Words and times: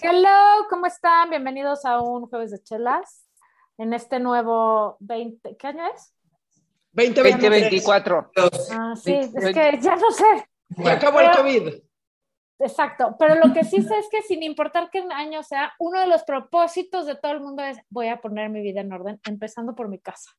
Hello, 0.00 0.64
¿cómo 0.70 0.86
están? 0.86 1.28
Bienvenidos 1.28 1.84
a 1.84 2.00
un 2.00 2.28
jueves 2.28 2.52
de 2.52 2.62
chelas 2.62 3.26
en 3.78 3.92
este 3.92 4.20
nuevo 4.20 4.96
20, 5.00 5.56
¿qué 5.56 5.66
año 5.66 5.82
es? 5.92 6.14
2024. 6.92 8.30
Ah, 8.70 8.94
sí, 8.94 9.14
es 9.14 9.32
que 9.32 9.78
ya 9.80 9.96
no 9.96 10.10
sé. 10.12 10.48
Ya 10.76 10.92
acabó 10.92 11.18
el 11.20 11.32
COVID. 11.32 11.82
Exacto, 12.60 13.16
pero 13.18 13.34
lo 13.44 13.52
que 13.52 13.64
sí 13.64 13.82
sé 13.82 13.98
es 13.98 14.08
que 14.08 14.22
sin 14.22 14.44
importar 14.44 14.88
qué 14.90 15.04
año 15.12 15.42
sea, 15.42 15.72
uno 15.80 15.98
de 15.98 16.06
los 16.06 16.22
propósitos 16.22 17.06
de 17.06 17.16
todo 17.16 17.32
el 17.32 17.40
mundo 17.40 17.64
es 17.64 17.78
voy 17.90 18.06
a 18.06 18.20
poner 18.20 18.50
mi 18.50 18.60
vida 18.62 18.80
en 18.80 18.92
orden, 18.92 19.20
empezando 19.26 19.74
por 19.74 19.88
mi 19.88 19.98
casa. 19.98 20.30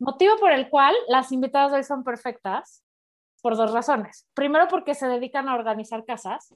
Motivo 0.00 0.36
por 0.38 0.50
el 0.50 0.68
cual 0.68 0.96
las 1.06 1.30
invitadas 1.30 1.72
hoy 1.72 1.84
son 1.84 2.02
perfectas 2.02 2.84
por 3.40 3.56
dos 3.56 3.72
razones. 3.72 4.26
Primero, 4.34 4.66
porque 4.66 4.94
se 4.94 5.06
dedican 5.06 5.48
a 5.48 5.54
organizar 5.54 6.04
casas 6.04 6.52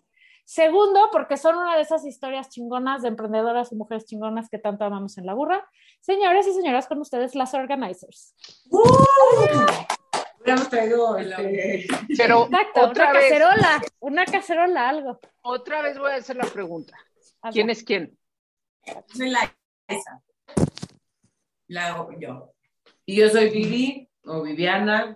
Segundo, 0.48 1.10
porque 1.12 1.36
son 1.36 1.58
una 1.58 1.76
de 1.76 1.82
esas 1.82 2.06
historias 2.06 2.48
chingonas 2.48 3.02
de 3.02 3.08
emprendedoras 3.08 3.70
y 3.70 3.74
mujeres 3.74 4.06
chingonas 4.06 4.48
que 4.48 4.56
tanto 4.56 4.82
amamos 4.82 5.18
en 5.18 5.26
la 5.26 5.34
burra. 5.34 5.68
Señores 6.00 6.46
y 6.46 6.54
señoras, 6.54 6.86
con 6.86 7.00
ustedes 7.00 7.34
las 7.34 7.52
organizers. 7.52 8.34
¡Uh! 8.70 8.80
Hubiéramos 10.40 10.70
traído 10.70 11.18
este... 11.18 11.86
Pero 12.16 12.46
Exacto, 12.46 12.80
otra 12.80 13.10
una 13.10 13.20
cacerola, 13.20 13.82
una 14.00 14.24
cacerola, 14.24 14.88
algo. 14.88 15.20
Otra 15.42 15.82
vez 15.82 15.98
voy 15.98 16.12
a 16.12 16.14
hacer 16.14 16.36
la 16.36 16.46
pregunta. 16.46 16.96
¿Quién 17.52 17.68
es 17.68 17.84
quién? 17.84 18.18
Soy 19.14 19.28
la 19.28 19.54
esa. 19.86 20.22
La 21.66 21.88
hago 21.88 22.10
yo. 22.18 22.54
Y 23.04 23.16
yo 23.16 23.28
soy 23.28 23.50
Vivi 23.50 24.08
o 24.24 24.40
Viviana, 24.40 25.14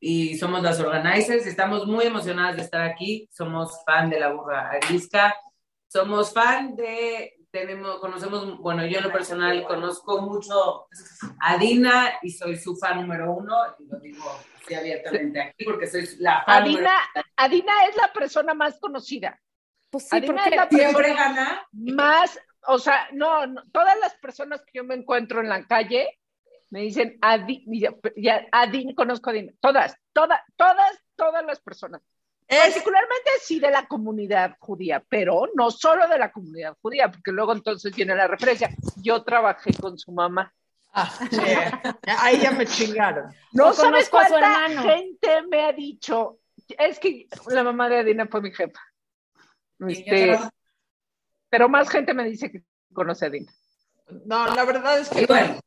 y 0.00 0.36
somos 0.36 0.62
las 0.62 0.80
organizers. 0.80 1.46
Estamos 1.46 1.86
muy 1.86 2.06
emocionadas 2.06 2.56
de 2.56 2.62
estar 2.62 2.82
aquí. 2.82 3.28
Somos 3.32 3.84
fan 3.84 4.10
de 4.10 4.20
la 4.20 4.32
burra 4.32 4.70
arisca. 4.70 5.34
Somos 5.88 6.32
fan 6.32 6.76
de, 6.76 7.36
tenemos, 7.50 7.98
conocemos, 8.00 8.58
bueno, 8.58 8.84
yo 8.84 8.98
en 8.98 9.04
lo 9.04 9.12
personal 9.12 9.64
conozco 9.64 10.20
mucho 10.20 10.88
a 11.40 11.56
Dina 11.56 12.18
y 12.22 12.30
soy 12.30 12.56
su 12.56 12.76
fan 12.76 13.00
número 13.00 13.32
uno. 13.32 13.54
Y 13.78 13.86
lo 13.86 13.98
digo 14.00 14.24
así 14.62 14.74
abiertamente 14.74 15.40
aquí 15.40 15.64
porque 15.64 15.86
soy 15.86 16.08
la 16.18 16.42
fan 16.44 16.62
Adina, 16.62 16.98
Adina 17.36 17.72
es 17.88 17.96
la 17.96 18.12
persona 18.12 18.52
más 18.52 18.78
conocida. 18.78 19.40
Pues 19.90 20.08
sí, 20.08 20.16
Adina 20.16 20.44
es 20.44 20.56
la 20.56 20.68
siempre 20.68 21.14
gana. 21.14 21.66
Más, 21.72 22.38
o 22.66 22.78
sea, 22.78 23.08
no, 23.12 23.46
no, 23.46 23.62
todas 23.72 23.96
las 24.00 24.14
personas 24.16 24.62
que 24.62 24.72
yo 24.74 24.84
me 24.84 24.94
encuentro 24.94 25.40
en 25.40 25.48
la 25.48 25.66
calle 25.66 26.18
me 26.70 26.80
dicen 26.80 27.18
Adin, 27.20 27.64
ya, 28.16 28.46
Adin, 28.52 28.94
conozco 28.94 29.30
a 29.30 29.32
Adin, 29.32 29.56
todas, 29.60 29.96
todas, 30.12 30.40
todas, 30.56 30.98
todas 31.14 31.44
las 31.44 31.60
personas. 31.60 32.02
Particularmente 32.48 33.30
sí 33.40 33.58
de 33.58 33.70
la 33.70 33.86
comunidad 33.86 34.56
judía, 34.60 35.02
pero 35.08 35.48
no 35.54 35.70
solo 35.70 36.06
de 36.06 36.18
la 36.18 36.30
comunidad 36.30 36.76
judía, 36.80 37.10
porque 37.10 37.32
luego 37.32 37.52
entonces 37.52 37.94
viene 37.94 38.14
la 38.14 38.28
referencia. 38.28 38.70
Yo 39.02 39.24
trabajé 39.24 39.72
con 39.74 39.98
su 39.98 40.12
mamá. 40.12 40.52
Ah, 40.92 41.12
Ahí 42.20 42.38
ya 42.40 42.52
me 42.52 42.64
chingaron. 42.66 43.34
No 43.52 43.72
sabes 43.72 44.08
cuánta 44.08 44.68
gente 44.68 45.42
me 45.50 45.64
ha 45.64 45.72
dicho. 45.72 46.38
Es 46.78 47.00
que 47.00 47.26
la 47.48 47.64
mamá 47.64 47.88
de 47.88 47.98
Adina 47.98 48.26
fue 48.28 48.42
mi 48.42 48.52
jefa. 48.52 48.80
Este, 49.80 50.38
pero 51.50 51.68
más 51.68 51.90
gente 51.90 52.14
me 52.14 52.24
dice 52.24 52.50
que 52.50 52.62
conoce 52.92 53.24
a 53.24 53.28
Adina. 53.28 53.52
No, 54.24 54.46
la 54.54 54.64
verdad 54.64 55.00
es 55.00 55.08
que 55.08 55.26
bueno, 55.26 55.58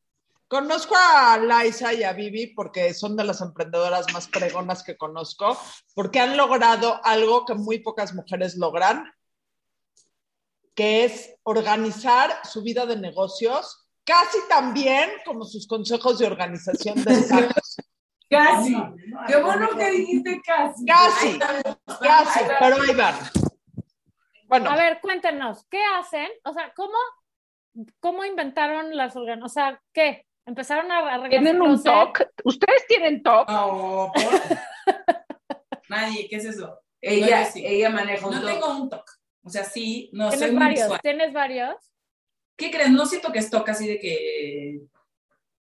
Conozco 0.50 0.95
a 0.97 1.38
Laisa 1.38 1.94
y 1.94 2.02
a 2.02 2.11
Vivi 2.11 2.47
porque 2.47 2.95
son 2.95 3.16
de 3.16 3.23
las 3.23 3.39
emprendedoras 3.39 4.11
más 4.11 4.28
pregonas 4.28 4.81
que 4.81 4.97
conozco, 4.97 5.55
porque 5.94 6.19
han 6.19 6.36
logrado 6.36 7.00
algo 7.03 7.45
que 7.45 7.53
muy 7.53 7.78
pocas 7.78 8.16
mujeres 8.16 8.58
logran, 8.58 9.14
que 10.73 11.05
es 11.05 11.36
organizar 11.44 12.31
su 12.44 12.64
vida 12.64 12.88
de 12.88 12.97
negocios 12.97 13.88
casi 14.03 14.39
tan 14.50 14.73
bien 14.73 15.08
como 15.23 15.45
sus 15.45 15.67
consejos 15.67 16.17
de 16.17 16.26
organización 16.26 16.95
de 17.04 17.14
Casi. 18.27 18.76
Qué 19.27 19.42
bueno 19.42 19.70
que 19.76 19.89
dijiste 19.92 20.42
casi. 20.45 20.86
Casi, 20.86 21.39
casi, 21.39 22.39
pero 22.59 22.82
ahí 22.82 22.95
van. 22.95 23.15
Bueno. 24.48 24.70
A 24.70 24.76
ver, 24.76 24.99
cuéntenos, 25.02 25.65
¿qué 25.70 25.82
hacen? 25.98 26.27
O 26.43 26.54
sea, 26.54 26.71
¿cómo, 26.76 26.98
cómo 27.99 28.26
inventaron 28.26 28.95
las 28.95 29.15
organizaciones? 29.15 29.45
O 29.45 29.54
sea, 29.54 29.82
¿qué? 29.93 30.28
Empezaron 30.45 30.92
a 30.92 31.00
arreglar. 31.00 31.30
¿Tienen 31.30 31.61
un 31.61 31.82
TOC? 31.82 32.22
¿Ustedes 32.44 32.88
tienen 32.88 33.22
TOC? 33.22 33.50
No, 33.50 34.11
Nadie, 35.89 36.27
¿qué 36.30 36.36
es 36.38 36.45
eso? 36.45 36.80
Ella, 37.02 37.50
ella 37.55 37.89
maneja 37.89 38.27
un 38.27 38.36
No 38.36 38.45
tengo 38.45 38.67
un 38.77 38.89
TOC. 38.89 39.10
O 39.44 39.50
sea, 39.50 39.64
sí, 39.64 40.10
no 40.14 40.30
¿Tienes 40.30 40.55
varios? 40.55 41.02
¿Tienes 41.02 41.33
varios? 41.33 41.76
¿Qué 42.55 42.72
crees? 42.72 42.92
No 42.92 43.05
siento 43.05 43.32
que 43.32 43.39
es 43.39 43.50
TOC 43.50 43.70
así 43.70 43.88
de 43.88 44.00
que. 44.00 44.82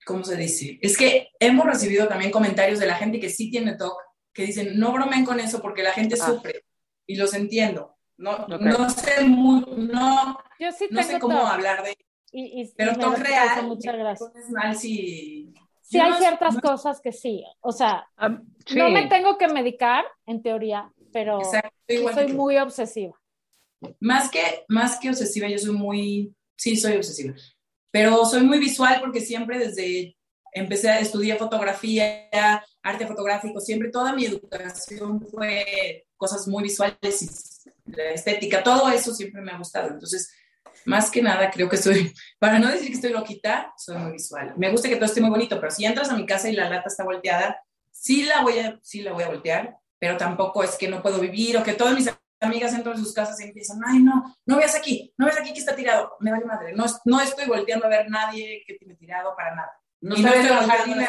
¿Cómo 0.04 0.22
se 0.22 0.36
dice? 0.36 0.78
Es 0.82 0.96
que 0.96 1.30
hemos 1.40 1.66
recibido 1.66 2.06
también 2.06 2.30
comentarios 2.30 2.78
de 2.78 2.86
la 2.86 2.94
gente 2.94 3.18
que 3.18 3.28
sí 3.28 3.50
tiene 3.50 3.76
TOC, 3.76 3.98
que 4.32 4.46
dicen, 4.46 4.78
no 4.78 4.92
bromen 4.92 5.24
con 5.24 5.40
eso 5.40 5.60
porque 5.60 5.82
la 5.82 5.92
gente 5.92 6.16
ah. 6.20 6.26
sufre. 6.26 6.64
Y 7.06 7.16
los 7.16 7.34
entiendo. 7.34 7.96
No, 8.18 8.46
no 8.48 8.88
sé 8.88 9.24
muy, 9.24 9.62
no, 9.76 10.38
Yo 10.58 10.72
sí 10.72 10.88
no 10.90 11.02
sé 11.02 11.18
cómo 11.18 11.46
hablar 11.46 11.84
de 11.84 11.98
y, 12.32 12.70
pero 12.76 12.96
todo 12.96 13.16
real, 13.16 13.66
muchas 13.66 13.96
gracias. 13.96 14.50
mal 14.50 14.76
si... 14.76 15.52
Sí, 15.82 16.00
hay 16.00 16.14
ciertas 16.14 16.58
cosas 16.58 17.00
que 17.00 17.12
sí, 17.12 17.44
o 17.60 17.70
sea, 17.70 18.08
no 18.74 18.90
me 18.90 19.06
tengo 19.06 19.38
que 19.38 19.46
medicar, 19.46 20.04
en 20.26 20.42
teoría, 20.42 20.92
pero 21.12 21.40
soy 22.12 22.32
muy 22.32 22.58
obsesiva. 22.58 23.14
Más 24.00 24.28
que, 24.28 24.64
más 24.68 24.98
que 24.98 25.10
obsesiva, 25.10 25.46
yo 25.48 25.58
soy 25.58 25.72
muy, 25.72 26.34
sí, 26.56 26.76
soy 26.76 26.96
obsesiva, 26.96 27.34
pero 27.92 28.24
soy 28.24 28.42
muy 28.42 28.58
visual 28.58 28.98
porque 29.00 29.20
siempre 29.20 29.60
desde, 29.60 30.16
empecé 30.52 30.90
a 30.90 30.98
estudiar 30.98 31.38
fotografía, 31.38 32.28
arte 32.82 33.06
fotográfico, 33.06 33.60
siempre 33.60 33.90
toda 33.90 34.12
mi 34.12 34.24
educación 34.24 35.24
fue 35.28 36.06
cosas 36.16 36.48
muy 36.48 36.64
visuales 36.64 37.22
y 37.22 37.92
la 37.92 38.10
estética, 38.10 38.64
todo 38.64 38.88
eso 38.88 39.14
siempre 39.14 39.40
me 39.40 39.52
ha 39.52 39.58
gustado, 39.58 39.88
entonces 39.90 40.32
más 40.86 41.10
que 41.10 41.22
nada 41.22 41.50
creo 41.50 41.68
que 41.68 41.76
soy, 41.76 42.12
para 42.38 42.58
no 42.58 42.70
decir 42.70 42.88
que 42.88 42.94
estoy 42.94 43.12
loquita, 43.12 43.72
soy 43.76 43.98
muy 43.98 44.12
visual. 44.12 44.54
Me 44.56 44.70
gusta 44.70 44.88
que 44.88 44.96
todo 44.96 45.06
esté 45.06 45.20
muy 45.20 45.30
bonito, 45.30 45.60
pero 45.60 45.70
si 45.70 45.84
entras 45.84 46.10
a 46.10 46.16
mi 46.16 46.24
casa 46.24 46.48
y 46.48 46.52
la 46.52 46.70
lata 46.70 46.88
está 46.88 47.04
volteada, 47.04 47.60
sí 47.90 48.24
la 48.24 48.42
voy 48.42 48.58
a, 48.58 48.78
sí 48.82 49.02
la 49.02 49.12
voy 49.12 49.24
a 49.24 49.28
voltear, 49.28 49.76
pero 49.98 50.16
tampoco 50.16 50.62
es 50.62 50.76
que 50.76 50.88
no 50.88 51.02
puedo 51.02 51.18
vivir 51.18 51.56
o 51.56 51.62
que 51.62 51.74
todas 51.74 51.94
mis 51.94 52.10
amigas 52.40 52.74
entran 52.74 52.96
en 52.96 53.04
sus 53.04 53.14
casas 53.14 53.40
y 53.40 53.44
empiezan, 53.44 53.80
ay, 53.86 53.98
no, 54.00 54.36
no 54.44 54.56
veas 54.56 54.74
aquí, 54.74 55.12
no 55.16 55.26
veas 55.26 55.38
aquí 55.38 55.52
que 55.52 55.60
está 55.60 55.74
tirado, 55.74 56.16
me 56.20 56.30
vale 56.30 56.44
madre, 56.44 56.72
no, 56.74 56.84
no 57.04 57.20
estoy 57.20 57.46
volteando 57.46 57.86
a 57.86 57.88
ver 57.88 58.10
nadie 58.10 58.62
que 58.66 58.74
tiene 58.74 58.94
tirado 58.94 59.34
para 59.36 59.54
nada. 59.54 59.72
No 59.98 60.14
y 60.14 60.22
jardín 60.22 61.00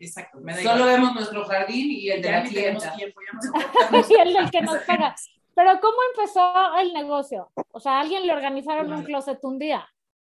exacto, 0.00 0.38
Solo 0.62 0.84
vemos 0.84 1.14
nuestro 1.14 1.44
jardín 1.46 1.90
y 1.90 2.10
el 2.10 2.20
de 2.22 2.30
la 2.30 2.42
clienta. 2.42 2.94
y 4.08 4.14
el 4.14 4.32
del 4.34 4.50
que 4.50 4.60
nos 4.60 4.78
paga. 4.86 5.14
Pero 5.54 5.80
¿cómo 5.80 5.96
empezó 6.14 6.52
el 6.78 6.92
negocio? 6.92 7.50
O 7.72 7.80
sea, 7.80 8.00
¿alguien 8.00 8.26
le 8.26 8.32
organizaron 8.32 8.92
un 8.92 9.04
closet 9.04 9.38
un 9.42 9.58
día? 9.58 9.88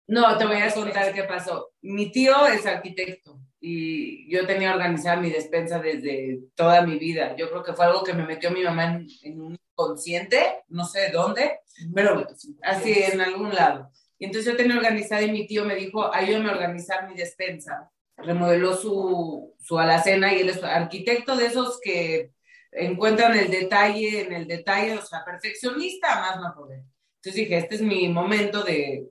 No, 0.08 0.38
te 0.38 0.46
voy 0.46 0.58
a 0.58 0.74
contar 0.74 1.14
qué 1.14 1.24
pasó. 1.24 1.72
Mi 1.82 2.12
tío 2.12 2.46
es 2.48 2.66
arquitecto 2.66 3.40
y 3.60 4.30
yo 4.32 4.46
tenía 4.46 4.74
organizada 4.74 5.20
mi 5.20 5.32
despensa 5.32 5.80
desde 5.80 6.42
toda 6.54 6.84
mi 6.84 7.00
vida. 7.00 7.36
Yo 7.36 7.50
creo 7.50 7.64
que 7.64 7.74
fue 7.74 7.86
algo 7.86 8.04
que 8.04 8.14
me 8.14 8.26
metió 8.26 8.52
mi 8.52 8.64
mamá 8.64 9.02
en, 9.24 9.42
un 9.42 9.58
inconsciente, 9.72 10.64
no 10.68 10.86
sé 10.86 11.10
dónde, 11.12 11.60
pero 11.94 12.28
así 12.62 12.94
en 12.94 13.22
algún 13.22 13.56
lado. 13.56 13.90
Y 14.20 14.26
entonces 14.26 14.52
yo 14.52 14.58
tenía 14.58 14.78
organizada 14.78 15.24
y 15.24 15.32
mi 15.32 15.48
tío 15.48 15.66
me 15.66 15.76
dijo, 15.76 16.14
ayúdame 16.14 16.50
a 16.50 16.54
organizar 16.54 17.10
mi 17.10 17.16
despensa. 17.16 17.92
Remodeló 18.18 18.76
su, 18.76 19.56
su 19.60 19.80
alacena 19.80 20.34
y 20.34 20.42
él 20.42 20.50
es 20.50 20.64
arquitecto 20.64 21.36
de 21.36 21.48
esos 21.48 21.80
que 21.82 22.32
encuentran 22.76 23.38
el 23.38 23.50
detalle 23.50 24.22
en 24.22 24.34
el 24.34 24.48
detalle, 24.48 24.98
o 24.98 25.02
sea, 25.02 25.24
perfeccionista 25.24 26.20
más 26.20 26.40
no 26.40 26.54
poder. 26.54 26.84
Entonces 27.16 27.36
dije, 27.36 27.58
este 27.58 27.76
es 27.76 27.82
mi 27.82 28.08
momento 28.10 28.64
de, 28.64 29.08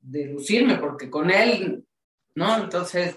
de 0.00 0.24
lucirme, 0.26 0.76
porque 0.76 1.10
con 1.10 1.30
él, 1.30 1.84
¿no? 2.34 2.56
Entonces, 2.56 3.16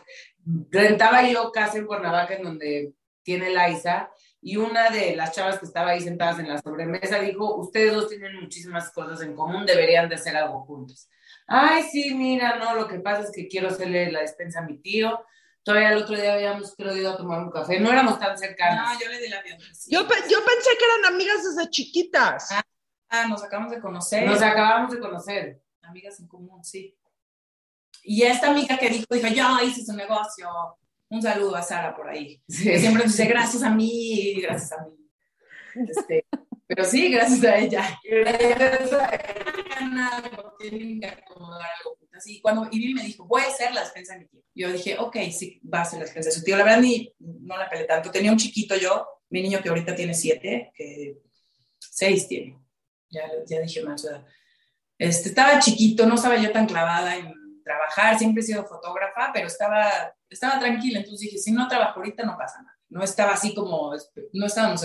rentaba 0.70 1.28
yo 1.28 1.52
casa 1.52 1.78
en 1.78 1.86
Cuernavaca, 1.86 2.36
en 2.36 2.44
donde 2.44 2.94
tiene 3.24 3.50
la 3.52 3.70
Isa, 3.70 4.12
y 4.42 4.56
una 4.58 4.90
de 4.90 5.16
las 5.16 5.34
chavas 5.34 5.60
que 5.60 5.66
estaba 5.66 5.92
ahí 5.92 6.02
sentadas 6.02 6.40
en 6.40 6.48
la 6.48 6.62
sobremesa 6.62 7.20
dijo, 7.20 7.56
ustedes 7.58 7.94
dos 7.94 8.10
tienen 8.10 8.40
muchísimas 8.40 8.92
cosas 8.92 9.22
en 9.22 9.36
común, 9.36 9.66
deberían 9.66 10.08
de 10.08 10.16
hacer 10.16 10.36
algo 10.36 10.62
juntos. 10.62 11.10
Ay, 11.46 11.84
sí, 11.84 12.14
mira, 12.14 12.56
no, 12.58 12.76
lo 12.76 12.88
que 12.88 13.00
pasa 13.00 13.24
es 13.24 13.32
que 13.32 13.48
quiero 13.48 13.68
hacerle 13.68 14.12
la 14.12 14.22
despensa 14.22 14.60
a 14.60 14.66
mi 14.66 14.78
tío, 14.78 15.26
Todavía 15.70 15.90
el 15.90 16.02
otro 16.02 16.16
día 16.16 16.34
habíamos 16.34 16.74
creo, 16.76 16.98
ido 16.98 17.12
a 17.12 17.16
tomar 17.16 17.44
un 17.44 17.52
café. 17.52 17.80
No 17.80 17.92
éramos 17.92 18.20
tan 18.20 18.36
cercanos. 18.36 18.92
No, 18.92 19.00
yo 19.00 19.08
le 19.08 19.22
di 19.22 19.30
la 19.30 19.40
bienvenida. 19.44 19.72
Yo, 19.86 20.02
yo 20.02 20.44
pensé 20.44 20.70
que 20.80 20.86
eran 20.86 21.14
amigas 21.14 21.44
desde 21.44 21.70
chiquitas. 21.70 22.52
Ah, 22.52 22.64
ah, 23.10 23.28
nos 23.28 23.44
acabamos 23.44 23.72
de 23.74 23.80
conocer. 23.80 24.28
Nos 24.28 24.42
acabamos 24.42 24.92
de 24.92 25.00
conocer. 25.00 25.62
Amigas 25.84 26.20
en 26.22 26.28
común, 26.28 26.64
sí. 26.64 26.98
Y 28.02 28.24
esta 28.24 28.50
amiga 28.50 28.80
que 28.80 28.90
dijo, 28.90 29.06
dijo, 29.12 29.28
yo 29.28 29.60
hice 29.64 29.86
su 29.86 29.94
negocio. 29.94 30.50
Un 31.08 31.22
saludo 31.22 31.56
a 31.56 31.62
Sara 31.62 31.96
por 31.96 32.10
ahí. 32.10 32.42
Siempre 32.48 33.04
dice, 33.04 33.26
gracias 33.26 33.62
a 33.62 33.70
mí, 33.70 34.42
gracias 34.42 34.72
a 34.72 34.86
mí. 34.86 34.98
Este, 35.88 36.26
pero 36.66 36.84
sí, 36.84 37.12
gracias 37.12 37.44
a 37.44 37.58
ella. 37.60 38.00
Semana 39.90 40.22
tienen 40.60 41.00
que 41.00 41.08
acomodar 41.08 41.62
algo. 41.62 41.98
Así, 42.16 42.42
cuando, 42.42 42.68
y 42.72 42.80
Vivi 42.80 42.94
me 42.94 43.04
dijo, 43.04 43.26
voy 43.26 43.42
a 43.42 43.48
hacer 43.48 43.74
la 43.74 43.82
despensa 43.82 44.14
de 44.14 44.20
mi 44.20 44.28
tío. 44.28 44.42
Yo 44.54 44.72
dije, 44.72 44.98
ok, 45.00 45.16
sí, 45.32 45.62
va 45.74 45.82
a 45.82 45.86
ser 45.86 46.00
la 46.00 46.06
despensa 46.06 46.30
de 46.30 46.36
su 46.36 46.44
tío. 46.44 46.58
La 46.58 46.64
verdad, 46.64 46.82
ni, 46.82 47.14
no 47.20 47.58
la 47.58 47.70
pelé 47.70 47.86
tanto. 47.86 48.12
Tenía 48.12 48.32
un 48.32 48.38
chiquito 48.38 48.76
yo, 48.76 49.08
mi 49.30 49.42
niño 49.42 49.62
que 49.62 49.70
ahorita 49.70 49.96
tiene 49.96 50.14
siete, 50.14 50.72
que 50.76 51.18
seis 51.80 52.28
tiene. 52.28 52.60
Ya, 53.10 53.24
ya 53.48 53.62
dije 53.62 53.82
más 53.84 54.04
edad. 54.04 54.26
Este, 54.98 55.30
estaba 55.30 55.60
chiquito, 55.60 56.06
no 56.06 56.16
estaba 56.16 56.38
yo 56.38 56.52
tan 56.52 56.66
clavada 56.66 57.16
en 57.16 57.34
trabajar, 57.64 58.18
siempre 58.18 58.42
he 58.42 58.46
sido 58.46 58.66
fotógrafa, 58.66 59.32
pero 59.34 59.48
estaba, 59.48 60.14
estaba 60.30 60.60
tranquila. 60.60 61.00
Entonces 61.00 61.22
dije, 61.22 61.38
si 61.38 61.52
no 61.52 61.68
trabajo 61.68 62.00
ahorita, 62.00 62.26
no 62.26 62.38
pasa 62.38 62.62
nada 62.62 62.79
no 62.90 63.04
estaba 63.04 63.34
así 63.34 63.54
como, 63.54 63.94
no 64.34 64.46
estábamos 64.46 64.82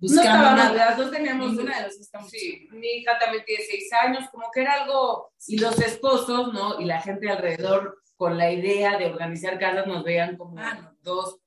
buscando 0.00 0.50
no 0.50 0.56
nada. 0.56 0.72
Las 0.72 0.96
dos 0.96 1.10
teníamos, 1.10 1.56
una 1.56 1.76
de 1.76 1.82
las 1.82 1.96
estamos, 1.96 2.30
sí, 2.30 2.68
mi 2.70 2.86
hija 2.86 3.18
también 3.18 3.44
tiene 3.44 3.64
seis 3.64 3.92
años, 3.92 4.28
como 4.30 4.50
que 4.52 4.60
era 4.60 4.82
algo, 4.82 5.32
y 5.46 5.58
los 5.58 5.78
esposos, 5.80 6.52
¿no? 6.52 6.80
Y 6.80 6.84
la 6.84 7.00
gente 7.00 7.28
alrededor 7.28 8.00
con 8.16 8.38
la 8.38 8.50
idea 8.50 8.96
de 8.96 9.06
organizar 9.06 9.58
casas 9.58 9.86
nos 9.86 10.04
veían 10.04 10.36
como 10.36 10.58
ah, 10.58 10.92
dos 11.02 11.40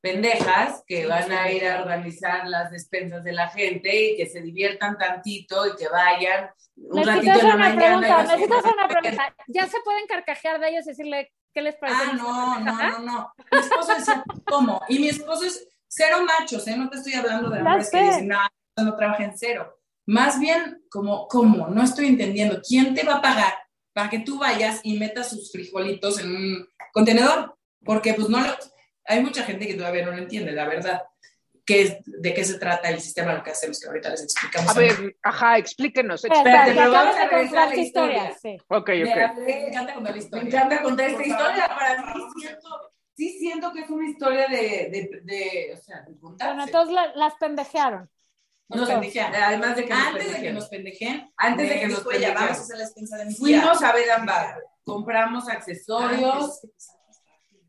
pendejas 0.00 0.82
que 0.86 1.06
van 1.06 1.30
a 1.30 1.50
ir 1.50 1.66
a 1.66 1.80
organizar 1.80 2.48
las 2.48 2.72
despensas 2.72 3.22
de 3.22 3.32
la 3.32 3.48
gente 3.48 4.10
y 4.10 4.16
que 4.16 4.26
se 4.26 4.42
diviertan 4.42 4.98
tantito 4.98 5.64
y 5.66 5.76
que 5.76 5.88
vayan 5.88 6.50
un 6.76 7.04
ratito 7.04 7.32
en 7.32 7.38
la 7.38 7.54
una 7.54 7.56
mañana. 7.56 8.00
Pregunta, 8.00 8.22
necesitas 8.22 8.72
una 8.72 8.88
pregunta. 8.88 9.36
¿Ya 9.46 9.66
se 9.68 9.80
pueden 9.84 10.06
carcajear 10.06 10.58
de 10.60 10.70
ellos 10.70 10.86
y 10.86 10.90
decirle 10.90 11.32
¿Qué 11.52 11.62
les 11.62 11.76
parece? 11.76 12.00
Ah, 12.02 12.12
no, 12.14 12.60
no, 12.60 12.74
no, 12.74 12.98
no. 13.00 13.32
Mi 13.50 13.58
esposo 13.58 13.94
decía, 13.94 14.24
¿cómo? 14.46 14.80
Y 14.88 14.98
mi 14.98 15.08
esposo 15.08 15.44
es 15.44 15.68
cero 15.86 16.18
machos, 16.24 16.66
¿eh? 16.66 16.76
No 16.76 16.88
te 16.88 16.96
estoy 16.96 17.14
hablando 17.14 17.50
de 17.50 17.58
hombres 17.58 17.90
que 17.90 18.02
dicen, 18.02 18.28
no, 18.28 18.38
no 18.76 18.96
trabaja 18.96 19.24
en 19.24 19.36
cero. 19.36 19.78
Más 20.06 20.40
bien, 20.40 20.82
como, 20.90 21.28
¿cómo? 21.28 21.68
No 21.68 21.82
estoy 21.82 22.06
entendiendo. 22.06 22.60
¿Quién 22.66 22.94
te 22.94 23.04
va 23.04 23.16
a 23.16 23.22
pagar 23.22 23.54
para 23.92 24.08
que 24.08 24.20
tú 24.20 24.38
vayas 24.38 24.80
y 24.82 24.98
metas 24.98 25.30
sus 25.30 25.52
frijolitos 25.52 26.18
en 26.20 26.34
un 26.34 26.68
contenedor? 26.92 27.56
Porque, 27.84 28.14
pues, 28.14 28.28
no 28.28 28.40
lo... 28.40 28.56
Hay 29.04 29.22
mucha 29.22 29.42
gente 29.42 29.66
que 29.66 29.74
todavía 29.74 30.04
no 30.04 30.12
lo 30.12 30.18
entiende, 30.18 30.52
la 30.52 30.66
verdad 30.66 31.02
qué, 31.72 32.02
de 32.04 32.34
qué 32.34 32.44
se 32.44 32.58
trata 32.58 32.88
el 32.88 33.00
sistema, 33.00 33.34
lo 33.34 33.42
que 33.42 33.50
hacemos, 33.50 33.80
que 33.80 33.88
ahorita 33.88 34.10
les 34.10 34.22
explicamos. 34.22 34.76
A 34.76 34.78
ver, 34.78 35.16
ajá, 35.22 35.58
explíquenos. 35.58 36.24
Espérate, 36.24 36.74
pero 36.74 36.90
vamos 36.90 37.16
a 37.16 37.28
contar 37.28 37.68
la 37.68 37.76
historia. 37.76 38.36
Sí. 38.40 38.56
Ok, 38.68 38.90
ok. 38.90 39.38
Me 39.38 39.68
encanta 39.68 39.94
contar 39.94 40.12
la 40.12 40.18
historia. 40.18 40.42
Me 40.44 40.48
encanta 40.50 40.82
contar 40.82 41.08
esta 41.08 41.26
historia. 41.26 41.68
Para 41.68 42.14
mí 42.14 42.22
siento, 42.40 42.68
sí 43.16 43.38
siento 43.38 43.72
que 43.72 43.80
es 43.80 43.90
una 43.90 44.08
historia 44.08 44.48
de, 44.48 44.56
de, 44.56 45.20
de 45.22 45.74
o 45.74 45.76
sea, 45.82 46.02
de 46.02 46.18
contarse. 46.18 46.54
Bueno, 46.54 46.64
entonces 46.64 46.94
la, 46.94 47.14
las 47.14 47.34
pendejearon. 47.36 48.10
Nos 48.68 48.88
pendejean. 48.88 49.34
Además 49.34 49.76
de 49.76 49.84
que 49.84 49.90
nos 49.90 50.06
Antes 50.06 50.32
de 50.32 50.40
que 50.40 50.52
nos 50.52 50.68
pendejen, 50.68 51.32
antes 51.36 51.68
de 51.68 51.80
que 51.80 51.88
nos 51.88 52.00
pendejen, 52.00 52.34
vamos 52.34 52.58
a 52.58 52.60
hacer 52.60 52.76
la 52.76 52.84
despensa 52.84 53.16
de 53.18 53.24
mi 53.26 53.34
Fuimos 53.34 53.82
a 53.82 53.92
ver 53.92 54.06
compramos 54.84 55.48
accesorios, 55.48 56.60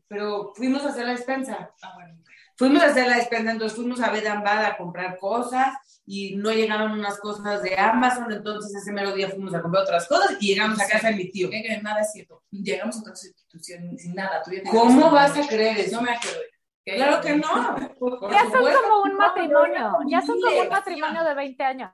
pero 0.08 0.52
fuimos 0.54 0.84
a 0.84 0.88
hacer 0.88 1.06
la 1.06 1.12
despensa. 1.12 1.70
Ah, 1.82 1.92
bueno. 1.94 2.23
Fuimos 2.56 2.82
a 2.82 2.86
hacer 2.86 3.08
la 3.08 3.16
despensa, 3.16 3.50
entonces 3.50 3.76
fuimos 3.76 4.00
a 4.00 4.10
ver 4.10 4.28
Ambada 4.28 4.68
a 4.68 4.76
comprar 4.76 5.18
cosas 5.18 5.74
y 6.06 6.36
no 6.36 6.52
llegaron 6.52 6.92
unas 6.92 7.18
cosas 7.18 7.62
de 7.62 7.76
Amazon, 7.76 8.30
entonces 8.30 8.74
ese 8.74 8.92
mero 8.92 9.12
día 9.12 9.28
fuimos 9.28 9.54
a 9.54 9.62
comprar 9.62 9.84
otras 9.84 10.06
cosas 10.06 10.36
y 10.40 10.48
llegamos 10.48 10.80
a 10.80 10.88
casa 10.88 11.08
de 11.08 11.16
mi 11.16 11.30
tío. 11.30 11.50
Que 11.50 11.80
nada 11.82 12.00
es 12.00 12.12
cierto. 12.12 12.42
Llegamos 12.50 12.96
a 12.96 13.00
otra 13.00 13.12
institución 13.12 13.98
sin 13.98 14.14
nada. 14.14 14.42
¿Cómo 14.70 15.10
vas 15.10 15.36
a 15.36 15.46
creer 15.46 15.78
eso? 15.78 15.96
No 15.96 16.02
me 16.02 16.12
acuerdo. 16.12 16.40
Claro 16.84 17.20
que 17.22 17.36
no. 17.36 18.30
ya 18.30 18.42
son 18.50 18.72
como 18.82 19.02
un 19.04 19.16
matrimonio, 19.16 19.98
ya 20.06 20.20
son 20.20 20.40
como 20.40 20.60
un 20.60 20.68
matrimonio 20.68 21.24
de 21.24 21.34
20 21.34 21.64
años. 21.64 21.90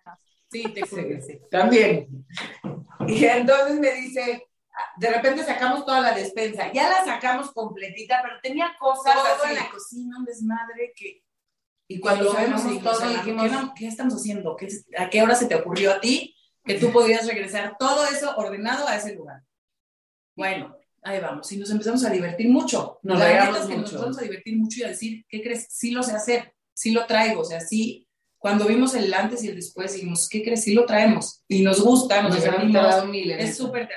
Sí, 0.51 0.65
te 0.75 0.83
juro. 0.83 1.03
Sí, 1.23 1.41
También. 1.51 2.27
Y 3.07 3.25
entonces 3.25 3.79
me 3.79 3.93
dice, 3.93 4.50
de 4.97 5.11
repente 5.11 5.45
sacamos 5.45 5.85
toda 5.85 6.01
la 6.01 6.13
despensa, 6.13 6.73
ya 6.73 6.89
la 6.89 7.05
sacamos 7.05 7.53
completita, 7.53 8.21
pero 8.23 8.37
tenía 8.43 8.77
cosas 8.79 9.15
todo 9.15 9.51
en 9.51 9.57
la 9.57 9.71
cocina, 9.71 10.19
un 10.19 10.25
desmadre 10.25 10.93
que... 10.95 11.25
Y 11.89 11.99
cuando 11.99 12.33
sabemos 12.33 12.63
todo, 12.83 13.09
dijimos, 13.09 13.51
¿qué, 13.77 13.89
estamos 13.89 14.15
haciendo? 14.15 14.57
¿A 14.97 15.11
qué 15.11 15.23
hora 15.23 15.35
se 15.35 15.47
te 15.47 15.57
ocurrió 15.57 15.93
a 15.93 16.01
ti 16.01 16.37
que 16.65 16.75
tú 16.75 16.93
podías 16.93 17.27
regresar 17.27 17.77
todo 17.79 18.07
eso 18.07 18.37
ordenado 18.37 18.87
a 18.87 18.97
ese 18.97 19.17
lugar? 19.17 19.43
Bueno, 20.37 20.77
ahí 21.03 21.19
vamos. 21.21 21.51
Y 21.51 21.57
nos 21.57 21.71
empezamos 21.71 22.05
a 22.05 22.11
divertir 22.11 22.49
mucho. 22.49 23.01
Nos 23.03 23.19
la 23.19 23.45
es 23.45 23.67
que 23.67 23.77
nos 23.77 23.91
empezamos 23.91 24.19
a 24.19 24.23
divertir 24.23 24.57
mucho 24.57 24.81
y 24.81 24.83
a 24.85 24.89
decir, 24.89 25.27
¿qué 25.29 25.43
crees? 25.43 25.67
Sí 25.69 25.91
lo 25.91 26.05
sé 26.05 26.13
hacer, 26.13 26.55
sí 26.73 26.93
lo 26.93 27.07
traigo. 27.07 27.41
O 27.41 27.45
sea, 27.45 27.61
sí, 27.61 28.07
cuando 28.39 28.67
vimos 28.67 28.95
el 28.95 29.13
antes 29.13 29.43
y 29.43 29.49
el 29.49 29.57
después, 29.57 29.93
dijimos, 29.93 30.29
¿qué 30.29 30.43
crees? 30.43 30.63
Sí 30.63 30.75
lo 30.75 30.87
traemos. 30.87 31.43
Y 31.49 31.63
nos 31.63 31.83
gusta, 31.83 32.23
nos, 32.23 32.37
nos 32.37 33.15
Es 33.15 33.57
súper 33.57 33.89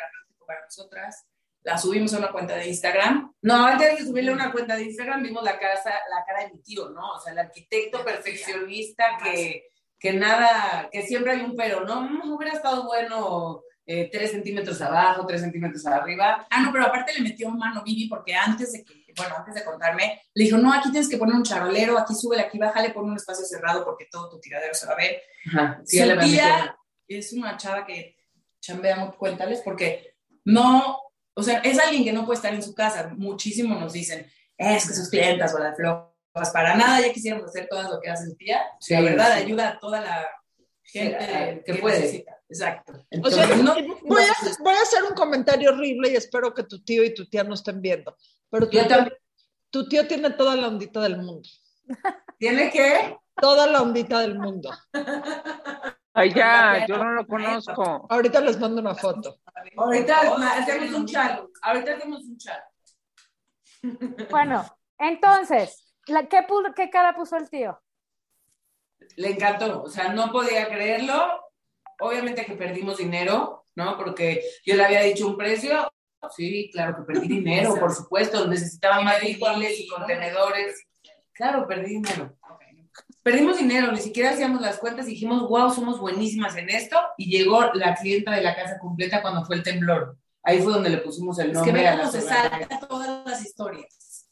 para 0.54 0.66
nosotras. 0.66 1.26
La 1.64 1.78
subimos 1.78 2.14
a 2.14 2.18
una 2.18 2.32
cuenta 2.32 2.56
de 2.56 2.68
Instagram. 2.68 3.34
No, 3.42 3.66
antes 3.66 3.98
de 3.98 4.06
subirle 4.06 4.34
una 4.34 4.52
cuenta 4.52 4.76
de 4.76 4.84
Instagram 4.84 5.24
vimos 5.24 5.44
la, 5.44 5.58
casa, 5.58 5.92
la 6.10 6.26
cara 6.26 6.46
de 6.46 6.54
mi 6.54 6.62
tío, 6.62 6.90
¿no? 6.90 7.14
O 7.14 7.20
sea, 7.20 7.32
el 7.32 7.40
arquitecto 7.40 8.04
perfeccionista 8.04 9.18
que, 9.24 9.70
que 9.98 10.14
nada, 10.14 10.90
que 10.92 11.04
siempre 11.04 11.32
hay 11.32 11.42
un 11.42 11.56
pero, 11.56 11.86
¿no? 11.86 12.02
Mm, 12.02 12.34
hubiera 12.34 12.54
estado 12.54 12.86
bueno 12.86 13.64
eh, 13.86 14.10
tres 14.12 14.32
centímetros 14.32 14.82
abajo, 14.82 15.26
tres 15.26 15.40
centímetros 15.40 15.86
arriba. 15.86 16.46
Ah, 16.50 16.62
no, 16.62 16.72
pero 16.74 16.86
aparte 16.86 17.14
le 17.14 17.22
metió 17.22 17.50
mano 17.50 17.82
Vivi 17.82 18.10
porque 18.10 18.36
antes 18.36 18.74
de 18.74 18.84
que, 18.84 19.14
bueno, 19.16 19.36
antes 19.38 19.56
de 19.56 19.64
contarme, 19.64 20.22
le 20.34 20.44
dijo, 20.44 20.58
no, 20.58 20.74
aquí 20.74 20.92
tienes 20.92 21.10
que 21.10 21.18
poner 21.18 21.36
un 21.36 21.44
charolero, 21.44 21.98
aquí 21.98 22.14
súbele, 22.14 22.44
aquí 22.44 22.58
bájale, 22.58 22.90
pon 22.90 23.06
un 23.06 23.16
espacio 23.16 23.46
cerrado 23.46 23.86
porque 23.86 24.08
todo 24.12 24.30
tu 24.30 24.40
tiradero 24.42 24.74
se 24.74 24.86
va 24.86 24.94
a 24.94 24.98
ver. 24.98 25.22
Ajá, 25.48 25.82
sí, 25.86 25.98
Su 25.98 26.20
tía 26.20 26.78
es 27.08 27.32
una 27.32 27.56
chava 27.56 27.86
que 27.86 28.18
chambea, 28.60 29.12
cuéntales, 29.18 29.62
porque 29.62 30.12
no, 30.45 31.00
o 31.36 31.44
sea, 31.44 31.60
es 31.60 31.80
alguien 31.80 32.04
que 32.04 32.13
no 32.13 32.25
puede 32.25 32.38
estar 32.38 32.54
en 32.54 32.63
su 32.63 32.74
casa. 32.74 33.13
Muchísimo 33.16 33.75
nos 33.80 33.94
dicen, 33.94 34.28
es 34.57 34.88
que 34.88 34.94
sus 34.94 35.10
clientas 35.10 35.54
o 35.54 35.60
las 35.60 35.75
flojas, 35.75 36.51
para 36.51 36.75
nada 36.75 37.01
ya 37.01 37.13
quisiéramos 37.13 37.50
hacer 37.50 37.68
todo 37.69 37.84
lo 37.84 38.00
que 38.01 38.10
hace 38.10 38.28
su 38.28 38.36
tía. 38.36 38.62
la 38.90 39.01
verdad, 39.01 39.31
ayuda 39.34 39.69
a 39.69 39.80
toda 39.80 40.01
la 40.01 40.28
gente 40.84 41.63
que, 41.66 41.75
puede. 41.75 42.00
Necesita. 42.00 42.38
Exacto. 42.50 42.94
o 43.24 43.31
sea, 43.31 43.48
voy, 43.48 44.24
a, 44.24 44.36
voy, 44.60 44.74
a, 44.74 44.81
hacer 44.81 45.04
un 45.04 45.16
comentario 45.16 45.72
horrible 45.72 46.12
y 46.12 46.16
espero 46.16 46.54
que 46.54 46.63
tu 46.63 46.84
tío 46.84 47.04
y 47.04 47.13
tu 47.13 47.25
tía 47.28 47.44
no 47.44 47.56
estén 47.56 47.81
viendo. 47.81 48.16
Pero 48.50 48.69
tu, 48.69 48.78
tío, 48.78 48.88
tu 49.72 49.89
tío 49.89 50.07
tiene 50.07 50.30
toda 50.31 50.56
la 50.56 50.68
ondita 50.68 51.01
del 51.01 51.18
mundo. 51.18 51.50
¿Tiene 52.38 52.69
qué? 52.69 53.18
Toda 53.42 53.66
la 53.66 53.81
ondita 53.81 54.19
del 54.19 54.38
mundo. 54.38 54.69
Ay, 56.15 56.31
ya, 56.31 56.86
yo 56.86 56.98
no 56.98 57.12
lo 57.12 57.27
conozco. 57.27 58.05
Ahorita 58.10 58.39
les 58.41 58.60
mando 58.60 58.82
una 58.82 58.93
foto. 58.93 59.39
Ahorita 59.75 60.22
hacemos 60.60 60.91
un 60.93 61.08
chat. 61.08 61.41
Ahorita 61.63 61.96
hacemos 61.96 62.24
un 62.24 62.38
chat. 62.38 62.63
Bueno, 64.29 64.63
entonces, 65.00 65.96
¿qué, 66.05 66.46
¿qué 66.75 66.89
cara 66.91 67.15
puso 67.15 67.36
el 67.36 67.50
tío? 67.50 67.82
Le 69.17 69.32
encantó, 69.32 69.82
o 69.84 69.89
sea, 69.89 70.13
no 70.13 70.32
podía 70.32 70.67
creerlo. 70.67 71.41
Obviamente 72.00 72.46
que 72.46 72.53
perdimos 72.53 72.98
dinero, 72.98 73.65
¿no? 73.75 73.98
Porque 73.98 74.43
yo 74.65 74.75
le 74.75 74.86
había 74.86 75.01
dicho 75.01 75.27
un 75.27 75.36
precio. 75.36 75.91
Sí, 76.29 76.70
claro 76.72 76.96
que 76.96 77.03
perdí 77.03 77.27
dinero, 77.27 77.75
por 77.75 77.91
supuesto. 77.91 78.48
Necesitaba 78.48 79.01
más 79.01 79.22
y 79.24 79.39
contenedores. 79.88 80.86
Claro, 81.34 81.67
perdí 81.67 81.96
dinero 81.96 82.38
perdimos 83.24 83.58
dinero, 83.58 83.92
ni 83.92 84.00
siquiera 84.00 84.32
hacíamos 84.32 84.62
las 84.62 84.77
cuentas 84.77 85.08
y 85.08 85.12
dijimos, 85.12 85.48
wow, 85.48 85.74
somos 85.74 86.00
buenísimas 86.00 86.56
en 86.58 86.70
esto. 86.70 86.98
Y 87.18 87.32
llegó 87.36 87.74
la 87.74 87.96
clienta 87.96 88.32
de 88.32 88.42
la 88.42 88.56
casa 88.56 88.77
completa 88.77 89.22
cuando 89.22 89.46
fue 89.46 89.56
el 89.56 89.63
temblor. 89.63 90.18
Ahí 90.44 90.62
fue 90.62 90.74
donde 90.74 90.89
le 90.89 90.98
pusimos 90.98 91.39
el 91.39 91.53
nombre. 91.53 91.84
Es 91.84 91.92
que 91.92 91.98
cómo 91.98 92.12
se 92.12 92.22
salta 92.22 92.80
todas 92.82 93.25
las 93.25 93.46
historias. 93.46 94.30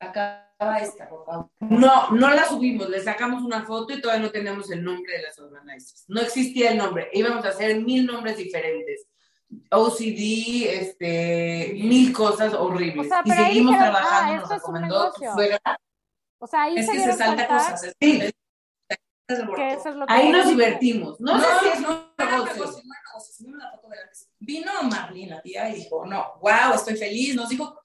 Acaba 0.00 0.78
esta, 0.80 1.08
por 1.08 1.24
favor. 1.24 1.50
No, 1.60 2.10
no 2.10 2.30
la 2.34 2.48
subimos, 2.48 2.88
le 2.88 3.00
sacamos 3.00 3.42
una 3.42 3.64
foto 3.64 3.94
y 3.94 4.00
todavía 4.00 4.26
no 4.26 4.32
tenemos 4.32 4.70
el 4.70 4.82
nombre 4.82 5.12
de 5.16 5.22
las 5.22 5.38
organizers. 5.38 6.04
No 6.08 6.20
existía 6.20 6.72
el 6.72 6.78
nombre, 6.78 7.08
íbamos 7.12 7.44
a 7.44 7.50
hacer 7.50 7.80
mil 7.80 8.06
nombres 8.06 8.36
diferentes. 8.36 9.06
OCD, 9.70 10.68
este, 10.68 11.72
mil 11.74 12.12
cosas 12.12 12.54
horribles. 12.54 13.08
y 13.24 13.30
seguimos 13.30 13.76
trabajando, 13.76 14.32
ah, 14.32 14.36
nos 14.40 14.48
recomendó 14.48 15.12
tu 15.12 15.24
suegra 15.32 15.60
o 16.40 16.46
sea, 16.46 16.62
ahí 16.62 16.76
es 16.76 16.86
se 16.86 16.92
que 16.92 17.00
se 17.00 17.12
salta 17.12 17.46
cosas. 17.46 17.94
Sí. 18.00 18.22
ahí 20.08 20.32
nos 20.32 20.48
divertimos. 20.48 21.20
No, 21.20 21.38
sé 21.38 21.46
si 21.62 21.68
es 21.68 21.78
un 21.78 21.98
negocio. 22.18 22.82
Vino 24.38 24.72
Marlene, 24.84 25.30
la 25.30 25.42
tía, 25.42 25.68
y 25.70 25.80
dijo, 25.80 26.06
no, 26.06 26.32
wow, 26.40 26.74
estoy 26.74 26.96
feliz. 26.96 27.34
Nos 27.34 27.50
dijo, 27.50 27.78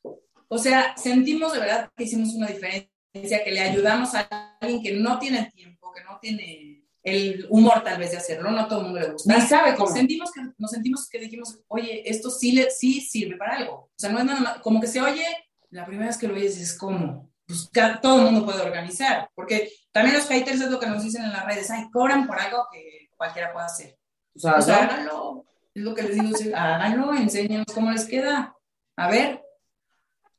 o 0.47 0.57
sea, 0.57 0.95
sentimos 0.95 1.51
de 1.51 1.59
verdad 1.59 1.91
que 1.95 2.05
hicimos 2.05 2.33
una 2.33 2.47
diferencia, 2.47 3.43
que 3.43 3.51
le 3.51 3.59
ayudamos 3.59 4.15
a 4.15 4.57
alguien 4.61 4.81
que 4.81 4.93
no 4.93 5.19
tiene 5.19 5.51
tiempo, 5.53 5.91
que 5.93 6.03
no 6.03 6.17
tiene 6.19 6.85
el 7.03 7.45
humor 7.49 7.83
tal 7.83 7.99
vez 7.99 8.11
de 8.11 8.17
hacerlo, 8.17 8.49
no 8.51 8.67
todo 8.67 8.79
el 8.79 8.85
mundo 8.85 8.99
le 8.99 9.11
gusta. 9.11 9.35
Ni 9.35 9.41
sabe 9.41 9.75
cómo. 9.75 9.91
Sentimos 9.91 10.31
que, 10.31 10.41
nos 10.57 10.71
sentimos 10.71 11.07
que 11.09 11.19
dijimos, 11.19 11.59
oye, 11.67 12.09
esto 12.09 12.31
sí, 12.31 12.53
le, 12.53 12.71
sí 12.71 13.01
sirve 13.01 13.37
para 13.37 13.57
algo. 13.57 13.73
O 13.73 13.93
sea, 13.95 14.11
no 14.11 14.19
es 14.19 14.25
nada 14.25 14.39
más, 14.39 14.57
como 14.59 14.79
que 14.79 14.87
se 14.87 15.01
oye, 15.01 15.25
la 15.69 15.85
primera 15.85 16.07
vez 16.07 16.17
que 16.17 16.27
lo 16.27 16.33
oyes 16.33 16.57
es 16.57 16.75
como, 16.77 17.29
pues 17.47 17.69
todo 18.01 18.17
el 18.19 18.25
mundo 18.25 18.45
puede 18.45 18.61
organizar, 18.61 19.29
porque 19.35 19.71
también 19.91 20.15
los 20.17 20.27
haters 20.27 20.61
es 20.61 20.69
lo 20.69 20.79
que 20.79 20.87
nos 20.87 21.03
dicen 21.03 21.23
en 21.23 21.31
las 21.33 21.45
redes, 21.45 21.69
ay, 21.71 21.89
cobran 21.91 22.25
por 22.27 22.39
algo 22.39 22.67
que 22.71 23.09
cualquiera 23.15 23.53
puede 23.53 23.65
hacer. 23.65 23.97
O 24.35 24.39
sea, 24.39 24.53
háganlo. 24.83 25.45
Es 25.73 25.83
lo 25.83 25.93
que 25.93 26.03
les 26.03 26.15
digo, 26.15 26.35
háganlo, 26.55 27.13
enséñenos 27.13 27.67
cómo 27.73 27.91
les 27.91 28.05
queda. 28.05 28.55
A 28.97 29.09
ver. 29.09 29.41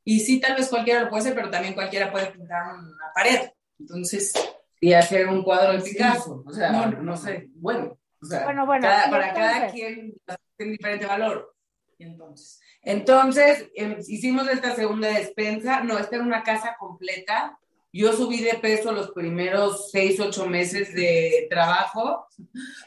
Y 0.03 0.19
sí, 0.21 0.39
tal 0.39 0.55
vez 0.55 0.67
cualquiera 0.69 1.01
lo 1.01 1.09
puede 1.09 1.21
hacer, 1.21 1.35
pero 1.35 1.49
también 1.49 1.73
cualquiera 1.73 2.11
puede 2.11 2.27
pintar 2.31 2.73
una 2.75 3.11
pared. 3.13 3.49
Entonces. 3.79 4.33
Y 4.79 4.93
hacer 4.93 5.27
un 5.27 5.43
cuadro 5.43 5.73
de 5.73 5.79
Picasso. 5.79 6.43
O 6.45 6.51
sea, 6.51 6.71
no, 6.71 6.85
no 6.87 7.17
sé. 7.17 7.49
Bueno, 7.55 7.97
o 8.21 8.25
sea, 8.25 8.43
Bueno, 8.45 8.65
bueno, 8.65 8.87
cada- 8.87 9.09
para 9.09 9.33
cada 9.33 9.51
entonces- 9.67 9.71
quien 9.73 10.13
tiene 10.55 10.71
diferente 10.73 11.05
valor. 11.05 11.55
Y 11.97 12.03
entonces. 12.05 12.59
Entonces, 12.87 13.69
em, 13.75 13.97
hicimos 14.07 14.47
esta 14.47 14.73
segunda 14.73 15.09
despensa. 15.09 15.83
No, 15.83 15.97
esta 15.97 16.15
era 16.15 16.23
una 16.23 16.43
casa 16.43 16.77
completa. 16.79 17.59
Yo 17.91 18.13
subí 18.13 18.41
de 18.41 18.53
peso 18.53 18.93
los 18.93 19.11
primeros 19.11 19.91
seis, 19.91 20.17
ocho 20.21 20.45
meses 20.45 20.93
de 20.93 21.47
trabajo, 21.49 22.27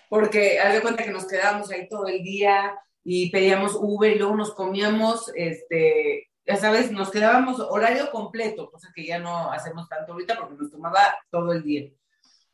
porque 0.09 0.59
haz 0.59 0.73
de 0.73 0.81
cuenta 0.81 1.05
que 1.05 1.11
nos 1.11 1.27
quedábamos 1.27 1.71
ahí 1.71 1.87
todo 1.87 2.07
el 2.07 2.23
día 2.23 2.79
y 3.05 3.31
pedíamos 3.31 3.77
Uber 3.79 4.11
y 4.11 4.19
luego 4.19 4.37
nos 4.37 4.55
comíamos, 4.55 5.31
este, 5.35 6.31
ya 6.47 6.57
sabes, 6.57 6.91
nos 6.91 7.11
quedábamos 7.11 7.61
horario 7.61 8.11
completo, 8.11 8.71
cosa 8.71 8.89
que 8.95 9.05
ya 9.05 9.19
no 9.19 9.53
hacemos 9.53 9.87
tanto 9.87 10.15
ahorita 10.15 10.39
porque 10.39 10.55
nos 10.55 10.71
tomaba 10.71 11.15
todo 11.31 11.53
el 11.53 11.63
día. 11.63 11.91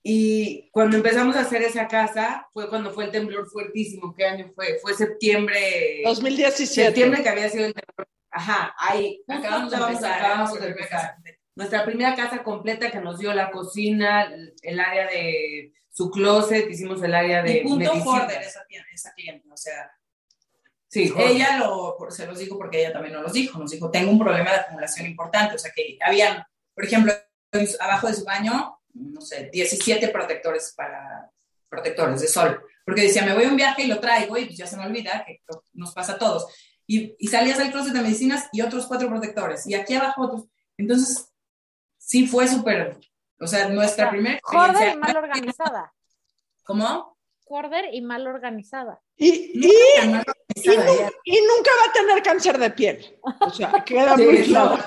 Y 0.08 0.70
cuando 0.70 0.98
empezamos 0.98 1.34
a 1.34 1.40
hacer 1.40 1.62
esa 1.62 1.88
casa 1.88 2.48
fue 2.52 2.68
cuando 2.68 2.92
fue 2.92 3.06
el 3.06 3.10
temblor 3.10 3.50
fuertísimo. 3.50 4.14
¿Qué 4.14 4.24
año 4.24 4.52
fue? 4.54 4.78
Fue 4.80 4.94
septiembre. 4.94 6.02
2017. 6.04 6.86
Septiembre 6.86 7.24
que 7.24 7.28
había 7.28 7.48
sido 7.48 7.66
el 7.66 7.74
temblor. 7.74 8.08
Ajá, 8.30 8.72
ahí. 8.78 9.20
Acabamos 9.26 9.72
de 9.72 9.76
empezar. 9.78 10.12
acabamos 10.20 10.60
de 10.60 10.68
empezar. 10.68 11.16
Nuestra 11.56 11.84
primera 11.84 12.14
casa 12.14 12.44
completa 12.44 12.88
que 12.92 13.00
nos 13.00 13.18
dio 13.18 13.34
la 13.34 13.50
cocina, 13.50 14.32
el- 14.62 14.78
área 14.78 15.08
de 15.08 15.72
su 15.90 16.08
closet, 16.12 16.70
hicimos 16.70 17.02
el 17.02 17.12
área 17.12 17.42
de 17.42 17.56
Y 17.56 17.60
punto 17.62 17.92
medicina. 17.92 18.04
Jorder, 18.04 18.42
esa, 18.42 18.60
esa 18.94 19.12
cliente. 19.12 19.48
O 19.50 19.56
sea, 19.56 19.90
Sí, 20.88 21.12
ella 21.18 21.58
lo, 21.58 21.96
se 22.10 22.26
los 22.28 22.38
dijo 22.38 22.56
porque 22.56 22.78
ella 22.78 22.92
también 22.92 23.14
nos 23.14 23.24
los 23.24 23.32
dijo. 23.32 23.58
Nos 23.58 23.72
dijo, 23.72 23.90
tengo 23.90 24.12
un 24.12 24.20
problema 24.20 24.52
de 24.52 24.58
acumulación 24.58 25.06
importante. 25.08 25.56
O 25.56 25.58
sea, 25.58 25.72
que 25.74 25.98
habían, 26.00 26.44
por 26.74 26.84
ejemplo, 26.84 27.12
abajo 27.80 28.06
de 28.06 28.14
su 28.14 28.24
baño, 28.24 28.75
no 28.98 29.20
sé, 29.20 29.50
17 29.52 30.08
protectores 30.08 30.72
para 30.76 31.30
protectores 31.68 32.20
de 32.20 32.28
sol. 32.28 32.62
Porque 32.84 33.02
decía, 33.02 33.24
me 33.24 33.34
voy 33.34 33.44
a 33.44 33.48
un 33.48 33.56
viaje 33.56 33.82
y 33.82 33.86
lo 33.88 33.98
traigo 34.00 34.36
y 34.38 34.44
pues 34.46 34.56
ya 34.58 34.66
se 34.66 34.76
me 34.76 34.86
olvida, 34.86 35.24
que 35.26 35.40
nos 35.74 35.92
pasa 35.92 36.12
a 36.14 36.18
todos. 36.18 36.46
Y, 36.86 37.14
y 37.18 37.26
salías 37.28 37.58
del 37.58 37.72
closet 37.72 37.92
de 37.92 38.00
medicinas 38.00 38.48
y 38.52 38.60
otros 38.62 38.86
cuatro 38.86 39.08
protectores. 39.08 39.66
Y 39.66 39.74
aquí 39.74 39.94
abajo 39.94 40.22
otros. 40.22 40.44
Entonces, 40.78 41.32
sí 41.98 42.26
fue 42.28 42.46
súper, 42.46 42.96
o 43.40 43.46
sea, 43.46 43.68
nuestra 43.68 44.08
primera 44.10 44.38
Jorder 44.42 44.66
y 44.68 44.70
experiencia. 44.70 45.00
mal 45.14 45.16
organizada. 45.16 45.92
¿Cómo? 46.62 47.16
Jorder 47.44 47.86
y 47.92 48.02
mal 48.02 48.26
organizada. 48.26 49.00
Y, 49.16 49.52
Nunca 49.54 50.32
y- 50.54 50.60
y 51.24 51.40
nunca 51.40 51.70
va 51.80 51.90
a 51.90 51.92
tener 51.92 52.22
cáncer 52.22 52.58
de 52.58 52.70
piel. 52.70 53.18
O 53.40 53.50
sea, 53.50 53.82
queda 53.84 54.16
Sí, 54.16 54.22
muy 54.24 54.38
no. 54.38 54.44
claro. 54.46 54.78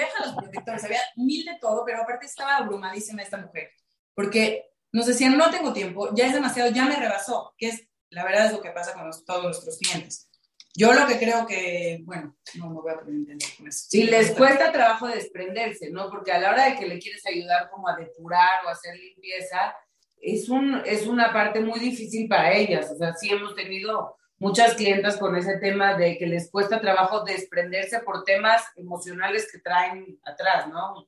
Deja 0.00 0.26
los 0.26 0.34
protectores, 0.34 0.84
había 0.84 1.00
mil 1.16 1.44
de 1.44 1.58
todo, 1.60 1.84
pero 1.84 2.02
aparte 2.02 2.26
estaba 2.26 2.56
abrumadísima 2.56 3.22
esta 3.22 3.36
mujer, 3.38 3.70
porque 4.14 4.66
nos 4.92 5.06
decían, 5.06 5.36
no 5.36 5.50
tengo 5.50 5.72
tiempo, 5.72 6.12
ya 6.14 6.26
es 6.26 6.34
demasiado, 6.34 6.70
ya 6.70 6.84
me 6.86 6.96
rebasó, 6.96 7.54
que 7.56 7.68
es, 7.68 7.86
la 8.10 8.24
verdad 8.24 8.46
es 8.46 8.52
lo 8.52 8.60
que 8.60 8.70
pasa 8.70 8.92
con 8.94 9.06
los- 9.06 9.24
todos 9.24 9.44
nuestros 9.44 9.78
clientes. 9.78 10.26
Yo 10.74 10.92
lo 10.92 11.04
que 11.06 11.18
creo 11.18 11.46
que, 11.46 12.00
bueno, 12.04 12.36
no 12.54 12.68
me 12.70 12.80
voy 12.80 12.92
a 12.92 12.98
poner 13.00 13.36
con 13.56 13.66
eso. 13.68 13.86
Y 13.90 14.04
les 14.04 14.30
cuesta 14.32 14.70
trabajo 14.70 15.08
desprenderse, 15.08 15.90
¿no? 15.90 16.08
Porque 16.08 16.30
a 16.32 16.38
la 16.38 16.50
hora 16.50 16.66
de 16.66 16.76
que 16.76 16.86
le 16.86 16.98
quieres 17.00 17.26
ayudar 17.26 17.68
como 17.70 17.88
a 17.88 17.96
depurar 17.96 18.64
o 18.64 18.68
a 18.68 18.72
hacer 18.72 18.94
limpieza, 18.96 19.74
es, 20.22 20.48
un, 20.48 20.80
es 20.86 21.06
una 21.08 21.32
parte 21.32 21.60
muy 21.60 21.80
difícil 21.80 22.28
para 22.28 22.52
ellas. 22.52 22.88
O 22.92 22.96
sea, 22.96 23.14
sí 23.14 23.30
hemos 23.30 23.54
tenido 23.56 24.16
muchas 24.40 24.74
clientas 24.74 25.16
con 25.18 25.36
ese 25.36 25.58
tema 25.58 25.94
de 25.94 26.18
que 26.18 26.26
les 26.26 26.50
cuesta 26.50 26.80
trabajo 26.80 27.22
desprenderse 27.24 28.00
por 28.00 28.24
temas 28.24 28.64
emocionales 28.74 29.50
que 29.52 29.58
traen 29.60 30.18
atrás, 30.24 30.66
¿no? 30.68 31.06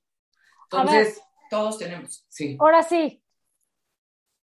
Entonces, 0.65 1.21
Todos 1.51 1.79
tenemos. 1.79 2.25
sí. 2.29 2.57
Ahora 2.61 2.83
sí. 2.83 3.19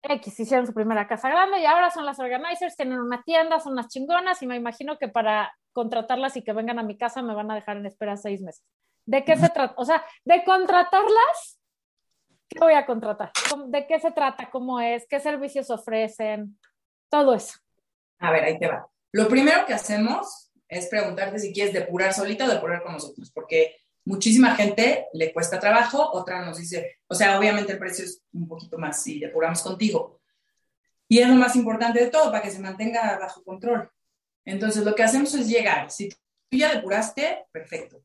X 0.04 0.40
hicieron 0.40 0.66
su 0.66 0.74
primera 0.74 1.08
casa 1.08 1.28
grande 1.30 1.60
y 1.60 1.66
ahora 1.66 1.90
son 1.92 2.06
las 2.06 2.20
organizers, 2.20 2.78
tienen 2.78 3.00
una 3.00 3.24
tienda, 3.24 3.60
son 3.60 3.74
unas 3.74 3.90
chingonas 3.90 4.42
y 4.42 4.48
me 4.48 4.56
imagino 4.56 4.98
que 4.98 5.10
para 5.10 5.54
contratarlas 5.74 6.38
y 6.38 6.44
que 6.44 6.54
vengan 6.54 6.80
a 6.80 6.84
mi 6.84 6.98
casa 6.98 7.22
me 7.22 7.34
van 7.34 7.52
a 7.52 7.56
dejar 7.56 7.78
en 7.78 7.88
espera 7.88 8.16
seis 8.16 8.42
meses. 8.42 8.64
¿De 9.06 9.26
qué 9.26 9.36
se 9.36 9.50
trata? 9.50 9.74
O 9.78 9.84
sea, 9.86 10.06
de 10.24 10.44
contratarlas, 10.44 11.60
¿qué 12.48 12.60
voy 12.60 12.74
a 12.74 12.86
contratar? 12.86 13.32
¿Cómo- 13.50 13.68
¿De 13.68 13.86
qué 13.88 14.00
se 14.00 14.12
trata? 14.12 14.50
¿Cómo 14.50 14.80
es? 14.80 15.06
¿Qué 15.10 15.20
servicios 15.20 15.70
ofrecen? 15.72 16.58
Todo 17.10 17.34
eso. 17.34 17.58
A 18.20 18.32
ver, 18.32 18.44
ahí 18.44 18.60
te 18.60 18.68
va. 18.68 18.88
Lo 19.12 19.28
primero 19.28 19.66
que 19.66 19.74
hacemos 19.74 20.52
es 20.68 20.88
preguntarte 20.88 21.40
si 21.40 21.54
quieres 21.54 21.74
depurar 21.74 22.14
solita 22.14 22.46
o 22.46 22.50
depurar 22.50 22.84
con 22.84 22.94
nosotros, 22.94 23.32
porque 23.32 23.76
muchísima 24.06 24.56
gente 24.56 25.08
le 25.14 25.34
cuesta 25.34 25.60
trabajo, 25.60 26.12
otra 26.12 26.46
nos 26.46 26.58
dice, 26.58 26.98
o 27.08 27.16
sea, 27.16 27.38
obviamente 27.38 27.74
el 27.74 27.80
precio 27.80 28.06
es 28.06 28.22
un 28.34 28.48
poquito 28.48 28.78
más 28.78 29.02
si 29.02 29.20
depuramos 29.20 29.62
contigo. 29.62 30.20
Y 31.08 31.20
es 31.20 31.30
lo 31.30 31.36
más 31.36 31.56
importante 31.56 32.00
de 32.04 32.10
todo, 32.10 32.32
para 32.32 32.42
que 32.42 32.52
se 32.52 32.60
mantenga 32.60 33.18
bajo 33.18 33.44
control. 33.44 33.90
Entonces, 34.44 34.84
lo 34.84 34.94
que 34.94 35.04
hacemos 35.04 35.34
es 35.34 35.48
llegar. 35.48 35.90
Si 35.90 36.10
tú 36.10 36.18
ya 36.52 36.74
depuraste, 36.74 37.46
perfecto. 37.52 38.02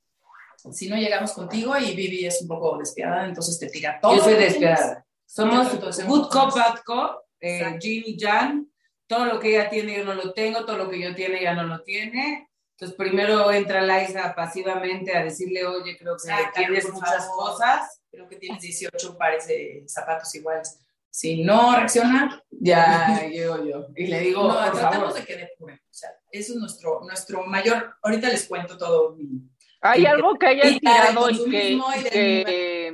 Si 0.71 0.89
no 0.89 0.97
llegamos 0.97 1.33
contigo 1.33 1.77
y 1.77 1.95
Vivi 1.95 2.27
es 2.27 2.41
un 2.43 2.49
poco 2.49 2.79
despiadada, 2.79 3.27
entonces 3.27 3.59
te 3.59 3.69
tira 3.69 3.99
todo. 4.01 4.17
Yo 4.17 4.23
soy 4.23 4.35
despiadada. 4.35 5.05
Somos 5.27 5.73
good 6.07 6.29
cop, 6.29 6.55
bad 6.55 6.79
cop, 6.85 7.25
eh, 7.41 7.79
y 7.83 8.17
Jan. 8.19 8.72
Todo 9.13 9.25
lo 9.27 9.39
que 9.41 9.51
ella 9.51 9.69
tiene 9.69 9.97
yo 9.99 10.05
no 10.05 10.15
lo 10.15 10.33
tengo, 10.33 10.65
todo 10.65 10.77
lo 10.79 10.89
que 10.91 11.01
yo 11.01 11.15
tiene 11.15 11.41
ella 11.41 11.55
no 11.55 11.65
lo 11.65 11.83
tiene. 11.83 12.49
Entonces 12.77 12.97
primero 12.97 13.53
entra 13.53 13.83
Liza 13.83 14.35
pasivamente 14.35 15.15
a 15.17 15.23
decirle, 15.25 15.65
oye, 15.67 15.97
creo 15.99 16.17
que 16.17 16.33
tienes 16.55 16.91
muchas 16.93 17.27
favor. 17.27 17.51
cosas. 17.51 18.03
Creo 18.11 18.27
que 18.29 18.37
tienes 18.37 18.61
18 18.63 19.17
pares 19.19 19.47
de 19.47 19.85
zapatos 19.87 20.35
iguales. 20.35 20.79
Si 21.11 21.43
no 21.45 21.77
reacciona, 21.77 22.43
Ya 22.51 23.21
llego 23.31 23.65
yo. 23.65 23.87
Y 23.95 24.07
le 24.07 24.21
digo, 24.21 24.45
no, 24.49 24.55
por 24.55 24.73
tratamos 24.73 24.97
favor. 24.97 25.15
de 25.15 25.25
que 25.27 25.37
depuren. 25.37 25.77
O 25.77 25.93
sea, 25.95 26.11
eso 26.31 26.53
es 26.55 26.59
nuestro, 26.59 27.01
nuestro 27.03 27.45
mayor. 27.47 27.95
Ahorita 28.03 28.29
les 28.29 28.47
cuento 28.49 28.77
todo. 28.79 29.15
mi- 29.15 29.43
Hay 29.83 30.07
algo 30.07 30.37
que 30.39 30.47
hayan 30.47 30.79
tirado 30.79 31.29
y 31.31 31.51
que, 31.51 31.71
y 31.73 31.81
que, 32.11 32.93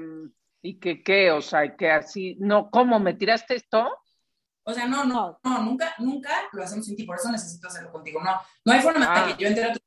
y 0.62 0.80
que, 0.80 1.02
¿qué? 1.02 1.30
O 1.30 1.40
sea, 1.40 1.76
que 1.76 1.90
así, 1.90 2.36
no, 2.40 2.68
¿cómo? 2.70 2.98
¿Me 2.98 3.14
tiraste 3.14 3.54
esto? 3.54 3.88
O 4.68 4.74
sea, 4.74 4.86
no, 4.86 5.04
no, 5.04 5.38
no, 5.42 5.62
nunca, 5.62 5.94
nunca 5.98 6.30
lo 6.52 6.62
hacemos 6.62 6.84
sin 6.84 6.94
ti. 6.94 7.04
Por 7.04 7.16
eso 7.16 7.30
necesito 7.32 7.68
hacerlo 7.68 7.90
contigo. 7.90 8.20
No, 8.22 8.38
no 8.64 8.72
hay 8.72 8.80
forma 8.80 9.06
Ah. 9.08 9.26
de 9.26 9.32
que 9.36 9.42
yo 9.42 9.48
entre 9.48 9.64
a 9.64 9.72
tu 9.72 9.80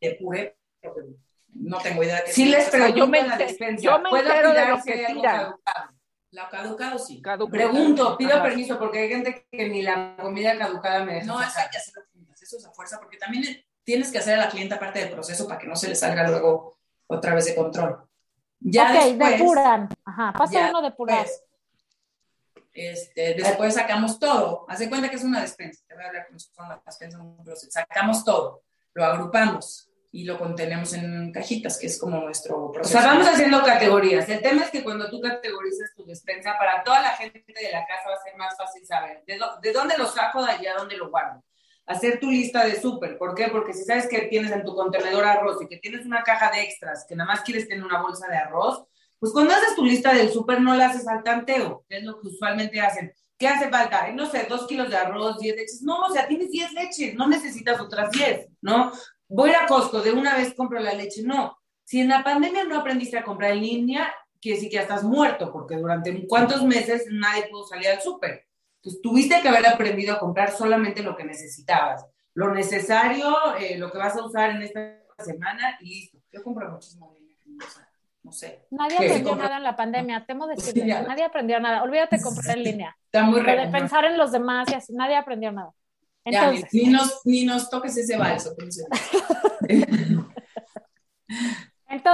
depure. 0.00 0.58
porque 0.82 1.02
No 1.50 1.78
tengo 1.78 2.02
idea 2.02 2.16
de 2.16 2.24
qué 2.24 2.32
Sí 2.32 2.46
les 2.46 2.68
pero 2.68 2.88
yo 2.88 3.06
me 3.06 3.20
yo 3.78 3.98
me 4.00 4.10
¿puedo 4.10 4.26
entero 4.28 4.52
de 4.52 4.66
lo 4.66 4.82
que 4.82 4.92
hay 4.92 5.04
algo 5.04 5.20
tiran. 5.20 5.36
caducado? 5.40 5.90
La 6.32 6.48
caducado 6.48 6.98
sí. 6.98 7.22
Caducado. 7.22 7.48
Pregunto, 7.52 8.16
pido 8.18 8.32
Ajá. 8.34 8.42
permiso, 8.42 8.76
porque 8.76 8.98
hay 8.98 9.08
gente 9.08 9.46
que 9.52 9.68
ni 9.68 9.82
la 9.82 10.16
comida 10.20 10.58
caducada 10.58 11.04
me 11.04 11.14
deja 11.14 11.26
No, 11.26 11.40
eso 11.40 11.52
hay 11.60 11.70
que 11.70 11.78
hacerlo 11.78 12.02
juntas. 12.12 12.42
Eso 12.42 12.56
es 12.56 12.66
a 12.66 12.72
fuerza, 12.72 12.98
porque 12.98 13.16
también 13.18 13.44
tienes 13.84 14.10
que 14.10 14.18
hacer 14.18 14.34
a 14.34 14.44
la 14.46 14.48
clienta 14.48 14.80
parte 14.80 14.98
del 14.98 15.10
proceso 15.10 15.46
para 15.46 15.60
que 15.60 15.68
no 15.68 15.76
se 15.76 15.86
le 15.88 15.94
salga 15.94 16.26
luego 16.28 16.76
otra 17.06 17.34
vez 17.36 17.44
de 17.44 17.54
control. 17.54 18.00
Ya 18.58 18.90
ok, 18.90 19.04
después, 19.04 19.38
depuran. 19.38 19.88
Ajá, 20.04 20.32
paso 20.36 20.52
ya 20.54 20.70
uno, 20.70 20.82
depurar. 20.82 21.18
Pues, 21.24 21.44
este, 22.74 23.34
después 23.34 23.74
sacamos 23.74 24.18
todo. 24.18 24.66
Haz 24.68 24.80
de 24.80 24.88
cuenta 24.88 25.08
que 25.08 25.16
es 25.16 25.24
una 25.24 25.40
despensa. 25.40 25.84
Te 25.86 25.94
voy 25.94 26.04
a 26.04 26.08
hablar 26.08 26.26
como 26.26 26.38
si 26.38 26.50
fuera 26.50 26.74
una 26.74 26.82
despensa 26.84 27.16
en 27.18 27.22
un 27.24 27.44
closet. 27.44 27.70
Sacamos 27.70 28.24
todo, 28.24 28.62
lo 28.94 29.04
agrupamos 29.04 29.88
y 30.10 30.24
lo 30.24 30.38
contenemos 30.38 30.92
en 30.92 31.32
cajitas, 31.32 31.76
que 31.78 31.86
es 31.86 31.98
como 31.98 32.20
nuestro 32.20 32.66
O 32.66 32.72
proceso. 32.72 32.98
sea, 33.00 33.06
vamos 33.08 33.26
haciendo 33.26 33.62
categorías. 33.64 34.28
El 34.28 34.42
tema 34.42 34.62
es 34.62 34.70
que 34.70 34.84
cuando 34.84 35.10
tú 35.10 35.20
categorizas 35.20 35.90
tu 35.96 36.04
despensa, 36.04 36.56
para 36.58 36.84
toda 36.84 37.02
la 37.02 37.10
gente 37.10 37.44
de 37.46 37.72
la 37.72 37.84
casa 37.86 38.10
va 38.10 38.14
a 38.14 38.22
ser 38.22 38.36
más 38.36 38.56
fácil 38.56 38.86
saber 38.86 39.24
de, 39.26 39.40
de 39.62 39.72
dónde 39.72 39.98
lo 39.98 40.06
saco, 40.06 40.44
de 40.44 40.52
allá 40.52 40.74
dónde 40.76 40.96
lo 40.96 41.10
guardo. 41.10 41.42
Hacer 41.86 42.18
tu 42.18 42.30
lista 42.30 42.64
de 42.64 42.80
súper. 42.80 43.18
¿Por 43.18 43.34
qué? 43.34 43.48
Porque 43.48 43.74
si 43.74 43.84
sabes 43.84 44.06
que 44.08 44.22
tienes 44.22 44.52
en 44.52 44.64
tu 44.64 44.74
contenedor 44.74 45.24
arroz 45.24 45.60
y 45.60 45.66
que 45.68 45.78
tienes 45.78 46.06
una 46.06 46.22
caja 46.22 46.50
de 46.50 46.62
extras, 46.62 47.04
que 47.08 47.16
nada 47.16 47.28
más 47.32 47.40
quieres 47.42 47.68
tener 47.68 47.84
una 47.84 48.00
bolsa 48.00 48.26
de 48.28 48.36
arroz, 48.36 48.84
pues 49.18 49.32
cuando 49.32 49.54
haces 49.54 49.74
tu 49.74 49.84
lista 49.84 50.12
del 50.12 50.30
súper 50.30 50.60
no 50.60 50.74
la 50.74 50.86
haces 50.86 51.06
al 51.08 51.22
tanteo, 51.22 51.84
que 51.88 51.98
es 51.98 52.04
lo 52.04 52.20
que 52.20 52.28
usualmente 52.28 52.80
hacen. 52.80 53.12
¿Qué 53.38 53.48
hace 53.48 53.68
falta? 53.68 54.10
No 54.12 54.26
sé, 54.26 54.46
dos 54.48 54.66
kilos 54.66 54.90
de 54.90 54.96
arroz, 54.96 55.38
diez 55.38 55.56
leches. 55.56 55.82
No, 55.82 56.00
o 56.00 56.12
sea, 56.12 56.26
tienes 56.28 56.50
diez 56.50 56.72
leches, 56.72 57.14
no 57.14 57.26
necesitas 57.26 57.80
otras 57.80 58.10
diez, 58.12 58.48
¿no? 58.60 58.92
Voy 59.28 59.50
a 59.50 59.66
Costco, 59.66 60.00
de 60.00 60.12
una 60.12 60.36
vez 60.36 60.54
compro 60.54 60.78
la 60.80 60.94
leche. 60.94 61.22
No. 61.22 61.58
Si 61.84 62.00
en 62.00 62.08
la 62.08 62.22
pandemia 62.22 62.64
no 62.64 62.78
aprendiste 62.78 63.18
a 63.18 63.24
comprar 63.24 63.52
en 63.52 63.60
línea, 63.60 64.14
quiere 64.40 64.56
decir 64.56 64.70
que 64.70 64.76
ya 64.76 64.82
estás 64.82 65.02
muerto, 65.02 65.52
porque 65.52 65.76
durante 65.76 66.26
cuántos 66.26 66.62
meses 66.62 67.06
nadie 67.10 67.48
pudo 67.50 67.66
salir 67.66 67.88
al 67.88 68.00
súper. 68.00 68.46
Entonces, 68.76 69.02
tuviste 69.02 69.40
que 69.40 69.48
haber 69.48 69.66
aprendido 69.66 70.14
a 70.14 70.18
comprar 70.18 70.52
solamente 70.52 71.02
lo 71.02 71.16
que 71.16 71.24
necesitabas. 71.24 72.04
Lo 72.34 72.52
necesario, 72.52 73.56
eh, 73.58 73.78
lo 73.78 73.90
que 73.90 73.98
vas 73.98 74.16
a 74.16 74.24
usar 74.24 74.50
en 74.50 74.62
esta 74.62 75.00
semana 75.18 75.78
y 75.80 75.88
listo. 75.88 76.18
Yo 76.30 76.42
compro 76.42 76.70
muchísimo 76.70 77.14
sea, 77.72 77.83
no 78.24 78.32
sé. 78.32 78.66
Nadie 78.70 78.96
aprendió 78.96 79.36
nada 79.36 79.58
en 79.58 79.62
la 79.62 79.76
pandemia, 79.76 80.24
temo 80.26 80.46
Sí, 80.56 80.56
decirles, 80.56 80.86
ya. 80.86 81.02
nadie 81.02 81.24
aprendió 81.24 81.60
nada. 81.60 81.82
Olvídate 81.82 82.16
de 82.16 82.22
comprar 82.22 82.56
en 82.56 82.64
línea. 82.64 82.96
Está 83.04 83.22
muy 83.22 83.42
Lo 83.42 83.52
de 83.52 83.68
pensar 83.68 84.04
en 84.06 84.18
los 84.18 84.32
demás 84.32 84.66
y 84.70 84.74
así, 84.74 84.92
nadie 84.94 85.14
aprendió 85.16 85.52
nada. 85.52 85.70
Entonces, 86.24 86.64
ni, 86.72 86.86
nos, 86.86 87.20
ni 87.26 87.44
nos 87.44 87.68
toques 87.68 87.94
ese 87.98 88.16
balso. 88.16 88.56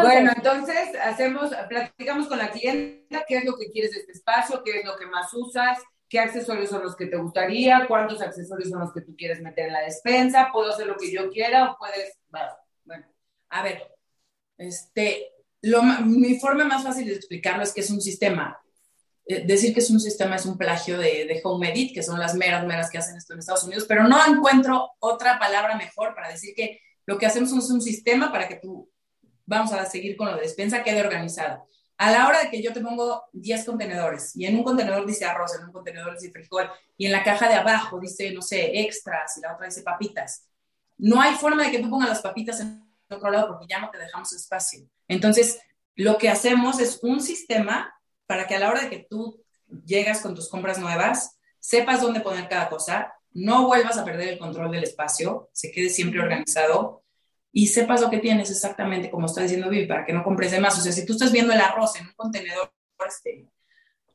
bueno, 0.02 0.32
entonces 0.34 0.90
hacemos, 1.00 1.50
platicamos 1.68 2.26
con 2.26 2.38
la 2.38 2.50
clienta 2.50 3.24
qué 3.28 3.36
es 3.36 3.44
lo 3.44 3.56
que 3.56 3.70
quieres 3.70 3.92
de 3.92 4.00
este 4.00 4.10
espacio, 4.12 4.64
qué 4.64 4.80
es 4.80 4.84
lo 4.84 4.96
que 4.96 5.06
más 5.06 5.32
usas, 5.32 5.78
qué 6.08 6.18
accesorios 6.18 6.70
son 6.70 6.82
los 6.82 6.96
que 6.96 7.06
te 7.06 7.18
gustaría, 7.18 7.86
cuántos 7.86 8.20
accesorios 8.20 8.68
son 8.68 8.80
los 8.80 8.92
que 8.92 9.02
tú 9.02 9.14
quieres 9.16 9.40
meter 9.40 9.68
en 9.68 9.74
la 9.74 9.82
despensa, 9.82 10.50
puedo 10.52 10.72
hacer 10.72 10.88
lo 10.88 10.96
que 10.96 11.12
yo 11.12 11.30
quiera 11.30 11.70
o 11.70 11.78
puedes, 11.78 12.18
bueno, 12.84 13.06
a 13.48 13.62
ver, 13.62 13.94
este, 14.58 15.30
lo, 15.62 15.82
mi 15.82 16.38
forma 16.38 16.64
más 16.64 16.82
fácil 16.82 17.06
de 17.06 17.14
explicarlo 17.14 17.62
es 17.62 17.72
que 17.72 17.80
es 17.80 17.90
un 17.90 18.00
sistema. 18.00 18.58
Eh, 19.26 19.44
decir 19.46 19.72
que 19.72 19.80
es 19.80 19.90
un 19.90 20.00
sistema 20.00 20.36
es 20.36 20.46
un 20.46 20.58
plagio 20.58 20.98
de, 20.98 21.26
de 21.26 21.40
Home 21.44 21.70
Edit, 21.70 21.94
que 21.94 22.02
son 22.02 22.18
las 22.18 22.34
meras, 22.34 22.66
meras 22.66 22.90
que 22.90 22.98
hacen 22.98 23.16
esto 23.16 23.34
en 23.34 23.40
Estados 23.40 23.64
Unidos, 23.64 23.84
pero 23.86 24.08
no 24.08 24.18
encuentro 24.26 24.92
otra 24.98 25.38
palabra 25.38 25.76
mejor 25.76 26.14
para 26.14 26.30
decir 26.30 26.54
que 26.54 26.80
lo 27.06 27.18
que 27.18 27.26
hacemos 27.26 27.52
es 27.52 27.70
un 27.70 27.80
sistema 27.80 28.32
para 28.32 28.48
que 28.48 28.56
tú, 28.56 28.90
vamos 29.46 29.72
a 29.72 29.84
seguir 29.84 30.16
con 30.16 30.28
la 30.28 30.36
despensa, 30.36 30.82
quede 30.82 31.00
organizada. 31.00 31.64
A 31.98 32.10
la 32.10 32.26
hora 32.26 32.42
de 32.42 32.50
que 32.50 32.62
yo 32.62 32.72
te 32.72 32.80
pongo 32.80 33.24
10 33.32 33.66
contenedores 33.66 34.34
y 34.34 34.46
en 34.46 34.56
un 34.56 34.64
contenedor 34.64 35.04
dice 35.06 35.26
arroz, 35.26 35.54
en 35.54 35.66
un 35.66 35.72
contenedor 35.72 36.14
dice 36.14 36.32
frijol 36.32 36.70
y 36.96 37.06
en 37.06 37.12
la 37.12 37.22
caja 37.22 37.46
de 37.48 37.54
abajo 37.54 38.00
dice, 38.00 38.32
no 38.32 38.40
sé, 38.40 38.80
extras 38.80 39.36
y 39.36 39.40
la 39.42 39.52
otra 39.52 39.66
dice 39.66 39.82
papitas, 39.82 40.46
no 40.96 41.20
hay 41.20 41.34
forma 41.34 41.64
de 41.64 41.72
que 41.72 41.80
tú 41.80 41.90
pongas 41.90 42.08
las 42.08 42.22
papitas 42.22 42.60
en 42.60 42.82
otro 43.10 43.30
lado 43.30 43.48
porque 43.48 43.66
ya 43.68 43.80
no 43.80 43.90
te 43.90 43.98
dejamos 43.98 44.32
espacio. 44.32 44.88
Entonces, 45.10 45.58
lo 45.96 46.18
que 46.18 46.28
hacemos 46.28 46.78
es 46.78 47.00
un 47.02 47.20
sistema 47.20 47.92
para 48.26 48.46
que 48.46 48.54
a 48.54 48.60
la 48.60 48.70
hora 48.70 48.82
de 48.82 48.90
que 48.90 49.06
tú 49.10 49.42
llegas 49.84 50.20
con 50.20 50.36
tus 50.36 50.48
compras 50.48 50.78
nuevas, 50.78 51.36
sepas 51.58 52.00
dónde 52.00 52.20
poner 52.20 52.48
cada 52.48 52.68
cosa, 52.68 53.12
no 53.32 53.66
vuelvas 53.66 53.98
a 53.98 54.04
perder 54.04 54.28
el 54.28 54.38
control 54.38 54.70
del 54.70 54.84
espacio, 54.84 55.50
se 55.52 55.72
quede 55.72 55.90
siempre 55.90 56.20
organizado 56.20 57.02
y 57.52 57.66
sepas 57.66 58.00
lo 58.00 58.08
que 58.08 58.18
tienes 58.18 58.52
exactamente, 58.52 59.10
como 59.10 59.26
está 59.26 59.42
diciendo 59.42 59.68
Vivi, 59.68 59.86
para 59.86 60.04
que 60.04 60.12
no 60.12 60.22
compres 60.22 60.52
de 60.52 60.60
más. 60.60 60.78
O 60.78 60.80
sea, 60.80 60.92
si 60.92 61.04
tú 61.04 61.14
estás 61.14 61.32
viendo 61.32 61.52
el 61.52 61.60
arroz 61.60 61.96
en 61.96 62.06
un 62.06 62.14
contenedor, 62.14 62.72
este, 63.08 63.48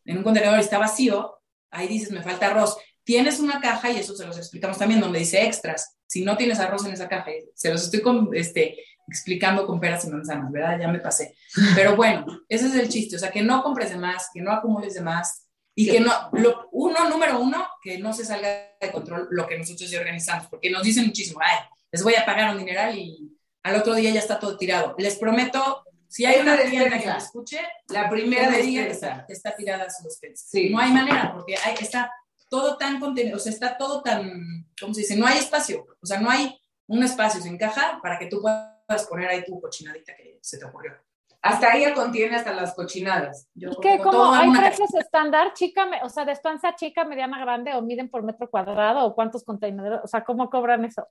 en 0.05 0.17
un 0.17 0.23
contenedor 0.23 0.57
está 0.59 0.77
vacío, 0.77 1.41
ahí 1.71 1.89
dices, 1.89 2.09
me 2.11 2.23
falta 2.23 2.47
arroz. 2.47 2.77
Tienes 3.03 3.41
una 3.41 3.59
caja, 3.59 3.91
y 3.91 3.97
eso 3.97 4.15
se 4.15 4.25
los 4.25 4.37
explicamos 4.37 4.77
también, 4.77 5.01
donde 5.01 5.19
dice 5.19 5.43
extras. 5.43 5.94
Si 6.07 6.23
no 6.23 6.37
tienes 6.37 6.59
arroz 6.59 6.85
en 6.85 6.93
esa 6.93 7.07
caja, 7.07 7.31
se 7.53 7.71
los 7.71 7.83
estoy 7.83 8.01
con, 8.01 8.29
este, 8.33 8.77
explicando 9.07 9.65
con 9.65 9.79
peras 9.79 10.05
y 10.05 10.09
manzanas, 10.09 10.51
¿verdad? 10.51 10.79
Ya 10.79 10.87
me 10.87 10.99
pasé. 10.99 11.35
Pero 11.75 11.95
bueno, 11.95 12.25
ese 12.49 12.67
es 12.67 12.75
el 12.75 12.89
chiste. 12.89 13.15
O 13.15 13.19
sea, 13.19 13.31
que 13.31 13.41
no 13.41 13.63
compres 13.63 13.89
de 13.89 13.97
más, 13.97 14.29
que 14.33 14.41
no 14.41 14.51
acumules 14.51 14.93
de 14.93 15.01
más, 15.01 15.45
y 15.77 15.91
que 15.91 15.99
no, 15.99 16.11
lo, 16.31 16.69
uno, 16.71 17.09
número 17.09 17.39
uno, 17.39 17.67
que 17.83 17.97
no 17.97 18.13
se 18.13 18.23
salga 18.23 18.47
de 18.79 18.91
control 18.91 19.27
lo 19.29 19.45
que 19.45 19.57
nosotros 19.57 19.89
ya 19.89 19.99
organizamos, 19.99 20.47
porque 20.47 20.69
nos 20.69 20.83
dicen 20.83 21.05
muchísimo, 21.05 21.41
ay, 21.43 21.65
les 21.91 22.01
voy 22.01 22.15
a 22.15 22.25
pagar 22.25 22.51
un 22.51 22.59
dineral 22.59 22.97
y 22.97 23.37
al 23.61 23.75
otro 23.75 23.93
día 23.93 24.11
ya 24.11 24.21
está 24.21 24.39
todo 24.39 24.57
tirado. 24.57 24.95
Les 24.97 25.17
prometo, 25.17 25.83
si 26.07 26.23
hay 26.25 26.39
una 26.39 26.57
tienda 26.57 26.97
que 26.97 27.07
me 27.07 27.17
escuche, 27.17 27.59
la 27.89 28.09
primera 28.09 28.49
de 28.49 28.61
día 28.61 28.87
está, 28.87 29.25
está 29.27 29.53
tirada 29.53 29.89
su 29.89 30.05
despensa. 30.05 30.45
Sí. 30.47 30.69
No 30.69 30.79
hay 30.79 30.91
manera, 30.91 31.33
porque 31.33 31.55
hay, 31.57 31.75
está 31.79 32.09
todo 32.55 32.77
tan 32.77 33.01
contenido, 33.01 33.35
o 33.35 33.39
sea, 33.39 33.51
está 33.51 33.77
todo 33.77 34.01
tan, 34.01 34.65
¿cómo 34.79 34.93
se 34.93 35.01
dice? 35.01 35.17
No 35.17 35.27
hay 35.27 35.39
espacio, 35.39 35.85
o 36.01 36.05
sea, 36.05 36.21
no 36.21 36.29
hay 36.29 36.57
un 36.87 37.03
espacio 37.03 37.41
sin 37.41 37.57
caja 37.57 37.99
para 38.01 38.17
que 38.17 38.27
tú 38.27 38.41
puedas 38.41 39.05
poner 39.09 39.27
ahí 39.27 39.43
tu 39.43 39.59
cochinadita 39.59 40.15
que 40.15 40.39
se 40.41 40.57
te 40.57 40.63
ocurrió. 40.63 40.93
Hasta 41.41 41.73
ahí 41.73 41.93
contiene 41.93 42.37
hasta 42.37 42.53
las 42.53 42.73
cochinadas. 42.73 43.49
Yo 43.53 43.71
¿Y 43.71 43.75
qué? 43.81 43.99
¿Cómo 44.01 44.33
hay 44.33 44.51
precios 44.51 44.91
estándar? 44.95 45.53
Chica, 45.53 45.85
o 46.01 46.09
sea, 46.09 46.23
despensa 46.23 46.75
chica, 46.75 47.03
mediana, 47.03 47.39
grande, 47.39 47.73
o 47.73 47.81
miden 47.81 48.09
por 48.09 48.23
metro 48.23 48.49
cuadrado, 48.49 49.05
o 49.05 49.13
cuántos 49.13 49.43
contenedores, 49.43 49.99
o 50.01 50.07
sea, 50.07 50.23
¿cómo 50.23 50.49
cobran 50.49 50.85
eso? 50.85 51.05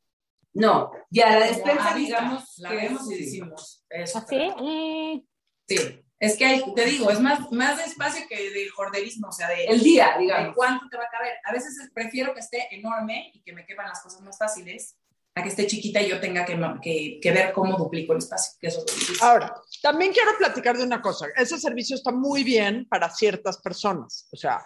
No, 0.54 0.92
ya 1.10 1.38
la 1.38 1.46
despensa, 1.46 1.94
digamos, 1.94 2.58
la 2.58 2.70
vemos 2.70 3.10
y 3.12 3.18
decimos. 3.18 3.84
Eso, 3.90 4.18
¿Así? 4.18 4.48
¿Ah, 4.50 5.20
sí, 5.68 6.03
es 6.24 6.36
que 6.36 6.44
hay, 6.46 6.62
te 6.74 6.84
digo, 6.86 7.10
es 7.10 7.20
más, 7.20 7.50
más 7.52 7.76
despacio 7.78 8.26
que 8.28 8.50
de 8.50 8.68
jorderismo, 8.68 9.28
o 9.28 9.32
sea, 9.32 9.48
de... 9.48 9.64
El 9.64 9.82
día, 9.82 10.16
digamos. 10.18 10.48
De 10.48 10.54
cuánto 10.54 10.88
te 10.88 10.96
va 10.96 11.04
a 11.04 11.10
caber. 11.10 11.34
A 11.44 11.52
veces 11.52 11.74
prefiero 11.92 12.32
que 12.32 12.40
esté 12.40 12.74
enorme 12.74 13.30
y 13.34 13.42
que 13.42 13.52
me 13.52 13.66
quepan 13.66 13.88
las 13.88 14.00
cosas 14.00 14.20
más 14.22 14.38
fáciles, 14.38 14.96
a 15.34 15.42
que 15.42 15.48
esté 15.48 15.66
chiquita 15.66 16.00
y 16.00 16.08
yo 16.08 16.20
tenga 16.20 16.44
que, 16.44 17.18
que, 17.20 17.30
ver 17.32 17.52
cómo 17.52 17.76
duplico 17.76 18.12
el 18.12 18.20
espacio, 18.20 18.54
que 18.60 18.68
eso 18.68 18.84
es 18.86 19.20
Ahora, 19.20 19.54
también 19.82 20.12
quiero 20.12 20.30
platicar 20.38 20.78
de 20.78 20.84
una 20.84 21.02
cosa. 21.02 21.26
Ese 21.36 21.58
servicio 21.58 21.96
está 21.96 22.12
muy 22.12 22.44
bien 22.44 22.86
para 22.88 23.10
ciertas 23.10 23.58
personas. 23.58 24.28
O 24.30 24.36
sea, 24.36 24.64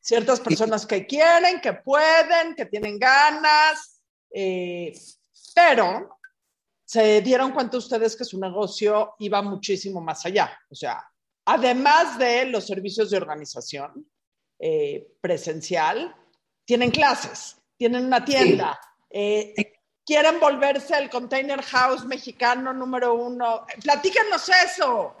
ciertas 0.00 0.40
personas 0.40 0.86
que 0.86 1.06
quieren, 1.06 1.60
que 1.60 1.74
pueden, 1.74 2.54
que 2.54 2.64
tienen 2.66 2.98
ganas. 2.98 4.00
Eh, 4.32 4.92
pero 5.54 6.18
se 6.86 7.20
dieron 7.20 7.50
cuenta 7.50 7.76
ustedes 7.76 8.14
que 8.16 8.24
su 8.24 8.38
negocio 8.38 9.16
iba 9.18 9.42
muchísimo 9.42 10.00
más 10.00 10.24
allá. 10.24 10.56
O 10.70 10.74
sea, 10.74 11.04
además 11.44 12.16
de 12.16 12.46
los 12.46 12.64
servicios 12.64 13.10
de 13.10 13.16
organización 13.16 14.08
eh, 14.60 15.06
presencial, 15.20 16.14
tienen 16.64 16.92
clases, 16.92 17.56
tienen 17.76 18.06
una 18.06 18.24
tienda, 18.24 18.78
eh, 19.10 19.52
quieren 20.04 20.38
volverse 20.38 20.96
el 20.96 21.10
container 21.10 21.60
house 21.60 22.04
mexicano 22.06 22.72
número 22.72 23.14
uno. 23.14 23.66
Platícanos 23.82 24.48
eso. 24.64 25.16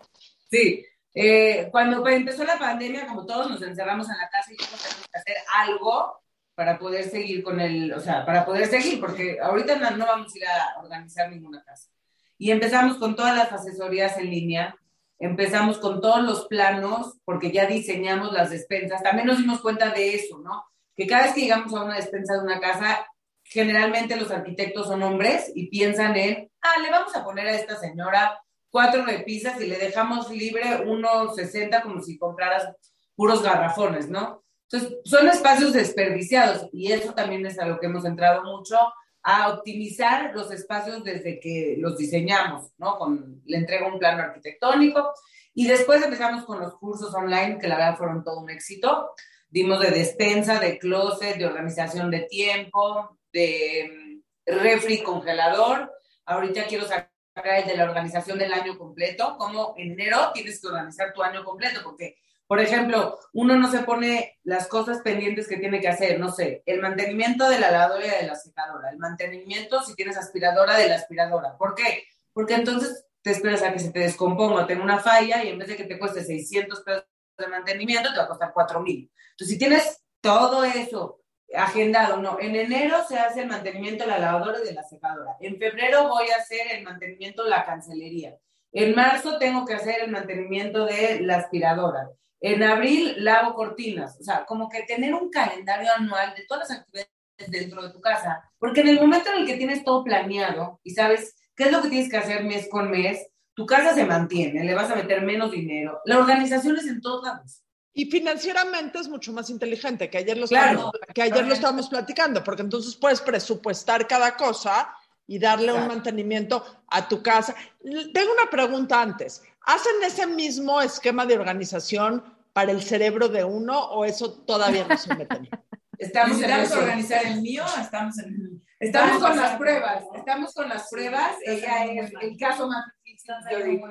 Sí, 0.48 0.84
eh, 1.12 1.68
cuando 1.72 2.06
empezó 2.06 2.44
la 2.44 2.60
pandemia, 2.60 3.08
como 3.08 3.26
todos 3.26 3.50
nos 3.50 3.62
encerramos 3.62 4.08
en 4.08 4.18
la 4.18 4.28
casa 4.28 4.52
y 4.52 4.56
tuvimos 4.56 4.80
que 5.10 5.18
hacer 5.18 5.36
algo, 5.56 6.22
para 6.56 6.78
poder 6.78 7.04
seguir 7.04 7.44
con 7.44 7.60
el, 7.60 7.92
o 7.92 8.00
sea, 8.00 8.24
para 8.24 8.46
poder 8.46 8.66
seguir, 8.66 8.98
porque 8.98 9.38
ahorita 9.40 9.76
no, 9.90 10.06
vamos 10.06 10.34
a 10.34 10.38
ir 10.38 10.46
a 10.46 10.80
organizar 10.82 11.30
ninguna 11.30 11.62
casa. 11.62 11.90
Y 12.38 12.50
empezamos 12.50 12.96
con 12.96 13.14
todas 13.14 13.36
las 13.36 13.52
asesorías 13.52 14.16
en 14.16 14.30
línea, 14.30 14.74
empezamos 15.18 15.76
con 15.76 16.00
todos 16.00 16.22
los 16.22 16.46
planos, 16.46 17.18
porque 17.26 17.52
ya 17.52 17.66
diseñamos 17.66 18.32
las 18.32 18.48
despensas. 18.48 19.02
También 19.02 19.26
nos 19.26 19.36
dimos 19.36 19.60
cuenta 19.60 19.90
de 19.90 20.14
eso, 20.14 20.38
¿no? 20.38 20.64
Que 20.96 21.06
cada 21.06 21.24
vez 21.24 21.34
que 21.34 21.42
llegamos 21.42 21.74
a 21.74 21.84
una 21.84 21.96
despensa 21.96 22.34
de 22.34 22.40
una 22.40 22.58
casa, 22.58 23.06
generalmente 23.44 24.16
los 24.16 24.30
arquitectos 24.30 24.86
son 24.86 25.02
hombres 25.02 25.52
y 25.54 25.68
piensan 25.68 26.16
en, 26.16 26.50
ah, 26.62 26.80
le 26.82 26.90
vamos 26.90 27.14
a 27.14 27.22
poner 27.22 27.48
a 27.48 27.54
esta 27.54 27.76
señora 27.76 28.40
cuatro 28.70 29.04
repisas 29.04 29.60
y 29.60 29.66
le 29.66 29.76
dejamos 29.76 30.30
libre 30.30 30.84
unos 30.86 31.36
60 31.36 31.82
como 31.82 32.00
si 32.00 32.16
compraras 32.16 32.66
puros 33.14 33.42
garrafones, 33.42 34.08
¿no? 34.08 34.42
Entonces, 34.70 34.98
son 35.04 35.28
espacios 35.28 35.72
desperdiciados 35.72 36.68
y 36.72 36.92
eso 36.92 37.14
también 37.14 37.46
es 37.46 37.58
a 37.58 37.66
lo 37.66 37.78
que 37.78 37.86
hemos 37.86 38.04
entrado 38.04 38.42
mucho, 38.42 38.76
a 39.22 39.52
optimizar 39.52 40.32
los 40.34 40.52
espacios 40.52 41.02
desde 41.02 41.40
que 41.40 41.76
los 41.78 41.98
diseñamos, 41.98 42.70
¿no? 42.78 42.96
Con, 42.96 43.42
le 43.44 43.56
entrego 43.56 43.88
un 43.88 43.98
plano 43.98 44.22
arquitectónico 44.22 45.12
y 45.52 45.66
después 45.66 46.02
empezamos 46.02 46.44
con 46.44 46.60
los 46.60 46.76
cursos 46.78 47.14
online, 47.14 47.58
que 47.58 47.66
la 47.66 47.76
verdad 47.76 47.96
fueron 47.96 48.22
todo 48.22 48.40
un 48.40 48.50
éxito. 48.50 49.10
Dimos 49.48 49.80
de 49.80 49.90
despensa, 49.90 50.60
de 50.60 50.78
closet, 50.78 51.38
de 51.38 51.46
organización 51.46 52.10
de 52.10 52.20
tiempo, 52.20 53.18
de 53.32 54.22
mm, 54.46 54.60
refri 54.60 55.02
congelador. 55.02 55.92
Ahorita 56.26 56.66
quiero 56.66 56.84
sacar 56.86 57.10
el 57.44 57.66
de 57.66 57.76
la 57.76 57.84
organización 57.84 58.38
del 58.38 58.52
año 58.52 58.78
completo, 58.78 59.36
como 59.38 59.74
en 59.76 59.92
enero 59.92 60.30
tienes 60.34 60.60
que 60.60 60.68
organizar 60.68 61.12
tu 61.12 61.22
año 61.22 61.44
completo, 61.44 61.80
porque 61.82 62.16
por 62.46 62.60
ejemplo, 62.60 63.18
uno 63.32 63.56
no 63.56 63.70
se 63.70 63.80
pone 63.80 64.38
las 64.44 64.68
cosas 64.68 65.00
pendientes 65.02 65.48
que 65.48 65.56
tiene 65.56 65.80
que 65.80 65.88
hacer, 65.88 66.20
no 66.20 66.30
sé, 66.30 66.62
el 66.66 66.80
mantenimiento 66.80 67.48
de 67.48 67.58
la 67.58 67.70
lavadora 67.70 68.06
y 68.06 68.22
de 68.22 68.26
la 68.28 68.36
secadora, 68.36 68.90
el 68.90 68.98
mantenimiento 68.98 69.82
si 69.82 69.94
tienes 69.94 70.16
aspiradora 70.16 70.76
de 70.76 70.88
la 70.88 70.94
aspiradora. 70.94 71.56
¿Por 71.56 71.74
qué? 71.74 72.04
Porque 72.32 72.54
entonces 72.54 73.06
te 73.22 73.32
esperas 73.32 73.62
a 73.62 73.72
que 73.72 73.80
se 73.80 73.90
te 73.90 73.98
descomponga 73.98 74.66
tenga 74.66 74.84
una 74.84 75.00
falla 75.00 75.42
y 75.42 75.48
en 75.48 75.58
vez 75.58 75.68
de 75.68 75.76
que 75.76 75.84
te 75.84 75.98
cueste 75.98 76.22
600 76.22 76.80
pesos 76.82 77.04
de 77.36 77.48
mantenimiento, 77.48 78.10
te 78.12 78.18
va 78.18 78.24
a 78.24 78.28
costar 78.28 78.52
4 78.54 78.80
mil. 78.80 79.10
Entonces, 79.32 79.48
si 79.48 79.58
tienes 79.58 80.04
todo 80.20 80.62
eso 80.62 81.20
agendado, 81.54 82.18
no, 82.18 82.38
en 82.40 82.54
enero 82.54 83.04
se 83.08 83.18
hace 83.18 83.42
el 83.42 83.48
mantenimiento 83.48 84.04
de 84.04 84.10
la 84.10 84.18
lavadora 84.18 84.60
y 84.62 84.66
de 84.66 84.74
la 84.74 84.84
secadora. 84.84 85.36
En 85.40 85.58
febrero 85.58 86.08
voy 86.08 86.28
a 86.30 86.36
hacer 86.36 86.60
el 86.72 86.84
mantenimiento 86.84 87.42
de 87.42 87.50
la 87.50 87.64
cancelería. 87.64 88.36
En 88.72 88.94
marzo 88.94 89.38
tengo 89.38 89.64
que 89.64 89.74
hacer 89.74 90.02
el 90.02 90.10
mantenimiento 90.10 90.84
de 90.84 91.20
la 91.20 91.36
aspiradora. 91.38 92.10
En 92.40 92.62
abril 92.62 93.14
lavo 93.18 93.54
cortinas, 93.54 94.18
o 94.20 94.24
sea, 94.24 94.44
como 94.44 94.68
que 94.68 94.82
tener 94.82 95.14
un 95.14 95.30
calendario 95.30 95.90
anual 95.96 96.34
de 96.34 96.44
todas 96.46 96.68
las 96.68 96.78
actividades 96.78 97.10
dentro 97.48 97.82
de 97.82 97.90
tu 97.90 98.00
casa, 98.00 98.50
porque 98.58 98.80
en 98.80 98.88
el 98.88 99.00
momento 99.00 99.30
en 99.30 99.40
el 99.40 99.46
que 99.46 99.56
tienes 99.56 99.84
todo 99.84 100.04
planeado 100.04 100.80
y 100.82 100.90
sabes 100.90 101.34
qué 101.54 101.64
es 101.64 101.72
lo 101.72 101.82
que 101.82 101.88
tienes 101.88 102.10
que 102.10 102.16
hacer 102.16 102.44
mes 102.44 102.68
con 102.70 102.90
mes, 102.90 103.26
tu 103.54 103.64
casa 103.64 103.94
se 103.94 104.04
mantiene, 104.04 104.64
le 104.64 104.74
vas 104.74 104.90
a 104.90 104.96
meter 104.96 105.22
menos 105.22 105.50
dinero. 105.50 106.00
La 106.04 106.18
organización 106.18 106.76
es 106.76 106.86
en 106.86 107.00
todos 107.00 107.24
lados. 107.24 107.62
Y 107.94 108.10
financieramente 108.10 108.98
es 108.98 109.08
mucho 109.08 109.32
más 109.32 109.48
inteligente, 109.48 110.10
que 110.10 110.18
ayer, 110.18 110.36
lo 110.36 110.44
estábamos, 110.44 110.92
que 111.14 111.22
ayer 111.22 111.46
lo 111.46 111.54
estábamos 111.54 111.88
platicando, 111.88 112.44
porque 112.44 112.60
entonces 112.60 112.94
puedes 112.94 113.22
presupuestar 113.22 114.06
cada 114.06 114.36
cosa 114.36 114.94
y 115.26 115.38
darle 115.38 115.72
un 115.72 115.86
mantenimiento 115.86 116.64
a 116.88 117.08
tu 117.08 117.22
casa. 117.22 117.54
Tengo 117.82 118.32
una 118.32 118.50
pregunta 118.50 119.00
antes. 119.00 119.42
¿Hacen 119.62 120.02
ese 120.04 120.26
mismo 120.26 120.80
esquema 120.80 121.26
de 121.26 121.34
organización 121.34 122.22
para 122.52 122.72
el 122.72 122.82
cerebro 122.82 123.28
de 123.28 123.44
uno 123.44 123.78
o 123.90 124.04
eso 124.04 124.32
todavía 124.44 124.86
no 124.86 124.96
se 124.96 125.14
mete? 125.14 125.50
Estamos 125.98 126.40
en 126.42 126.50
organizar 126.52 127.24
el 127.24 127.40
mío, 127.40 127.64
estamos 127.80 128.18
en 128.18 128.62
Estamos 128.78 129.22
con 129.22 129.36
las 129.36 129.56
pruebas, 129.56 130.04
estamos 130.14 130.52
con 130.52 130.68
las 130.68 130.88
pruebas. 130.90 131.36
Ella 131.42 131.86
es 131.86 132.12
el 132.20 132.36
caso 132.36 132.68
más 132.68 132.84
difícil. 133.02 133.34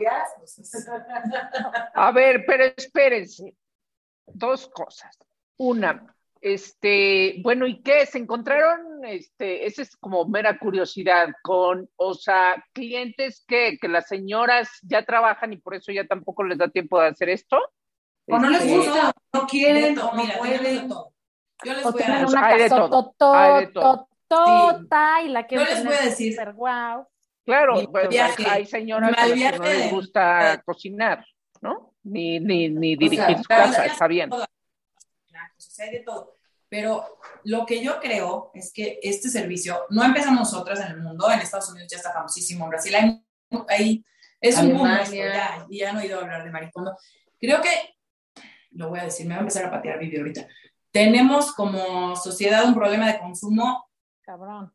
A 1.95 2.11
ver, 2.11 2.43
pero 2.45 2.65
espérense. 2.65 3.55
Dos 4.27 4.67
cosas. 4.69 5.17
Una, 5.57 6.15
este, 6.41 7.37
bueno, 7.41 7.65
¿y 7.65 7.81
qué? 7.81 8.05
¿Se 8.05 8.19
encontraron, 8.19 8.94
este, 9.05 9.65
esa 9.65 9.81
es 9.81 9.95
como 9.97 10.25
mera 10.27 10.57
curiosidad, 10.59 11.29
con, 11.41 11.89
o 11.95 12.13
sea, 12.13 12.63
clientes 12.73 13.43
que, 13.47 13.77
que 13.79 13.87
las 13.87 14.07
señoras 14.07 14.69
ya 14.83 15.05
trabajan 15.05 15.53
y 15.53 15.57
por 15.57 15.75
eso 15.75 15.91
ya 15.91 16.05
tampoco 16.05 16.43
les 16.43 16.57
da 16.57 16.67
tiempo 16.67 16.99
de 16.99 17.07
hacer 17.07 17.29
esto? 17.29 17.57
O 18.27 18.39
no 18.39 18.49
les 18.49 18.61
Este, 18.63 18.77
gusta, 18.77 19.13
no 19.33 19.47
quieren, 19.47 19.97
o 19.99 20.13
no 20.13 20.23
Mira, 20.23 20.37
pueden. 20.37 20.89
Yo 21.63 21.73
les 21.73 21.83
voy 21.83 22.01
a 22.03 22.25
una 22.27 22.47
hay 22.47 22.59
de 22.59 22.69
todo, 23.67 24.85
y 25.23 25.29
la 25.29 25.47
que 25.47 25.55
Yo 25.55 25.63
les 25.63 25.85
voy 25.85 25.95
a 25.95 26.01
decir. 26.01 26.35
guau. 26.53 27.07
Claro, 27.45 27.75
pues, 27.91 28.09
hay 28.49 28.65
señoras 28.65 29.15
que 29.15 29.51
no 29.57 29.63
les 29.63 29.91
gusta 29.91 30.61
cocinar, 30.65 31.23
¿no? 31.61 31.93
Ni, 32.03 32.39
ni, 32.39 32.69
ni 32.69 32.95
dirigir 32.95 33.37
su 33.37 33.43
casa, 33.43 33.85
está 33.85 34.07
bien. 34.07 34.29
Claro, 34.29 35.53
hay 35.79 35.89
de 35.91 35.99
todo. 35.99 36.34
Pero 36.69 37.19
lo 37.43 37.65
que 37.65 37.83
yo 37.83 37.99
creo 37.99 38.51
es 38.53 38.73
que 38.73 38.99
este 39.03 39.29
servicio 39.29 39.85
no 39.89 40.03
empezamos 40.03 40.39
nosotras 40.39 40.79
en 40.81 40.87
el 40.93 41.01
mundo, 41.01 41.29
en 41.31 41.39
Estados 41.39 41.69
Unidos 41.69 41.89
ya 41.91 41.97
está 41.97 42.11
famosísimo, 42.11 42.65
en 42.65 42.69
Brasil 42.71 42.95
hay, 42.95 43.25
hay- 43.69 44.05
es 44.41 44.57
un 44.57 44.73
boom 44.73 44.87
esto, 44.87 45.11
Alemania. 45.13 45.33
ya, 45.33 45.67
ya 45.69 45.89
han 45.89 45.97
oído 45.97 46.19
hablar 46.19 46.43
de 46.43 46.51
maricondo. 46.51 46.95
Creo 47.39 47.61
que, 47.61 47.69
lo 48.71 48.89
voy 48.89 48.99
a 48.99 49.05
decir, 49.05 49.25
me 49.25 49.33
va 49.33 49.37
a 49.37 49.41
empezar 49.41 49.65
a 49.65 49.71
patear 49.71 49.97
Vivi 49.99 50.17
ahorita. 50.17 50.47
Tenemos 50.91 51.53
como 51.53 52.15
sociedad 52.15 52.65
un 52.65 52.73
problema 52.75 53.11
de 53.11 53.19
consumo 53.19 53.89
Cabrón. 54.21 54.73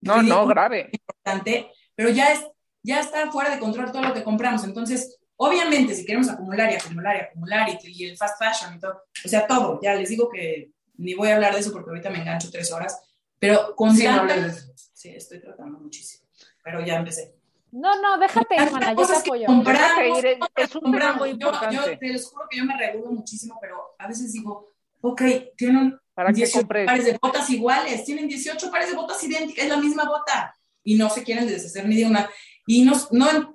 No, 0.00 0.22
no, 0.22 0.46
grave. 0.46 0.90
importante, 0.92 1.70
pero 1.94 2.10
ya, 2.10 2.32
es, 2.32 2.44
ya 2.82 3.00
está 3.00 3.30
fuera 3.30 3.50
de 3.50 3.58
control 3.58 3.90
todo 3.92 4.02
lo 4.02 4.14
que 4.14 4.22
compramos. 4.24 4.62
Entonces, 4.64 5.18
obviamente, 5.36 5.94
si 5.94 6.04
queremos 6.04 6.28
acumular 6.28 6.70
y 6.70 6.76
acumular 6.76 7.16
y 7.16 7.20
acumular 7.20 7.68
y, 7.68 7.78
y 7.82 8.04
el 8.06 8.16
fast 8.16 8.38
fashion 8.42 8.76
y 8.76 8.80
todo, 8.80 9.02
o 9.24 9.28
sea, 9.28 9.46
todo, 9.46 9.80
ya 9.82 9.94
les 9.94 10.08
digo 10.10 10.28
que 10.28 10.70
ni 10.98 11.14
voy 11.14 11.28
a 11.28 11.36
hablar 11.36 11.54
de 11.54 11.60
eso 11.60 11.72
porque 11.72 11.90
ahorita 11.90 12.10
me 12.10 12.18
engancho 12.20 12.50
tres 12.50 12.70
horas, 12.72 13.00
pero 13.38 13.74
con 13.74 13.94
Sí, 13.96 14.04
no 14.04 14.16
tanta- 14.16 14.36
les- 14.36 14.70
Sí, 14.92 15.10
estoy 15.10 15.40
tratando 15.40 15.78
muchísimo, 15.78 16.26
pero 16.62 16.84
ya 16.84 16.96
empecé. 16.96 17.34
No, 17.70 18.00
no, 18.02 18.18
déjate 18.18 18.54
ir, 18.56 18.70
mana, 18.72 18.90
yo 18.90 18.96
te 18.96 19.02
Cosas 19.02 19.22
que 19.22 19.30
apoyo. 19.30 19.46
compramos, 19.46 20.18
ir, 20.18 20.26
es- 20.56 20.74
un 20.74 20.80
compramos. 20.82 21.18
muy 21.18 21.28
Yo- 21.30 21.34
importante. 21.34 21.76
Yo, 21.76 21.98
te 21.98 22.12
los 22.12 22.26
juro 22.26 22.46
que 22.50 22.56
yo 22.58 22.64
me 22.64 22.76
regulo 22.76 23.10
muchísimo, 23.12 23.58
pero 23.60 23.94
a 23.98 24.08
veces 24.08 24.32
digo, 24.32 24.72
ok, 25.00 25.22
tienen 25.56 25.98
¿Para 26.14 26.30
qué 26.30 26.36
18 26.38 26.58
compres? 26.60 26.86
pares 26.86 27.04
de 27.04 27.18
botas 27.22 27.48
iguales, 27.50 28.04
tienen 28.04 28.26
18 28.26 28.70
pares 28.70 28.90
de 28.90 28.96
botas 28.96 29.22
idénticas, 29.22 29.64
es 29.64 29.70
la 29.70 29.76
misma 29.76 30.04
bota, 30.08 30.52
y 30.82 30.96
no 30.96 31.08
se 31.10 31.22
quieren 31.22 31.46
deshacer 31.46 31.86
ni 31.86 31.96
de 31.96 32.06
una. 32.06 32.28
Y 32.66 32.82
no, 32.82 32.92
no 33.12 33.52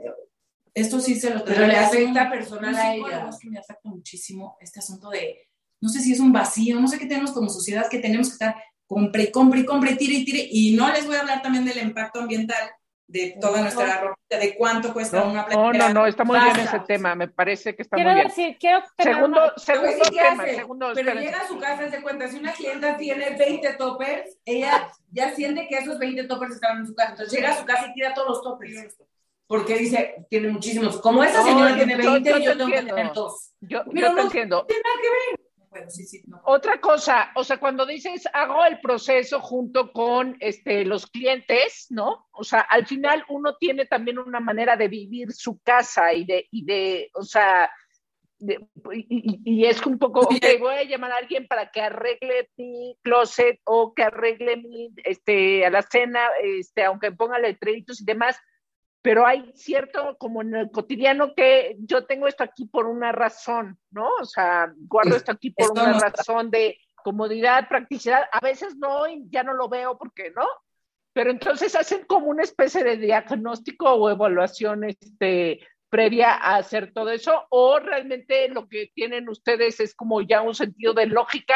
esto 0.74 1.00
sí 1.02 1.16
se 1.20 1.32
lo 1.32 1.44
Pero 1.44 1.68
le 1.68 1.76
afecta 1.76 2.30
personal 2.30 2.74
a 2.76 2.96
ella. 2.96 3.28
Es 3.30 3.38
que 3.40 3.50
me 3.50 3.60
afecta 3.60 3.90
muchísimo 3.90 4.58
este 4.62 4.80
asunto 4.80 5.10
de, 5.10 5.40
no 5.84 5.90
sé 5.90 6.00
si 6.00 6.14
es 6.14 6.20
un 6.22 6.32
vacío, 6.32 6.80
no 6.80 6.88
sé 6.88 6.98
qué 6.98 7.06
tenemos 7.06 7.32
como 7.32 7.50
sociedad, 7.50 7.90
que 7.90 8.00
tenemos 8.00 8.28
que 8.30 8.34
estar 8.34 8.56
compre, 8.88 9.32
compre, 9.32 9.66
compre, 9.66 9.96
tire 9.96 10.14
y 10.14 10.26
tire, 10.26 10.48
y 10.50 10.76
no 10.76 10.90
les 10.94 11.06
voy 11.06 11.16
a 11.18 11.22
hablar 11.22 11.42
también 11.42 11.66
del 11.66 11.78
impacto 11.80 12.22
ambiental 12.22 12.70
de 13.06 13.38
toda 13.40 13.62
nuestra 13.62 14.00
ropa, 14.00 14.18
de 14.30 14.56
cuánto 14.56 14.94
cuesta 14.94 15.20
No, 15.20 15.30
una 15.32 15.42
no, 15.42 15.48
playera. 15.48 15.88
no, 15.90 15.94
no, 15.94 16.08
está 16.08 16.24
muy 16.24 16.40
bien 16.40 16.58
ese 16.60 16.80
tema, 16.88 17.16
me 17.16 17.28
parece 17.28 17.76
que 17.76 17.82
está 17.82 17.96
Quiero 17.98 18.12
muy 18.12 18.16
bien. 18.22 18.28
decir, 18.30 18.58
quiero 18.60 18.82
tener 18.96 19.16
Segundo, 19.16 19.42
una- 19.44 19.54
segundo 19.58 19.90
Pero 19.92 20.06
sí, 20.06 20.12
¿qué 20.12 20.18
tema, 20.30 20.44
hace? 20.44 20.56
segundo, 20.56 20.86
Pero 20.94 21.00
espérense. 21.10 21.26
llega 21.32 21.44
a 21.44 21.48
su 21.48 21.60
casa, 21.60 21.92
se 21.92 22.02
cuenta, 22.02 22.28
si 22.30 22.38
una 22.38 22.54
clienta 22.54 22.98
tiene 22.98 23.30
20 23.38 23.74
toppers, 23.74 24.38
ella 24.46 24.90
ya 25.12 25.36
siente 25.36 25.68
que 25.68 25.76
esos 25.80 26.00
20 26.00 26.24
toppers 26.24 26.56
están 26.56 26.78
en 26.80 26.88
su 26.88 26.96
casa. 26.96 27.12
Entonces 27.12 27.34
llega 27.34 27.52
a 27.52 27.58
su 27.60 27.66
casa 27.66 27.88
y 27.90 27.94
tira 27.94 28.14
todos 28.14 28.30
los 28.30 28.42
toppers. 28.42 28.96
Porque 29.48 29.78
dice, 29.78 30.26
tiene 30.30 30.48
muchísimos. 30.48 31.00
Como 31.02 31.24
esa 31.24 31.40
No, 31.40 31.46
señora 31.46 31.72
yo- 31.72 31.76
tiene 31.76 32.02
yo- 32.04 32.12
20, 32.14 32.30
yo 32.30 32.38
yo, 32.40 32.52
te 32.52 32.58
tengo 32.58 32.72
que 32.72 32.82
tener 32.84 33.14
dos. 33.14 33.52
Yo, 33.60 33.84
Pero 33.86 34.00
yo 34.02 34.08
te 34.10 34.16
no- 34.16 34.22
entiendo. 34.22 34.66
No 34.68 35.43
puedo, 35.84 35.90
sí, 35.90 36.06
sí, 36.06 36.24
no. 36.28 36.42
Otra 36.46 36.80
cosa, 36.80 37.32
o 37.36 37.44
sea, 37.44 37.58
cuando 37.60 37.86
dices 37.86 38.28
hago 38.34 38.64
el 38.66 38.80
proceso 38.80 39.40
junto 39.40 39.92
con 39.92 40.38
este, 40.40 40.86
los 40.86 41.08
clientes, 41.08 41.88
¿no? 41.90 42.28
O 42.32 42.44
sea, 42.44 42.62
al 42.62 42.86
final 42.86 43.24
uno 43.30 43.56
tiene 43.58 43.86
también 43.86 44.18
una 44.20 44.40
manera 44.40 44.76
de 44.76 44.88
vivir 44.88 45.32
su 45.34 45.60
casa 45.62 46.14
y 46.14 46.26
de, 46.26 46.48
y 46.52 46.66
de 46.66 47.10
o 47.14 47.24
sea, 47.24 47.72
de- 48.40 48.60
y 49.46 49.66
es 49.66 49.86
un 49.86 49.98
poco, 49.98 50.22
ok, 50.22 50.46
voy 50.60 50.76
a 50.76 50.84
llamar 50.84 51.12
a 51.14 51.18
alguien 51.18 51.48
para 51.48 51.72
que 51.72 51.82
arregle 51.82 52.50
mi 52.58 52.98
closet 53.02 53.60
o 53.64 53.94
que 53.94 54.04
arregle 54.04 54.58
mi, 54.58 54.90
este, 55.04 55.66
a 55.66 55.70
la 55.70 55.82
cena, 55.82 56.28
este, 56.44 56.84
aunque 56.84 57.12
ponga 57.12 57.40
letreritos 57.40 58.02
y 58.02 58.06
demás, 58.06 58.38
pero 59.04 59.28
hay 59.28 59.52
cierto, 59.54 60.16
como 60.18 60.42
en 60.42 60.56
el 60.56 60.72
cotidiano, 60.72 61.36
que 61.36 61.76
yo 61.80 62.06
tengo 62.06 62.26
esto 62.26 62.46
aquí 62.46 62.66
por 62.66 62.88
una 62.88 63.12
razón, 63.12 63.78
¿no? 63.92 64.10
O 64.22 64.26
sea, 64.26 64.74
guardo 64.78 65.18
esto 65.18 65.34
aquí 65.34 65.52
por 65.52 65.72
una 65.72 66.00
razón 66.00 66.50
de 66.50 66.80
comodidad, 67.04 67.68
practicidad. 67.68 68.24
A 68.32 68.40
veces 68.40 68.78
no, 68.78 69.04
ya 69.30 69.44
no 69.44 69.54
lo 69.54 69.68
veo 69.68 69.98
porque 69.98 70.32
no. 70.32 70.48
Pero 71.12 71.32
entonces 71.32 71.76
hacen 71.76 72.06
como 72.06 72.28
una 72.28 72.44
especie 72.44 72.82
de 72.82 72.96
diagnóstico 72.96 73.92
o 73.92 74.10
evaluación 74.10 74.86
este, 74.86 75.60
previa 75.90 76.36
a 76.36 76.56
hacer 76.56 76.94
todo 76.94 77.10
eso, 77.12 77.46
o 77.50 77.80
realmente 77.80 78.48
lo 78.48 78.70
que 78.70 78.90
tienen 78.96 79.28
ustedes 79.28 79.82
es 79.82 79.94
como 79.96 80.22
ya 80.22 80.42
un 80.42 80.56
sentido 80.56 80.94
de 80.94 81.08
lógica, 81.08 81.56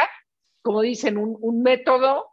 como 0.62 0.82
dicen, 0.82 1.18
un, 1.18 1.38
un 1.40 1.64
método 1.64 2.28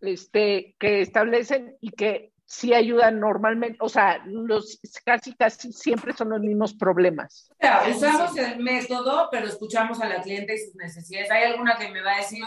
este, 0.00 0.74
que 0.78 1.02
establecen 1.02 1.76
y 1.82 1.90
que 1.90 2.32
sí 2.46 2.72
ayudan 2.72 3.18
normalmente, 3.18 3.76
o 3.80 3.88
sea, 3.88 4.22
los 4.24 4.78
casi 5.04 5.34
casi 5.34 5.72
siempre 5.72 6.12
son 6.12 6.30
los 6.30 6.40
mismos 6.40 6.74
problemas. 6.74 7.50
Usamos 7.90 8.36
el 8.36 8.60
método, 8.60 9.28
pero 9.30 9.48
escuchamos 9.48 10.00
a 10.00 10.08
la 10.08 10.22
cliente 10.22 10.54
y 10.54 10.58
sus 10.58 10.74
necesidades. 10.76 11.30
¿Hay 11.30 11.44
alguna 11.44 11.76
que 11.76 11.90
me 11.90 12.00
va 12.02 12.14
a 12.14 12.18
decir? 12.18 12.44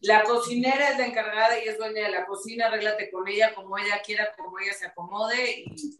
La 0.00 0.22
cocinera 0.24 0.90
es 0.90 0.98
la 0.98 1.06
encargada 1.06 1.62
y 1.62 1.68
es 1.68 1.76
dueña 1.76 2.04
de 2.04 2.10
la 2.10 2.24
cocina, 2.24 2.66
arréglate 2.66 3.10
con 3.10 3.28
ella 3.28 3.54
como 3.54 3.76
ella 3.76 4.00
quiera, 4.04 4.28
como 4.36 4.58
ella 4.58 4.72
se 4.72 4.86
acomode 4.86 5.64
y 5.66 5.98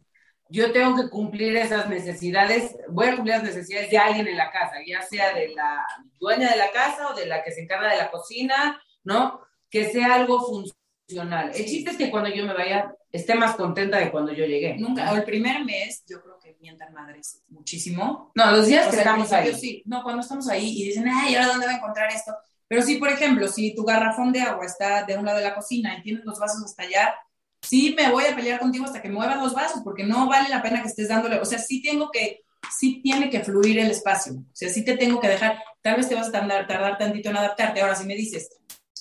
yo 0.49 0.73
tengo 0.73 0.97
que 0.97 1.11
cumplir 1.11 1.57
esas 1.57 1.89
necesidades, 1.89 2.77
voy 2.89 3.09
a 3.09 3.17
cumplir 3.17 3.35
las 3.35 3.45
necesidades 3.45 3.91
de 3.91 3.99
alguien 3.99 4.29
en 4.29 4.37
la 4.37 4.51
casa, 4.51 4.77
ya 4.87 5.03
sea 5.03 5.35
de 5.35 5.49
la 5.49 5.85
dueña 6.21 6.51
de 6.51 6.57
la 6.57 6.71
casa 6.71 7.09
o 7.11 7.15
de 7.15 7.27
la 7.27 7.43
que 7.43 7.51
se 7.51 7.63
encarga 7.63 7.91
de 7.91 7.99
la 7.99 8.11
cocina, 8.11 8.81
¿no? 9.03 9.41
Que 9.69 9.91
sea 9.91 10.15
algo 10.15 10.41
funcional. 10.41 10.86
El 11.09 11.67
chiste 11.67 11.91
es 11.91 11.97
que 11.97 12.11
cuando 12.11 12.31
yo 12.31 12.45
me 12.45 12.53
vaya 12.53 12.93
esté 13.13 13.35
más 13.35 13.55
contenta 13.57 13.99
de 13.99 14.11
cuando 14.11 14.33
yo 14.33 14.45
llegué. 14.45 14.77
Nunca, 14.77 15.13
o 15.13 15.17
el 15.17 15.25
primer 15.25 15.65
mes, 15.65 16.05
yo 16.07 16.21
creo 16.21 16.39
que 16.39 16.57
mientan 16.61 16.93
madres 16.93 17.43
muchísimo. 17.49 18.33
No, 18.35 18.51
los 18.51 18.67
días 18.67 18.87
O 18.87 18.91
que 18.91 18.97
sea, 18.97 19.05
estamos 19.05 19.33
ahí. 19.33 19.55
sí, 19.55 19.83
no, 19.87 20.03
cuando 20.03 20.23
estamos 20.23 20.49
ahí 20.49 20.83
y 20.83 20.87
dicen, 20.87 21.09
ay, 21.09 21.35
¿ahora 21.35 21.49
dónde 21.49 21.67
voy 21.67 21.75
a 21.75 21.79
encontrar 21.79 22.11
esto? 22.13 22.35
Pero 22.69 22.83
sí, 22.83 22.97
por 22.97 23.09
ejemplo, 23.09 23.47
si 23.49 23.75
tu 23.75 23.85
garrafón 23.85 24.33
de 24.33 24.41
agua 24.41 24.67
está 24.67 25.05
de 25.05 25.17
un 25.17 25.25
lado 25.25 25.39
de 25.39 25.45
la 25.45 25.55
cocina 25.55 25.97
y 25.97 26.03
tienes 26.03 26.25
los 26.25 26.39
vasos 26.39 26.65
hasta 26.65 26.83
allá, 26.83 27.15
sí 27.63 27.95
me 27.97 28.11
voy 28.11 28.25
a 28.25 28.35
pelear 28.35 28.59
contigo 28.59 28.85
hasta 28.85 29.01
que 29.01 29.09
muevas 29.09 29.41
los 29.41 29.55
vasos, 29.55 29.83
porque 29.85 30.05
no 30.05 30.29
vale 30.29 30.49
la 30.49 30.63
pena 30.63 30.83
que 30.83 30.89
estés 30.89 31.09
dándole, 31.09 31.39
o 31.39 31.45
sea, 31.45 31.59
sí 31.59 31.81
tengo 31.81 32.11
que, 32.11 32.43
sí 32.77 33.01
tiene 33.03 33.31
que 33.31 33.45
fluir 33.45 33.79
el 33.79 33.91
espacio, 33.91 34.35
o 34.35 34.45
sea, 34.53 34.69
sí 34.69 34.85
te 34.85 34.97
tengo 34.97 35.21
que 35.21 35.29
dejar, 35.29 35.63
tal 35.81 35.97
vez 35.97 36.09
te 36.09 36.15
vas 36.15 36.29
a 36.29 36.33
tardar, 36.33 36.67
tardar 36.67 36.99
tantito 36.99 37.31
en 37.31 37.37
adaptarte, 37.37 37.81
ahora 37.81 37.95
si 37.95 38.05
me 38.07 38.15
dices, 38.15 38.51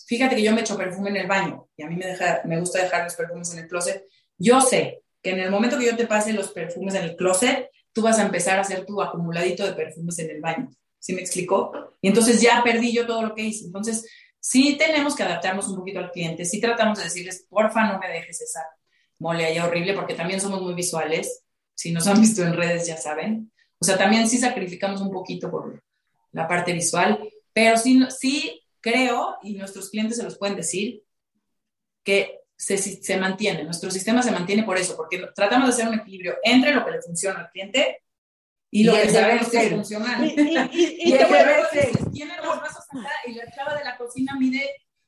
fíjate 0.05 0.35
que 0.35 0.43
yo 0.43 0.53
me 0.53 0.61
echo 0.61 0.77
perfume 0.77 1.09
en 1.09 1.17
el 1.17 1.27
baño 1.27 1.67
y 1.75 1.83
a 1.83 1.87
mí 1.87 1.95
me, 1.95 2.59
gusta 2.59 2.81
dejar 2.81 3.03
los 3.03 3.15
perfumes 3.15 3.53
en 3.53 3.59
el 3.59 3.67
closet, 3.67 4.05
yo 4.37 4.61
sé 4.61 5.01
que 5.21 5.31
en 5.31 5.39
el 5.39 5.51
momento 5.51 5.77
que 5.77 5.85
yo 5.85 5.95
te 5.95 6.07
pase 6.07 6.33
los 6.33 6.51
perfumes 6.51 6.93
en 6.95 7.03
el 7.03 7.15
closet, 7.15 7.69
tú 7.91 8.01
vas 8.01 8.19
a 8.19 8.23
empezar 8.23 8.57
a 8.57 8.61
hacer 8.61 8.85
tu 8.85 9.01
acumuladito 9.01 9.65
de 9.65 9.73
perfumes 9.73 10.19
en 10.19 10.29
el 10.29 10.41
baño. 10.41 10.69
¿Sí 10.99 11.13
me 11.13 11.21
explicó? 11.21 11.71
Y 12.01 12.09
entonces 12.09 12.41
ya 12.41 12.61
perdí 12.63 12.91
yo 12.91 13.07
todo 13.07 13.21
lo 13.21 13.35
que 13.35 13.43
hice. 13.43 13.65
Entonces, 13.65 14.05
sí 14.39 14.77
tenemos 14.77 15.15
que 15.15 15.23
adaptarnos 15.23 15.67
un 15.67 15.77
poquito 15.77 15.99
al 15.99 16.11
cliente, 16.11 16.45
sí 16.45 16.59
tratamos 16.59 16.99
de 16.99 17.05
decirles, 17.05 17.45
porfa, 17.49 17.91
no 17.91 17.99
me 17.99 18.07
dejes 18.07 18.41
esa 18.41 18.63
mole 19.19 19.45
ahí 19.45 19.57
horrible, 19.59 19.93
porque 19.93 20.13
también 20.13 20.41
somos 20.41 20.61
muy 20.61 20.73
visuales. 20.73 21.43
Si 21.73 21.91
nos 21.91 22.07
han 22.07 22.21
visto 22.21 22.43
en 22.43 22.53
redes, 22.53 22.87
ya 22.87 22.97
saben. 22.97 23.51
O 23.79 23.85
sea, 23.85 23.97
también 23.97 24.27
sí 24.29 24.37
sacrificamos 24.37 25.01
un 25.01 25.11
poquito 25.11 25.49
por 25.49 25.81
la 26.31 26.47
parte 26.47 26.73
visual, 26.73 27.19
pero 27.53 27.77
sí, 27.77 27.99
sí 28.19 28.64
creo, 28.85 29.37
y 29.41 29.53
nuestros 29.55 29.89
clientes 29.89 30.17
se 30.17 30.23
los 30.23 30.37
pueden 30.37 30.55
decir, 30.55 31.01
que 32.03 32.41
se, 32.55 32.77
se 32.77 33.17
mantiene, 33.17 33.63
nuestro 33.63 33.89
sistema 33.89 34.21
se 34.21 34.31
mantiene 34.31 34.63
por 34.63 34.77
eso, 34.77 34.95
porque 34.95 35.17
tratamos 35.35 35.67
de 35.69 35.73
hacer 35.73 35.87
un 35.91 35.99
equilibrio 35.99 36.35
entre 36.43 36.73
lo 36.73 36.85
que 36.85 36.91
le 36.91 37.01
funciona 37.01 37.39
al 37.39 37.49
cliente 37.49 38.03
y 38.71 38.83
lo 38.83 38.93
Y 38.95 39.01
que 39.01 39.09
sabemos 39.09 39.49
que 39.49 39.57
es 39.65 39.69
funcional. 39.71 40.23
Y, 40.25 40.29
y- 40.29 41.09
y- 41.09 41.11
el 41.13 41.17
deber 41.17 41.65
ser, 41.71 42.11
tienen 42.13 42.37
los 42.43 42.61
vasos 42.61 42.83
acá 42.91 43.09
y 43.25 43.33
la 43.33 43.49
chava 43.51 43.75
de 43.75 43.83
la 43.83 43.97
cocina 43.97 44.37
mide, 44.37 44.63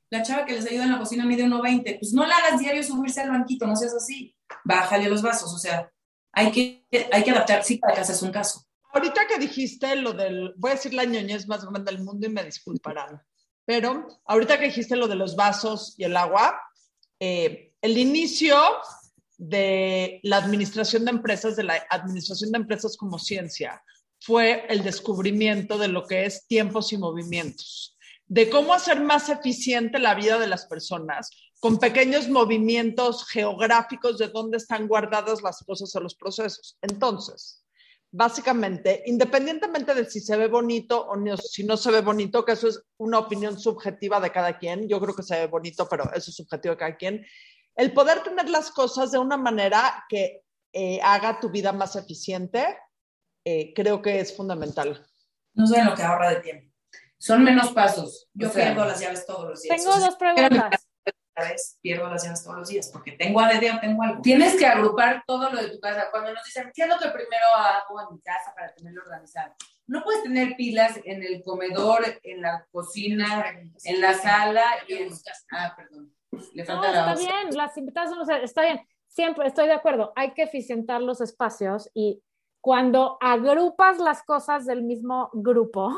la 0.09 0.23
chava 0.23 0.45
que 0.45 0.53
les 0.53 0.65
ayuda 0.65 0.85
en 0.85 0.91
la 0.93 0.99
cocina 0.99 1.23
mide 1.25 1.43
1.20, 1.45 1.99
pues 1.99 2.13
no 2.13 2.25
la 2.25 2.35
hagas 2.35 2.59
diario 2.59 2.81
subirse 2.83 3.21
al 3.21 3.29
banquito, 3.29 3.67
no 3.67 3.75
seas 3.75 3.93
así, 3.93 4.35
bájale 4.65 5.07
los 5.07 5.21
vasos, 5.21 5.53
o 5.53 5.57
sea, 5.59 5.91
hay 6.31 6.51
que, 6.51 6.85
hay 7.11 7.23
que 7.23 7.31
adaptar, 7.31 7.63
sí, 7.63 7.79
cada 7.79 7.93
casa 7.95 8.13
es 8.13 8.21
un 8.23 8.31
caso. 8.31 8.63
Ahorita 8.93 9.27
que 9.27 9.37
dijiste 9.37 9.95
lo 9.97 10.13
del, 10.13 10.53
voy 10.57 10.71
a 10.71 10.75
decir 10.75 10.93
la 10.93 11.03
ñoñez 11.05 11.47
más 11.47 11.63
grande 11.63 11.91
del 11.91 12.03
mundo 12.03 12.25
y 12.25 12.29
me 12.31 12.43
disculparán, 12.43 13.21
pero 13.67 14.07
ahorita 14.25 14.57
que 14.57 14.67
dijiste 14.67 14.95
lo 14.95 15.09
de 15.09 15.15
los 15.15 15.35
vasos 15.35 15.93
y 15.97 16.05
el 16.05 16.15
agua, 16.15 16.57
eh, 17.19 17.73
el 17.81 17.97
inicio 17.97 18.55
de 19.37 20.21
la 20.23 20.37
administración 20.37 21.03
de 21.03 21.11
empresas, 21.11 21.57
de 21.57 21.65
la 21.65 21.85
administración 21.89 22.53
de 22.53 22.59
empresas 22.59 22.95
como 22.95 23.19
ciencia, 23.19 23.83
fue 24.21 24.65
el 24.69 24.83
descubrimiento 24.83 25.77
de 25.77 25.89
lo 25.89 26.05
que 26.05 26.23
es 26.23 26.47
tiempos 26.47 26.93
y 26.93 26.97
movimientos, 26.97 27.97
de 28.25 28.49
cómo 28.49 28.73
hacer 28.73 29.01
más 29.01 29.27
eficiente 29.27 29.99
la 29.99 30.15
vida 30.15 30.39
de 30.39 30.47
las 30.47 30.65
personas 30.65 31.29
con 31.59 31.77
pequeños 31.77 32.29
movimientos 32.29 33.27
geográficos 33.27 34.17
de 34.17 34.29
dónde 34.29 34.57
están 34.57 34.87
guardadas 34.87 35.41
las 35.41 35.61
cosas 35.65 35.93
o 35.93 35.99
los 35.99 36.15
procesos. 36.15 36.77
Entonces, 36.81 37.65
básicamente, 38.11 39.03
independientemente 39.05 39.93
de 39.93 40.05
si 40.05 40.19
se 40.19 40.37
ve 40.37 40.47
bonito 40.47 41.07
o 41.07 41.15
no, 41.15 41.37
si 41.37 41.63
no 41.63 41.77
se 41.77 41.91
ve 41.91 42.01
bonito, 42.01 42.45
que 42.45 42.53
eso 42.53 42.67
es 42.67 42.81
una 42.97 43.19
opinión 43.19 43.59
subjetiva 43.59 44.19
de 44.19 44.31
cada 44.31 44.57
quien, 44.57 44.87
yo 44.87 44.99
creo 44.99 45.15
que 45.15 45.23
se 45.23 45.39
ve 45.39 45.47
bonito, 45.47 45.87
pero 45.89 46.05
eso 46.13 46.31
es 46.31 46.35
subjetivo 46.35 46.73
de 46.73 46.79
cada 46.79 46.97
quien, 46.97 47.25
el 47.75 47.93
poder 47.93 48.23
tener 48.23 48.49
las 48.49 48.71
cosas 48.71 49.11
de 49.11 49.19
una 49.19 49.37
manera 49.37 50.05
que 50.09 50.43
eh, 50.73 50.99
haga 51.03 51.39
tu 51.39 51.49
vida 51.49 51.71
más 51.71 51.95
eficiente, 51.95 52.77
eh, 53.45 53.73
creo 53.73 54.01
que 54.01 54.19
es 54.19 54.35
fundamental. 54.35 55.05
No 55.53 55.67
sé 55.67 55.83
lo 55.83 55.95
que 55.95 56.03
ahorra 56.03 56.31
de 56.31 56.41
tiempo. 56.41 56.73
Son 57.17 57.43
menos 57.43 57.71
pasos. 57.71 58.29
Yo 58.33 58.51
pierdo 58.51 58.85
las 58.85 58.99
llaves 58.99 59.25
todos 59.25 59.49
los 59.49 59.61
días. 59.61 59.75
Tengo 59.75 59.97
dos 59.97 60.15
preguntas. 60.15 60.86
Vez, 61.43 61.77
pierdo 61.81 62.09
las 62.09 62.23
llaves 62.23 62.43
todos 62.43 62.57
los 62.57 62.69
días 62.69 62.89
porque 62.91 63.11
tengo 63.11 63.39
ADD 63.39 63.75
o 63.75 63.79
tengo 63.79 64.03
algo. 64.03 64.21
Tienes 64.21 64.55
que 64.55 64.65
agrupar 64.65 65.23
todo 65.27 65.49
lo 65.51 65.61
de 65.61 65.69
tu 65.69 65.79
casa. 65.79 66.07
Cuando 66.11 66.33
nos 66.33 66.43
dicen, 66.43 66.71
¿qué 66.73 66.83
es 66.83 66.89
lo 66.89 66.97
que 66.97 67.09
primero 67.09 67.45
hago 67.55 68.01
en 68.01 68.15
mi 68.15 68.21
casa 68.21 68.53
para 68.55 68.73
tenerlo 68.73 69.01
organizado? 69.03 69.53
No 69.85 70.03
puedes 70.03 70.23
tener 70.23 70.55
pilas 70.55 70.99
en 71.05 71.23
el 71.23 71.43
comedor, 71.43 72.03
en 72.23 72.41
la 72.41 72.65
cocina, 72.71 73.45
en 73.83 74.01
la 74.01 74.13
sala 74.13 74.63
y 74.87 74.93
en... 74.95 75.09
Ah, 75.51 75.73
perdón. 75.77 76.13
Le 76.53 76.65
falta 76.65 76.87
no, 76.87 76.93
la 76.93 76.99
está 76.99 77.13
osa. 77.13 77.23
bien, 77.23 77.55
las 77.55 77.77
invitadas, 77.77 78.27
sea, 78.27 78.37
está 78.37 78.61
bien. 78.63 78.81
Siempre 79.07 79.47
estoy 79.47 79.67
de 79.67 79.73
acuerdo. 79.73 80.11
Hay 80.15 80.33
que 80.33 80.43
eficientar 80.43 81.01
los 81.01 81.21
espacios 81.21 81.89
y 81.93 82.21
cuando 82.61 83.17
agrupas 83.21 83.97
las 83.99 84.23
cosas 84.23 84.65
del 84.65 84.83
mismo 84.83 85.29
grupo, 85.33 85.89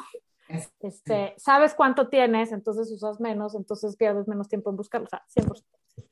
este, 0.80 1.36
sabes 1.38 1.76
cuánto 1.76 2.10
tienes, 2.10 2.52
entonces 2.52 2.92
usas 2.92 3.20
menos, 3.20 3.56
entonces 3.56 3.96
pierdes 3.96 4.28
menos 4.28 4.50
tiempo 4.50 4.70
en 4.70 4.78
buscarlo. 4.78 5.06
O 5.06 5.10
sea, 5.10 5.24
100%. 5.36 5.64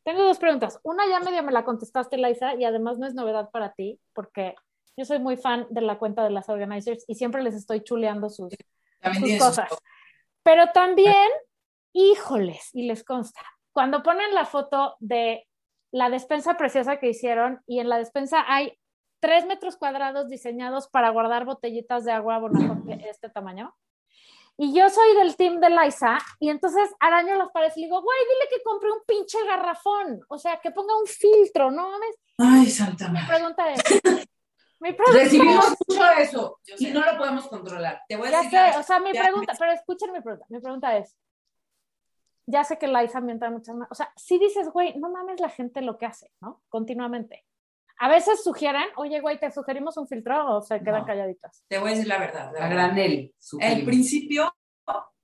Tengo 0.04 0.24
dos 0.24 0.38
preguntas. 0.38 0.80
Una 0.84 1.08
ya 1.08 1.20
medio 1.20 1.44
me 1.44 1.52
la 1.52 1.66
contestaste, 1.66 2.18
Laisa, 2.18 2.56
y 2.56 2.64
además 2.64 3.00
no 3.00 3.08
es 3.08 3.14
novedad 3.14 3.50
para 3.52 3.74
ti, 3.74 4.00
porque 4.14 4.56
yo 4.96 5.06
soy 5.06 5.20
muy 5.20 5.38
fan 5.38 5.68
de 5.70 5.82
la 5.82 5.98
cuenta 5.98 6.24
de 6.24 6.30
las 6.30 6.50
organizers 6.50 7.04
y 7.08 7.16
siempre 7.16 7.44
les 7.44 7.56
estoy 7.56 7.82
chuleando 7.82 8.30
sus, 8.30 8.56
cosas. 9.40 9.70
Pero 10.44 10.68
también, 10.74 11.30
híjoles, 11.94 12.70
y 12.74 12.88
les 12.88 13.04
consta, 13.04 13.42
cuando 13.74 14.04
ponen 14.04 14.34
la 14.34 14.46
foto 14.46 14.96
de 15.00 15.48
la 15.92 16.10
despensa 16.10 16.58
preciosa 16.58 16.98
que 16.98 17.10
hicieron 17.10 17.62
y 17.66 17.80
en 17.80 17.90
la 17.90 17.98
despensa 17.98 18.44
hay 18.48 18.78
tres 19.20 19.46
metros 19.46 19.78
cuadrados 19.78 20.30
diseñados 20.30 20.88
para 20.90 21.10
guardar 21.10 21.46
botellitas 21.46 22.06
de 22.06 22.12
agua 22.12 22.40
de 22.50 23.10
este 23.10 23.30
tamaño. 23.30 23.74
Y 24.60 24.74
yo 24.74 24.90
soy 24.90 25.16
del 25.16 25.36
team 25.36 25.60
de 25.60 25.70
Liza 25.70 26.18
y 26.40 26.50
entonces 26.50 26.90
araño 27.00 27.36
las 27.36 27.52
paredes 27.52 27.78
y 27.78 27.82
le 27.82 27.88
digo, 27.88 28.02
güey, 28.02 28.18
dile 28.20 28.50
que 28.50 28.64
compre 28.64 28.92
un 28.92 29.02
pinche 29.06 29.38
garrafón, 29.46 30.20
o 30.30 30.38
sea, 30.40 30.60
que 30.60 30.72
ponga 30.72 30.98
un 30.98 31.06
filtro, 31.06 31.70
¿no 31.72 31.90
mames? 31.92 32.16
Ay, 32.40 32.66
Santa 32.70 33.08
Mi 33.08 33.14
madre. 33.14 33.28
pregunta 33.36 33.72
es, 33.72 33.82
mi 34.80 34.94
pregunta 34.94 35.20
Recibimos 35.24 35.76
mucho 35.88 36.12
eso 36.18 36.60
y 36.80 36.88
no 36.88 37.02
lo 37.06 37.18
podemos 37.18 37.48
controlar. 37.48 38.02
Te 38.10 38.16
voy 38.16 38.30
a 38.30 38.32
Ya 38.32 38.38
decir. 38.44 38.60
sé, 38.74 38.78
o 38.80 38.84
sea, 38.84 39.00
mi 39.00 39.12
pregunta, 39.12 39.54
pero 39.58 39.72
escuchen 39.74 40.12
mi 40.12 40.22
pregunta. 40.22 40.46
Mi 40.50 40.60
pregunta 40.60 40.98
es, 40.98 41.16
ya 42.48 42.64
sé 42.64 42.78
que 42.78 42.88
Liza 42.88 43.22
mienta 43.22 43.50
muchas 43.50 43.76
más, 43.76 43.90
o 43.92 43.96
sea, 43.96 44.12
si 44.16 44.40
dices, 44.40 44.70
güey, 44.70 44.98
no 44.98 45.10
mames 45.10 45.40
la 45.40 45.50
gente 45.50 45.82
lo 45.82 45.98
que 45.98 46.06
hace, 46.08 46.32
¿no? 46.42 46.62
Continuamente. 46.70 47.46
A 48.00 48.10
veces 48.10 48.44
sugieren, 48.44 48.84
oye, 48.98 49.20
güey, 49.22 49.40
te 49.40 49.52
sugerimos 49.52 49.98
un 49.98 50.08
filtro 50.08 50.58
o 50.58 50.62
se 50.62 50.80
quedan 50.80 51.02
No. 51.02 51.06
calladitas. 51.06 51.64
Te 51.68 51.80
voy 51.80 51.90
a 51.92 51.94
decir 51.96 52.08
la 52.08 52.20
verdad. 52.20 52.52
la 52.54 52.66
A 52.66 52.70
verdad. 52.70 52.86
granel. 52.88 53.34
Sugerimos. 53.40 53.84
principio, 53.86 54.54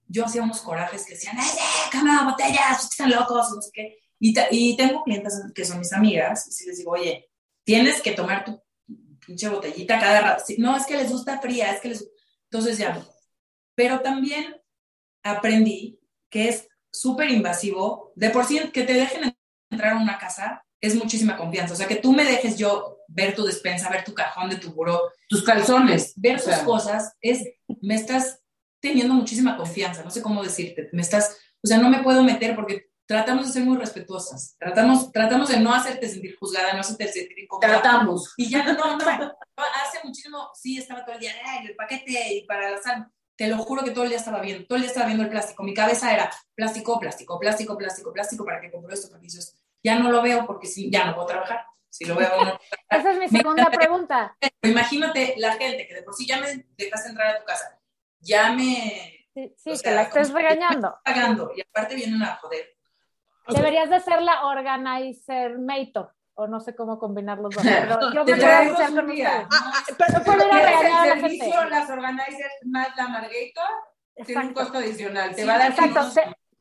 yo 0.08 0.26
hacía 0.26 0.44
unos 0.44 0.62
corajes 0.62 1.06
que 1.06 1.14
decían, 1.14 1.38
¡ay, 1.40 1.48
eh, 1.48 1.90
cama, 1.92 2.30
botellas! 2.30 2.84
Están 2.90 3.12
locos, 3.12 3.52
no 3.56 3.62
sé 3.62 3.70
qué. 3.74 3.98
Y, 4.20 4.34
y 4.52 4.78
tengo 4.78 5.04
clientes 5.04 5.42
que 5.54 5.66
son 5.66 5.80
mis 5.80 5.92
amigas, 5.94 6.48
y 6.48 6.52
si 6.52 6.66
les 6.68 6.78
digo, 6.78 6.92
oye, 6.92 7.30
tienes 7.64 8.02
que 8.02 8.12
tomar 8.14 8.44
tu 8.46 8.62
pinche 9.26 9.50
botellita 9.50 10.00
cada 10.00 10.22
rato. 10.22 10.44
No, 10.58 10.76
es 10.76 10.86
que 10.86 10.98
les 10.98 11.12
gusta 11.12 11.40
fría, 11.40 11.72
es 11.72 11.82
que 11.82 11.90
les. 11.90 12.10
Entonces 12.50 12.78
ya. 12.78 13.06
Pero 13.76 14.02
también 14.02 14.56
aprendí 15.24 16.00
que 16.30 16.50
es 16.50 16.68
súper 16.92 17.30
invasivo. 17.32 18.12
De 18.16 18.30
por 18.30 18.46
sí, 18.46 18.60
que 18.72 18.84
te 18.84 18.94
dejen 18.94 19.36
entrar 19.70 19.94
a 19.94 19.98
una 19.98 20.18
casa 20.18 20.63
es 20.84 20.96
muchísima 20.96 21.38
confianza. 21.38 21.74
O 21.74 21.78
sea, 21.78 21.88
que 21.88 21.96
tú 21.96 22.12
me 22.12 22.26
dejes 22.26 22.58
yo 22.58 22.98
ver 23.08 23.34
tu 23.36 23.46
despensa, 23.46 23.90
ver 23.90 24.04
tu 24.04 24.14
cajón 24.14 24.50
de 24.50 24.58
tu 24.58 24.72
buró, 24.74 25.12
Tus 25.30 25.42
calzones. 25.44 26.14
ver 26.18 26.42
tus 26.42 26.56
cosas, 26.58 27.14
es, 27.22 27.48
me 27.82 27.96
estás 27.96 28.42
teniendo 28.82 29.14
muchísima 29.14 29.56
confianza, 29.56 30.04
no 30.04 30.12
sé 30.12 30.22
cómo 30.22 30.44
decirte, 30.44 30.90
me 30.92 31.02
estás, 31.02 31.38
o 31.64 31.68
sea, 31.68 31.78
no 31.78 31.90
me 31.90 32.04
puedo 32.04 32.22
meter 32.22 32.54
porque 32.54 32.88
tratamos 33.06 33.48
de 33.48 33.54
ser 33.54 33.64
muy 33.64 33.78
respetuosas, 33.78 34.58
tratamos, 34.60 35.10
tratamos 35.14 35.48
de 35.50 35.60
no 35.62 35.74
hacerte 35.74 36.10
sentir 36.10 36.36
juzgada, 36.38 36.74
no 36.74 36.82
hacerte 36.82 37.08
sentir 37.08 37.40
incómoda. 37.40 37.68
Tratamos. 37.82 38.34
Y 38.36 38.50
ya, 38.50 38.66
no, 38.66 38.74
no, 38.74 39.06
hace 39.06 40.00
muchísimo, 40.04 40.50
sí, 40.54 40.78
estaba 40.78 41.06
todo 41.06 41.16
el 41.16 41.22
día, 41.22 41.32
"Ay, 41.46 41.68
el 41.68 41.76
paquete 41.78 42.34
y 42.34 42.46
para 42.46 42.72
la 42.72 42.82
sal, 42.82 43.08
te 43.38 43.48
lo 43.48 43.58
juro 43.58 43.84
que 43.86 43.92
todo 43.92 44.04
el 44.04 44.10
día 44.10 44.20
estaba 44.20 44.42
viendo, 44.42 44.66
todo 44.68 44.76
el 44.76 44.82
día 44.82 44.90
estaba 44.90 45.06
viendo 45.06 45.24
el 45.24 45.30
plástico, 45.30 45.64
mi 45.64 45.74
cabeza 45.74 46.14
era 46.14 46.30
plástico, 46.54 47.00
plástico, 47.00 47.40
plástico, 47.40 47.78
plástico, 47.78 48.12
plástico, 48.12 48.44
¿para 48.46 48.60
qué 48.60 48.70
compro 48.70 48.94
esto? 48.94 49.10
¿Para 49.10 49.24
hizo 49.24 49.40
esto? 49.40 49.63
Ya 49.84 50.00
no 50.00 50.10
lo 50.12 50.22
veo 50.22 50.46
porque 50.46 50.68
sí, 50.68 50.90
ya 50.92 51.06
no 51.06 51.14
puedo 51.14 51.28
trabajar, 51.28 51.66
si 51.90 52.06
lo 52.06 52.16
veo 52.16 52.30
no 52.46 52.58
Esa 52.90 53.12
es 53.12 53.18
mi 53.20 53.28
segunda 53.28 53.66
pregunta. 53.72 54.36
pero 54.40 54.54
imagínate 54.74 55.36
la 55.38 55.54
gente 55.54 55.86
que 55.88 55.96
de 55.96 56.04
por 56.04 56.14
sí 56.14 56.26
ya 56.26 56.40
me 56.40 56.66
dejaste 56.78 57.10
entrar 57.10 57.36
a 57.36 57.40
tu 57.40 57.46
casa, 57.46 57.80
ya 58.20 58.52
me 58.54 59.20
Sí, 59.34 59.52
sí, 59.58 59.70
O 59.72 59.74
que 59.74 59.78
sea, 59.80 59.96
la 59.96 60.02
estés 60.04 60.32
regañando. 60.32 60.96
pagando 61.04 61.52
y 61.56 61.62
aparte 61.62 61.96
vienen 61.96 62.22
a 62.22 62.36
joder. 62.36 62.68
Deberías 63.48 63.90
de 63.90 64.00
ser 64.00 64.22
la 64.22 64.46
organizer 64.46 65.58
mator, 65.58 66.14
o 66.36 66.46
no 66.48 66.60
sé 66.60 66.76
cómo 66.76 67.00
combinar 67.00 67.40
los 67.40 67.54
dos, 67.54 67.64
pero 67.66 68.14
yo 68.14 68.24
me 68.26 68.36
voy 68.36 68.44
a 68.44 68.62
un 68.62 68.96
con 68.96 69.10
ustedes. 69.10 69.28
Ah, 69.28 69.48
ah, 69.52 69.84
pero, 69.98 70.20
No 70.20 70.24
puedo 70.24 70.38
ir 70.48 70.52
a 70.54 70.56
¿Quieres 70.56 70.66
regañar 70.78 70.92
a 71.02 71.06
la 71.08 71.14
el 71.14 71.20
servicio, 71.22 71.52
gente. 71.54 71.70
las 71.72 71.90
organizers 71.90 72.54
más 72.66 72.96
la 72.96 73.08
Margator? 73.08 73.70
Tiene 74.26 74.42
un 74.46 74.54
costo 74.54 74.78
adicional. 74.78 75.36
Te 75.36 75.42
Sí, 75.42 75.48
va 75.48 75.56
a 75.56 75.58
dar 75.58 75.72
Exacto, 75.72 76.00
unos- 76.00 76.14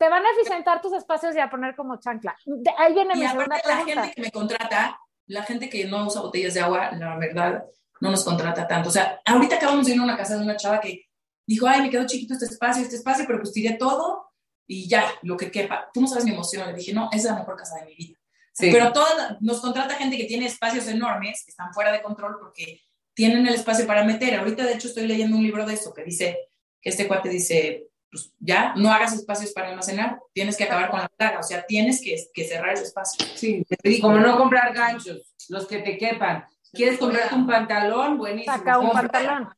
te, 0.02 0.08
van 0.08 0.24
a 0.24 0.30
eficientar 0.30 0.80
tus 0.80 0.92
espacios 0.92 1.34
y 1.36 1.38
a 1.38 1.48
poner 1.48 1.76
como 1.76 1.96
chancla. 1.98 2.36
De 2.44 2.70
ahí 2.76 2.92
viene 2.92 3.14
Y 3.14 3.18
mi 3.18 3.28
segunda 3.28 3.56
aparte 3.56 3.68
la 3.68 3.84
gente 3.84 4.12
que 4.14 4.22
me 4.22 4.30
contrata, 4.30 5.00
la 5.26 5.42
gente 5.44 5.68
que 5.68 5.84
no 5.84 6.06
usa 6.06 6.22
botellas 6.22 6.54
de 6.54 6.60
agua, 6.60 6.90
la 6.92 7.16
verdad, 7.16 7.64
no 8.00 8.10
nos 8.10 8.24
contrata 8.24 8.66
tanto. 8.66 8.88
O 8.88 8.92
sea, 8.92 9.20
ahorita 9.24 9.56
acabamos 9.56 9.86
de 9.86 9.94
ir 9.94 10.00
a 10.00 10.04
una 10.04 10.16
casa 10.16 10.36
de 10.36 10.42
una 10.42 10.56
chava 10.56 10.80
que 10.80 11.06
dijo, 11.46 11.66
ay, 11.66 11.82
me 11.82 11.90
quedó 11.90 12.06
chiquito 12.06 12.34
este 12.34 12.46
espacio, 12.46 12.82
este 12.82 12.96
espacio, 12.96 13.24
pero 13.26 13.38
pues 13.38 13.52
tiré 13.52 13.74
todo 13.74 14.32
y 14.66 14.88
ya, 14.88 15.04
lo 15.22 15.36
que 15.36 15.50
quepa. 15.50 15.88
Tú 15.92 16.00
no 16.00 16.08
sabes 16.08 16.24
mi 16.24 16.32
emoción. 16.32 16.66
Le 16.68 16.74
dije, 16.74 16.92
no, 16.92 17.08
esa 17.12 17.28
es 17.28 17.34
la 17.34 17.38
mejor 17.38 17.56
casa 17.56 17.76
de 17.76 17.86
mi 17.86 17.94
vida. 17.94 18.18
Sí. 18.52 18.70
Pero 18.72 18.92
toda, 18.92 19.38
nos 19.40 19.60
contrata 19.60 19.94
gente 19.94 20.16
que 20.16 20.24
tiene 20.24 20.46
espacios 20.46 20.86
enormes, 20.88 21.42
que 21.44 21.50
están 21.50 21.72
fuera 21.72 21.92
de 21.92 22.02
control 22.02 22.38
porque 22.40 22.80
tienen 23.14 23.46
el 23.46 23.54
espacio 23.54 23.86
para 23.86 24.04
meter. 24.04 24.34
Ahorita, 24.34 24.64
de 24.64 24.74
hecho, 24.74 24.88
estoy 24.88 25.06
leyendo 25.06 25.36
un 25.36 25.42
libro 25.42 25.64
de 25.64 25.74
eso 25.74 25.94
que 25.94 26.04
dice, 26.04 26.38
que 26.80 26.90
este 26.90 27.06
cuate 27.06 27.28
dice, 27.28 27.91
pues 28.12 28.30
ya, 28.38 28.74
no 28.76 28.92
hagas 28.92 29.14
espacios 29.14 29.52
para 29.52 29.70
almacenar, 29.70 30.20
tienes 30.34 30.58
que 30.58 30.64
acabar 30.64 30.90
con 30.90 31.00
la 31.00 31.08
plaga, 31.08 31.38
o 31.40 31.42
sea, 31.42 31.64
tienes 31.64 32.02
que, 32.04 32.14
que 32.34 32.44
cerrar 32.44 32.74
ese 32.74 32.84
espacio. 32.84 33.26
Sí, 33.34 33.64
como 34.02 34.18
no 34.18 34.36
comprar 34.36 34.74
ganchos, 34.74 35.34
los 35.48 35.66
que 35.66 35.78
te 35.78 35.96
quepan. 35.96 36.44
¿Quieres 36.72 36.98
comprarte 36.98 37.34
un 37.34 37.46
pantalón? 37.46 38.18
Buenísimo. 38.18 38.54
Saca 38.54 38.78
un 38.78 38.90
pantalón. 38.90 39.48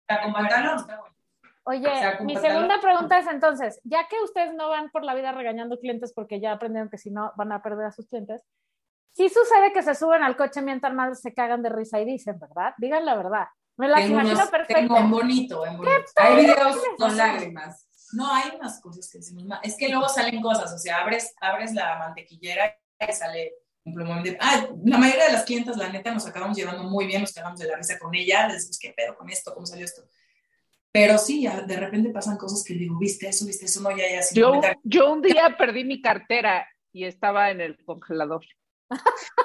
Está 0.00 0.22
con 0.22 0.32
pantalón. 0.32 0.86
Oye, 1.64 1.80
mi 1.80 2.34
pantalón. 2.34 2.40
segunda 2.40 2.80
pregunta 2.80 3.18
es 3.18 3.26
entonces, 3.26 3.80
ya 3.82 4.06
que 4.08 4.20
ustedes 4.22 4.54
no 4.54 4.68
van 4.68 4.90
por 4.90 5.02
la 5.02 5.14
vida 5.14 5.32
regañando 5.32 5.78
clientes 5.80 6.12
porque 6.14 6.38
ya 6.38 6.52
aprendieron 6.52 6.90
que 6.90 6.98
si 6.98 7.10
no 7.10 7.32
van 7.36 7.50
a 7.50 7.62
perder 7.62 7.86
a 7.86 7.92
sus 7.92 8.06
clientes, 8.06 8.42
sí 9.12 9.28
sucede 9.28 9.72
que 9.72 9.82
se 9.82 9.94
suben 9.96 10.22
al 10.22 10.36
coche 10.36 10.62
mientras 10.62 10.94
más 10.94 11.20
se 11.20 11.34
cagan 11.34 11.62
de 11.62 11.70
risa 11.70 12.00
y 12.00 12.04
dicen, 12.04 12.38
¿verdad? 12.38 12.74
Digan 12.78 13.04
la 13.04 13.16
verdad. 13.16 13.46
Me 13.76 13.88
las 13.88 14.02
Tengo 14.02 14.20
imagino 14.20 14.34
unos- 14.34 14.50
perfecto. 14.50 14.96
En 14.96 15.10
bonito, 15.10 15.66
en 15.66 15.76
bonito. 15.78 15.96
Hay 16.16 16.36
videos 16.36 16.78
con 16.96 17.16
lágrimas. 17.16 17.88
No, 18.14 18.32
hay 18.32 18.52
unas 18.56 18.80
cosas 18.80 19.08
que 19.10 19.18
decimos, 19.18 19.44
es 19.62 19.76
que 19.76 19.88
luego 19.88 20.08
salen 20.08 20.40
cosas, 20.40 20.72
o 20.72 20.78
sea, 20.78 20.98
abres, 21.02 21.34
abres 21.40 21.72
la 21.74 21.98
mantequillera 21.98 22.76
y 23.08 23.12
sale 23.12 23.54
un 23.84 23.94
plumón 23.94 24.22
de... 24.22 24.36
Ah, 24.40 24.66
la 24.84 24.98
mayoría 24.98 25.26
de 25.26 25.32
las 25.32 25.44
clientas, 25.44 25.76
la 25.76 25.88
neta, 25.90 26.12
nos 26.12 26.26
acabamos 26.26 26.56
llevando 26.56 26.84
muy 26.84 27.06
bien, 27.06 27.20
nos 27.22 27.32
quedamos 27.34 27.58
de 27.60 27.66
la 27.68 27.76
risa 27.76 27.98
con 27.98 28.14
ella, 28.14 28.46
les 28.46 28.56
decimos, 28.56 28.78
¿qué 28.78 28.92
pedo 28.96 29.16
con 29.16 29.28
esto? 29.30 29.52
¿Cómo 29.52 29.66
salió 29.66 29.84
esto? 29.84 30.02
Pero 30.92 31.18
sí, 31.18 31.46
de 31.66 31.76
repente 31.76 32.10
pasan 32.10 32.36
cosas 32.36 32.62
que 32.64 32.74
digo, 32.74 32.96
¿viste 32.98 33.28
eso? 33.28 33.44
¿Viste 33.46 33.64
eso? 33.66 33.80
No, 33.80 33.90
ya, 33.90 34.08
ya, 34.10 34.22
sin 34.22 34.38
Yo, 34.38 34.46
comentar. 34.50 34.78
yo 34.84 35.12
un 35.12 35.22
día 35.22 35.56
perdí 35.58 35.84
mi 35.84 36.00
cartera 36.00 36.68
y 36.92 37.04
estaba 37.04 37.50
en 37.50 37.60
el 37.60 37.76
congelador. 37.84 38.44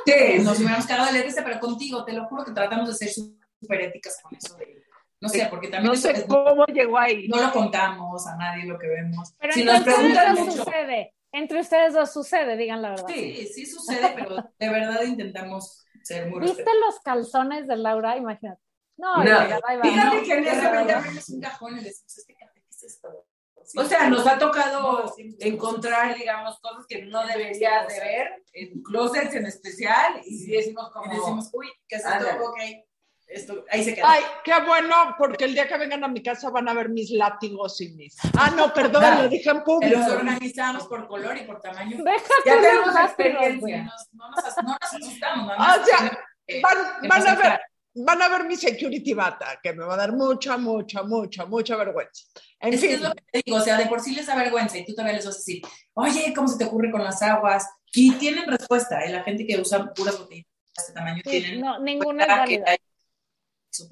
Sí, 0.06 0.14
Nos 0.44 0.60
hubiéramos 0.60 0.86
quedado 0.86 1.12
de 1.12 1.18
la 1.20 1.26
risa, 1.26 1.44
pero 1.44 1.60
contigo, 1.60 2.06
te 2.06 2.14
lo 2.14 2.26
juro 2.26 2.46
que 2.46 2.52
tratamos 2.52 2.88
de 2.90 2.96
ser 3.08 3.10
súper 3.12 3.82
éticas 3.82 4.20
con 4.22 4.36
eso. 4.36 4.56
de- 4.58 4.84
no 5.22 5.30
sé, 5.30 5.48
porque 5.50 5.68
también 5.68 5.92
No 5.94 5.98
sé 6.00 6.12
es- 6.12 6.26
cómo 6.26 6.66
llegó 6.68 6.98
ahí. 6.98 7.28
no 7.28 7.42
lo 7.42 7.52
contamos 7.52 8.26
a 8.28 8.36
nadie 8.38 8.66
lo 8.66 8.78
que 8.80 8.88
vemos. 8.88 9.34
Pero 9.40 9.54
Si 9.54 9.64
nos 9.64 9.82
preguntan 9.84 10.34
eso 10.36 10.46
mucho. 10.46 10.64
sucede. 10.64 11.14
Entre 11.32 11.60
ustedes 11.60 11.94
dos 11.94 12.12
sucede, 12.12 12.58
digan 12.58 12.82
la 12.82 12.90
verdad. 12.92 13.06
Sí, 13.08 13.48
sí 13.54 13.66
sucede, 13.66 14.14
pero 14.16 14.36
de 14.58 14.70
verdad 14.70 15.04
intentamos 15.04 15.86
ser 16.04 16.28
muy 16.30 16.40
¿Viste 16.42 16.64
los 16.86 17.00
calzones 17.02 17.68
de 17.68 17.76
Laura? 17.78 18.18
Imagínate. 18.18 18.62
No, 18.98 19.24
No. 19.24 19.32
va. 19.32 19.60
Fíjate 19.84 20.24
que 20.24 20.34
en 20.34 20.48
ese 20.48 20.62
momento- 20.64 20.96
abrimos 20.96 21.30
un 21.30 21.42
cajón 21.42 21.74
y 21.80 21.84
decimos, 21.84 22.18
este 22.18 22.34
café, 22.36 22.54
¿qué 22.62 22.70
es 22.70 22.84
esto? 22.84 23.26
Sí. 23.64 23.78
O 23.78 23.86
sea, 23.86 24.10
nos 24.10 24.26
ha 24.26 24.40
tocado 24.40 25.04
No, 25.04 25.08
sí, 25.10 25.36
encontrar, 25.42 26.16
digamos, 26.18 26.60
cosas 26.60 26.86
que 26.88 27.04
no 27.06 27.24
deberías 27.28 27.88
de 27.88 28.00
ver, 28.00 28.44
en 28.54 28.82
closets 28.82 29.36
en 29.36 29.46
especial, 29.46 30.20
y 30.26 30.48
decimos 30.48 30.90
como... 30.92 31.06
Y 31.14 31.16
decimos, 31.16 31.50
uy, 31.54 31.68
¿qué 31.88 31.98
es 31.98 32.06
esto? 32.06 32.44
Ok, 32.44 32.58
esto, 33.30 33.64
ahí 33.70 33.84
se 33.84 33.94
queda. 33.96 34.12
Ay, 34.12 34.24
qué 34.44 34.54
bueno, 34.66 35.16
porque 35.18 35.46
el 35.46 35.54
día 35.54 35.68
que 35.68 35.78
vengan 35.78 36.04
a 36.04 36.08
mi 36.08 36.22
casa 36.24 36.50
van 36.50 36.68
a 36.68 36.74
ver 36.74 36.90
mis 36.90 37.12
látigos 37.12 37.80
y 37.82 37.90
mis. 37.90 38.16
Ah, 38.38 38.52
no, 38.56 38.74
perdón, 38.74 39.04
lo 39.24 39.30
dije 39.30 39.50
en 39.50 39.64
público. 39.64 39.98
Los 40.00 40.08
organizamos 40.12 40.88
por 40.88 41.08
color 41.08 41.38
y 41.38 41.44
por 41.44 41.62
tamaño. 41.62 41.98
Déjate 42.04 42.28
Ya 42.46 42.62
tenemos 42.62 42.96
experiencia. 42.96 43.84
Nos- 43.84 44.08
no, 44.14 44.30
nos, 44.32 44.44
no 44.64 44.78
nos 44.82 44.94
asustamos. 44.94 45.54
o 45.58 45.86
sea, 45.86 46.20
Eh, 46.48 46.62
Van, 46.64 46.76
¿qué 47.02 47.08
van 47.08 47.20
pasa? 47.24 47.32
a 47.32 47.36
ver, 47.36 47.60
van 47.94 48.22
a 48.24 48.28
ver 48.30 48.46
mi 48.46 48.56
security 48.56 49.14
bata, 49.14 49.60
que 49.62 49.72
me 49.74 49.86
va 49.86 49.94
a 49.94 49.98
dar 49.98 50.12
mucha, 50.14 50.58
mucha, 50.58 51.04
mucha, 51.04 51.46
mucha 51.46 51.76
vergüenza. 51.76 52.24
En 52.60 52.74
Es 52.74 52.82
que 52.82 52.88
fin, 52.88 52.96
es 52.96 53.02
lo 53.04 53.12
que 53.14 53.24
te 53.32 53.42
digo, 53.46 53.58
o 53.58 53.62
sea, 53.62 53.78
de 53.78 53.86
por 53.86 54.00
sí 54.02 54.16
les 54.16 54.26
da 54.26 54.36
vergüenza 54.36 54.78
y 54.80 54.86
tú 54.86 54.94
todavía 54.94 55.14
les 55.18 55.26
vas 55.26 55.36
a 55.36 55.38
decir, 55.38 55.62
oye, 55.94 56.34
¿cómo 56.36 56.48
se 56.48 56.58
te 56.58 56.66
ocurre 56.66 56.90
con 56.92 57.04
las 57.04 57.22
aguas? 57.22 57.68
Y 57.94 58.14
tienen 58.14 58.48
respuesta, 58.48 59.00
¿eh? 59.04 59.12
la 59.12 59.22
gente 59.24 59.46
que 59.46 59.60
usa 59.62 59.94
puras 59.94 60.18
botellas 60.18 60.46
de 60.48 60.82
este 60.82 60.94
tamaño 60.94 61.22
Sí, 61.24 61.30
tienen 61.30 61.62
no, 61.62 61.80
ninguna 61.80 62.24
es 62.24 62.30
respuesta 62.30 62.46
que 62.50 62.58
válida. 62.62 62.78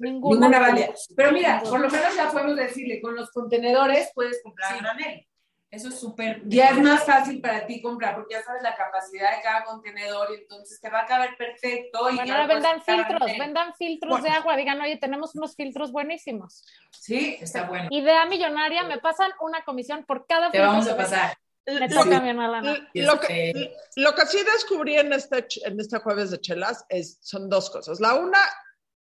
Ninguna, 0.00 0.48
Ninguna 0.48 0.58
válida. 0.58 0.88
Pero 1.16 1.32
mira, 1.32 1.60
por 1.62 1.80
lo 1.80 1.88
menos 1.88 2.14
ya 2.16 2.30
podemos 2.30 2.56
decirle, 2.56 3.00
con 3.00 3.14
los 3.14 3.30
contenedores 3.30 4.10
puedes 4.14 4.42
comprar 4.42 4.72
Sí. 4.72 4.78
granel. 4.80 5.24
Eso 5.70 5.88
es 5.88 6.00
súper... 6.00 6.40
Ya 6.46 6.70
es 6.70 6.78
más 6.78 7.04
fácil 7.04 7.42
para 7.42 7.66
ti 7.66 7.82
comprar, 7.82 8.14
porque 8.14 8.34
ya 8.34 8.42
sabes 8.42 8.62
la 8.62 8.74
capacidad 8.74 9.36
de 9.36 9.42
cada 9.42 9.64
contenedor, 9.64 10.30
y 10.32 10.40
entonces 10.40 10.80
te 10.80 10.88
va 10.88 11.00
a 11.00 11.06
caber 11.06 11.36
perfecto. 11.36 12.08
Y 12.10 12.16
Bueno, 12.16 12.32
ahora 12.32 12.46
vendan 12.46 12.82
filtros, 12.82 13.18
granel. 13.20 13.38
vendan 13.38 13.74
filtros 13.74 14.22
de 14.22 14.30
agua. 14.30 14.56
Digan, 14.56 14.80
oye, 14.80 14.96
tenemos 14.96 15.34
unos 15.34 15.54
filtros 15.54 15.92
buenísimos. 15.92 16.64
Sí, 16.90 17.36
Está 17.42 17.64
bueno. 17.64 17.86
Idea 17.90 18.24
millonaria, 18.24 18.84
me 18.84 18.98
pasan 18.98 19.30
una 19.42 19.62
comisión 19.62 20.04
por 20.06 20.26
cada 20.26 20.50
Te 20.50 20.58
vamos 20.58 20.88
a 20.88 20.96
pasar. 20.96 21.36
Me 21.66 21.86
lo, 21.86 22.02
toca 22.02 22.18
mi 22.22 22.30
hermana 22.30 22.62
lo 22.94 23.20
que, 23.20 23.74
lo 23.96 24.14
que 24.14 24.24
sí 24.24 24.38
descubrí 24.54 24.96
en 24.96 25.12
este, 25.12 25.46
en 25.66 25.78
este 25.78 25.98
jueves 25.98 26.30
de 26.30 26.40
chelas 26.40 26.86
es, 26.88 27.18
son 27.20 27.50
dos 27.50 27.68
cosas. 27.68 28.00
La 28.00 28.14
una, 28.14 28.38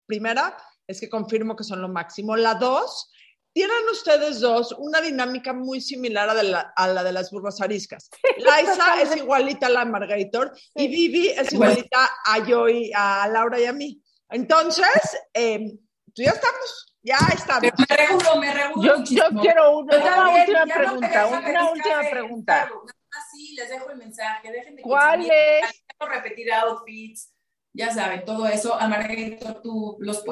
primera, 0.07 0.57
es 0.87 1.01
que 1.01 1.09
confirmo 1.09 1.57
que 1.57 1.65
son 1.65 1.81
lo 1.81 1.89
máximo. 1.89 2.37
La 2.37 2.55
dos, 2.55 3.11
tienen 3.53 3.89
ustedes 3.91 4.41
dos 4.41 4.75
una 4.79 5.01
dinámica 5.01 5.53
muy 5.53 5.81
similar 5.81 6.29
a, 6.29 6.35
de 6.35 6.43
la, 6.45 6.73
a 6.75 6.89
la 6.89 7.05
de 7.05 7.13
las 7.13 7.31
burras 7.31 7.61
ariscas. 7.61 8.11
Laisa 8.39 9.01
es 9.01 9.17
igualita 9.17 9.67
a 9.67 9.71
la 9.71 9.85
Margator 9.85 10.53
y 10.75 10.89
Vivi 10.89 11.29
es 11.29 11.53
igualita 11.53 12.11
a 12.27 12.45
yo 12.45 12.69
y 12.69 12.91
a 12.95 13.29
Laura 13.29 13.61
y 13.61 13.67
a 13.67 13.73
mí. 13.73 14.03
Entonces, 14.31 14.87
eh, 15.33 15.79
pues 16.15 16.27
ya 16.27 16.33
estamos, 16.33 16.97
ya 17.03 17.19
estamos. 17.33 17.73
Me 17.89 17.97
regulo, 17.97 18.37
me 18.41 18.55
regulo 18.55 19.05
Yo, 19.05 19.05
yo 19.05 19.41
quiero 19.41 19.79
una, 19.79 19.93
Yo 19.97 20.01
una 20.03 20.29
última 20.31 20.65
no 20.65 20.75
pregunta, 20.75 21.27
una 21.27 21.71
última 21.71 22.01
el 22.03 22.11
pregunta. 22.11 22.61
cargo. 22.65 22.85
Ah, 22.89 23.23
sí, 23.33 23.55
les 23.55 23.69
dejo 23.69 23.91
el 23.91 23.97
mensaje, 23.99 24.51
dejen 24.51 24.77
de 24.77 24.83
¿Cuál 24.83 25.31
es? 25.31 25.85
repetir 26.01 26.53
outfits, 26.53 27.34
ya 27.75 27.93
saben, 27.93 28.25
todo 28.25 28.47
eso. 28.49 28.75
A 28.81 28.89
Margarito, 28.89 29.61
tú 29.63 29.97
los. 30.01 30.25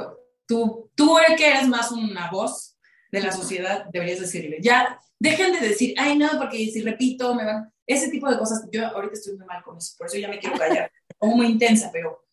Tú, 0.46 0.90
tú 0.94 1.18
el 1.18 1.36
que 1.36 1.48
eres 1.48 1.68
más 1.68 1.90
una 1.92 2.30
voz 2.30 2.76
de 3.10 3.20
la 3.20 3.30
sociedad, 3.32 3.84
deberías 3.92 4.20
decirle, 4.20 4.58
ya, 4.60 4.98
dejen 5.18 5.52
de 5.52 5.60
decir, 5.60 5.94
ay, 5.98 6.16
no, 6.16 6.28
porque 6.38 6.56
si 6.70 6.80
repito, 6.82 7.34
me 7.34 7.44
van. 7.44 7.70
Ese 7.86 8.08
tipo 8.10 8.30
de 8.30 8.38
cosas, 8.38 8.66
yo 8.70 8.86
ahorita 8.86 9.14
estoy 9.14 9.36
muy 9.36 9.44
mal 9.46 9.62
con 9.62 9.76
eso, 9.76 9.94
por 9.98 10.06
eso 10.06 10.16
ya 10.16 10.28
me 10.28 10.38
quiero 10.38 10.56
callar. 10.56 10.90
Como 11.18 11.36
muy 11.36 11.46
intensa, 11.46 11.90
pero, 11.92 12.24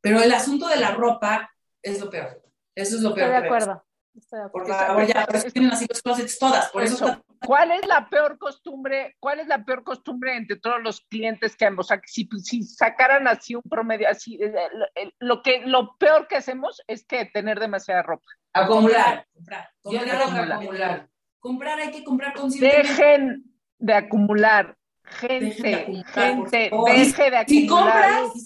pero 0.00 0.20
el 0.22 0.30
asunto 0.32 0.68
de 0.68 0.76
la 0.76 0.92
ropa 0.92 1.50
es 1.82 1.98
lo 2.00 2.08
peor. 2.10 2.42
Eso 2.74 2.96
es 2.96 3.02
lo 3.02 3.14
peor. 3.14 3.28
Estoy 3.30 3.40
de 3.42 3.46
acuerdo. 3.46 3.84
Estoy 4.16 4.40
de 4.40 4.48
Por 4.50 4.62
acuerdo. 4.62 4.86
favor, 4.86 5.06
ya, 5.06 5.26
por 5.26 5.36
eso 5.36 5.50
tienen 5.50 5.70
así 5.72 5.86
los 5.88 6.02
closets 6.02 6.38
todas, 6.38 6.68
por 6.70 6.82
eso, 6.82 6.94
Eso. 6.94 7.06
está- 7.08 7.24
¿Cuál 7.44 7.70
es 7.72 7.86
la 7.86 8.08
peor 8.08 8.36
costumbre? 8.38 9.16
¿Cuál 9.18 9.40
es 9.40 9.46
la 9.46 9.64
peor 9.64 9.82
costumbre 9.82 10.36
entre 10.36 10.56
todos 10.56 10.80
los 10.82 11.00
clientes 11.02 11.56
que 11.56 11.64
hemos? 11.64 11.86
O 11.86 11.88
sea, 11.88 12.00
si, 12.04 12.28
si 12.42 12.62
sacaran 12.62 13.26
así 13.26 13.54
un 13.54 13.62
promedio 13.62 14.08
así, 14.08 14.38
eh, 14.42 14.52
lo, 14.74 14.86
el- 14.94 15.14
lo 15.18 15.42
que 15.42 15.62
lo 15.64 15.96
peor 15.96 16.26
que 16.28 16.36
hacemos 16.36 16.82
es 16.86 17.04
que 17.06 17.24
tener 17.26 17.58
demasiada 17.58 18.02
ropa. 18.02 18.26
acumular. 18.52 19.26
comprar. 19.32 19.70
Comprar, 19.82 20.22
acumular. 20.52 21.08
Comprar 21.38 21.78
hay 21.80 21.90
que 21.90 22.04
comprar 22.04 22.34
conscientemente. 22.34 22.88
Dejen 22.88 23.44
de 23.78 23.94
acumular, 23.94 24.76
Dejen 25.22 25.40
de 25.40 25.50
gente, 25.52 25.74
acumular, 25.74 26.04
gente, 26.14 26.70
deje 26.92 27.30
de 27.30 27.44
Si 27.46 27.66
acumular. 27.66 28.12
compras 28.20 28.44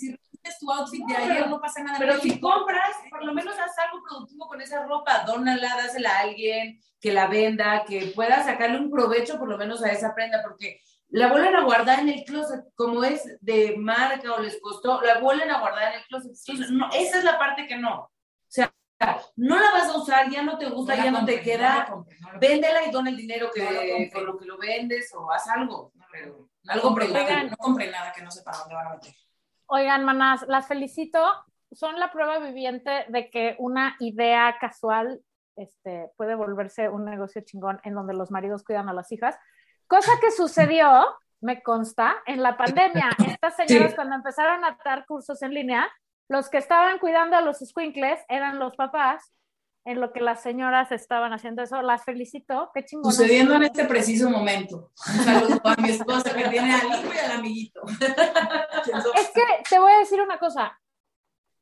tu 0.59 0.71
outfit 0.71 1.05
de 1.07 1.17
ayer, 1.17 1.49
no 1.49 1.61
pasa 1.61 1.83
nada. 1.83 1.99
Pero 1.99 2.19
si 2.21 2.39
compras, 2.41 2.91
por 3.11 3.25
lo 3.25 3.33
menos 3.33 3.55
haz 3.59 3.79
algo 3.79 4.03
productivo 4.07 4.47
con 4.47 4.61
esa 4.61 4.85
ropa, 4.87 5.25
dónala, 5.27 5.77
dásela 5.77 6.11
a 6.11 6.21
alguien, 6.21 6.81
que 7.01 7.13
la 7.13 7.27
venda, 7.27 7.85
que 7.85 8.13
pueda 8.15 8.43
sacarle 8.43 8.79
un 8.79 8.91
provecho 8.91 9.39
por 9.39 9.49
lo 9.49 9.59
menos 9.59 9.83
a 9.83 9.91
esa 9.91 10.15
prenda, 10.15 10.43
porque 10.43 10.81
la 11.09 11.29
vuelven 11.29 11.55
a 11.55 11.63
guardar 11.65 12.01
en 12.01 12.09
el 12.09 12.25
closet, 12.25 12.65
como 12.75 13.05
es 13.05 13.23
de 13.41 13.77
marca 13.79 14.33
o 14.33 14.41
les 14.41 14.61
costó, 14.61 15.01
la 15.03 15.19
vuelven 15.19 15.51
a 15.51 15.61
guardar 15.61 15.93
en 15.93 16.01
el 16.01 16.07
closet. 16.07 16.33
Entonces, 16.47 16.71
no, 16.71 16.89
esa 16.93 17.19
es 17.19 17.25
la 17.25 17.39
parte 17.39 17.67
que 17.67 17.77
no. 17.77 18.01
O 18.01 18.11
sea, 18.49 18.73
no 19.37 19.59
la 19.59 19.71
vas 19.73 19.89
a 19.89 19.99
usar, 19.99 20.31
ya 20.31 20.43
no 20.43 20.57
te 20.59 20.69
gusta, 20.71 20.97
ya 20.97 21.11
no 21.11 21.25
te 21.25 21.41
queda, 21.43 21.87
véndela 22.41 22.87
y 22.87 22.91
dona 22.91 23.11
el 23.11 23.17
dinero 23.17 23.51
que 23.53 23.63
No 23.63 23.71
lo 23.71 23.79
compre. 23.79 24.39
que 24.41 24.47
lo 24.47 24.59
vendes 24.59 25.13
o 25.15 25.31
haz 25.31 25.49
algo. 25.49 25.93
Pero 26.11 26.49
No 26.63 26.73
algo 26.73 26.95
Oigan. 26.95 27.51
no 27.51 27.57
compren 27.57 27.91
nada 27.91 28.13
que 28.13 28.23
no 28.23 28.31
sepan 28.31 28.55
dónde 28.61 28.75
van 28.75 28.87
a 28.87 28.91
meter. 28.95 29.15
Oigan, 29.77 30.05
manas, 30.05 30.45
las 30.47 30.69
felicito. 30.69 31.19
Son 31.73 31.99
la 31.99 32.13
prueba 32.13 32.39
viviente 32.39 33.07
de 33.09 33.29
que 33.29 33.57
una 33.59 33.97
idea 33.99 34.57
casual 34.61 35.21
este, 35.57 36.13
puede 36.17 36.37
volverse 36.37 36.89
un 36.89 37.05
negocio 37.05 37.43
chingón 37.45 37.81
en 37.83 37.95
donde 37.95 38.15
los 38.15 38.31
maridos 38.31 38.63
cuidan 38.63 38.89
a 38.89 38.93
las 38.93 39.11
hijas. 39.11 39.37
Cosa 39.89 40.13
que 40.21 40.31
sucedió, 40.31 41.05
me 41.41 41.61
consta, 41.61 42.15
en 42.27 42.41
la 42.41 42.57
pandemia. 42.57 43.11
Estas 43.27 43.57
señoras 43.57 43.91
Sí. 43.91 43.97
cuando 43.97 44.15
empezaron 44.15 44.65
a 44.65 44.79
dar 44.85 45.07
cursos 45.07 45.43
en 45.43 45.53
línea, 45.53 45.91
los 46.29 46.49
que 46.51 46.59
estaban 46.59 47.01
cuidando 47.01 47.37
a 47.37 47.41
los 47.41 47.59
squinkles 47.59 48.21
eran 48.29 48.61
los 48.61 48.77
papás, 48.77 49.33
en 49.87 50.01
lo 50.01 50.13
que 50.13 50.21
las 50.21 50.43
señoras 50.43 50.91
estaban 50.93 51.33
haciendo 51.33 51.63
eso. 51.63 51.83
Las 51.83 52.05
felicito, 52.05 52.71
qué 52.75 52.85
chingón. 52.85 53.13
Sucediendo 53.13 53.55
en 53.55 53.65
este 53.65 53.85
preciso 53.85 54.31
momento. 54.31 54.93
Un 55.07 55.25
saludo 55.25 55.61
a 55.65 55.77
mi 55.81 55.91
esposa 55.91 56.35
que 56.35 56.49
tiene 56.49 56.75
al 56.75 56.87
hijo 56.87 57.13
y 57.15 57.19
al 57.19 57.33
amiguito. 57.33 57.81
Es 59.15 59.31
que 59.35 59.43
te 59.69 59.79
voy 59.79 59.93
a 59.93 59.99
decir 59.99 60.21
una 60.21 60.39
cosa. 60.39 60.79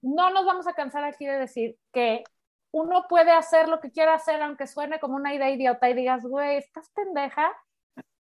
No 0.03 0.31
nos 0.31 0.45
vamos 0.45 0.67
a 0.67 0.73
cansar 0.73 1.05
aquí 1.05 1.27
de 1.27 1.39
decir 1.39 1.77
que 1.93 2.25
uno 2.73 3.07
puede 3.09 3.31
hacer 3.33 3.69
lo 3.69 3.81
que 3.81 3.91
quiera 3.91 4.15
hacer, 4.15 4.41
aunque 4.43 4.67
suene 4.67 4.99
como 4.99 5.17
una 5.17 5.35
idea 5.35 5.51
idiota 5.51 5.89
y 5.91 5.95
digas, 5.95 6.23
güey, 6.25 6.57
estás 6.57 6.91
pendeja. 6.91 7.53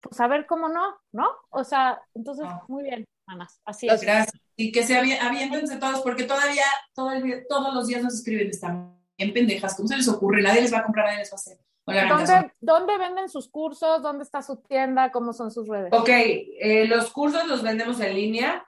Pues 0.00 0.20
a 0.20 0.28
ver 0.28 0.46
cómo 0.46 0.68
no, 0.68 0.94
¿no? 1.12 1.28
O 1.50 1.64
sea, 1.64 2.00
entonces, 2.14 2.44
No. 2.44 2.62
muy 2.68 2.84
bien, 2.84 3.04
manas. 3.26 3.60
Así 3.64 3.88
es. 3.88 4.00
Gracias. 4.02 4.40
Y 4.56 4.70
que 4.72 4.84
se 4.84 4.94
avi- 5.00 5.18
aviéntense 5.20 5.76
todos, 5.78 6.00
porque 6.02 6.24
todavía, 6.24 6.64
todo 6.94 7.10
el 7.12 7.44
todos 7.48 7.74
los 7.74 7.86
días 7.88 8.02
nos 8.02 8.14
escriben, 8.14 8.48
están 8.48 8.96
pendejas, 9.32 9.76
¿cómo 9.76 9.88
se 9.88 9.96
les 9.96 10.08
ocurre? 10.08 10.42
Nadie 10.42 10.62
les 10.62 10.72
va 10.72 10.78
a 10.78 10.84
comprar, 10.84 11.06
nadie 11.06 11.18
les 11.20 11.30
va 11.30 11.34
a 11.34 11.36
hacer. 11.36 11.58
¿Dónde, 11.86 12.52
¿Dónde 12.60 12.98
venden 12.98 13.28
sus 13.28 13.48
cursos? 13.48 14.02
¿Dónde 14.02 14.24
está 14.24 14.42
su 14.42 14.56
tienda? 14.56 15.12
¿Cómo 15.12 15.32
son 15.32 15.52
sus 15.52 15.68
redes? 15.68 15.92
Ok, 15.92 16.08
eh, 16.08 16.86
los 16.88 17.10
cursos 17.12 17.46
los 17.46 17.62
vendemos 17.62 18.00
en 18.00 18.12
línea. 18.14 18.66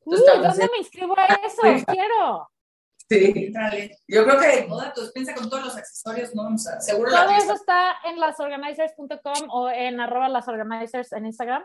Uy, 0.05 0.19
¿dónde 0.27 0.69
me 0.73 0.79
inscribo 0.79 1.19
a 1.19 1.27
eso? 1.27 1.63
Quiero. 1.87 2.51
Sí. 3.09 3.53
Yo 4.07 4.25
creo 4.25 4.39
que 4.39 4.63
toda 4.69 4.93
tu 4.93 5.01
despensa 5.01 5.35
con 5.35 5.51
todos 5.51 5.65
los 5.65 5.77
accesorios, 5.77 6.35
no 6.35 6.45
vamos 6.45 6.67
a. 6.69 6.81
Seguro 6.81 7.11
Todo 7.11 7.31
eso 7.31 7.55
está 7.55 7.97
en 8.05 8.21
lasorganizers.com 8.21 9.49
o 9.51 9.69
en 9.69 9.99
arroba 9.99 10.29
lasorganizers 10.29 11.13
en 11.13 11.27
Instagram. 11.27 11.65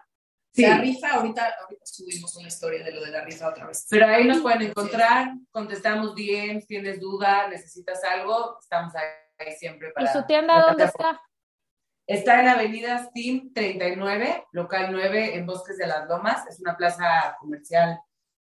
La 0.56 0.78
rifa, 0.78 1.16
ahorita, 1.16 1.54
ahorita 1.62 1.86
subimos 1.86 2.36
una 2.38 2.48
historia 2.48 2.84
de 2.84 2.92
lo 2.94 3.04
de 3.04 3.12
la 3.12 3.26
rifa 3.26 3.50
otra 3.50 3.68
vez. 3.68 3.86
Pero 3.90 4.08
ahí 4.08 4.26
nos 4.26 4.40
pueden 4.42 4.62
encontrar, 4.62 5.34
contestamos 5.52 6.16
bien, 6.16 6.66
tienes 6.66 7.00
duda, 7.00 7.50
necesitas 7.50 8.04
algo, 8.06 8.58
estamos 8.60 8.94
ahí 8.96 9.52
siempre 9.54 9.92
para... 9.92 10.10
¿Y 10.10 10.14
su 10.14 10.26
tienda 10.26 10.62
dónde 10.62 10.86
está? 10.86 11.22
Está 12.08 12.40
en 12.40 12.46
la 12.46 12.52
avenida 12.54 13.06
Steam 13.10 13.52
39, 13.54 14.46
local 14.52 14.90
9, 14.92 15.36
en 15.36 15.46
Bosques 15.46 15.78
de 15.78 15.88
las 15.88 16.08
Lomas. 16.08 16.48
Es 16.48 16.60
una 16.62 16.78
plaza 16.78 17.36
comercial 17.40 18.00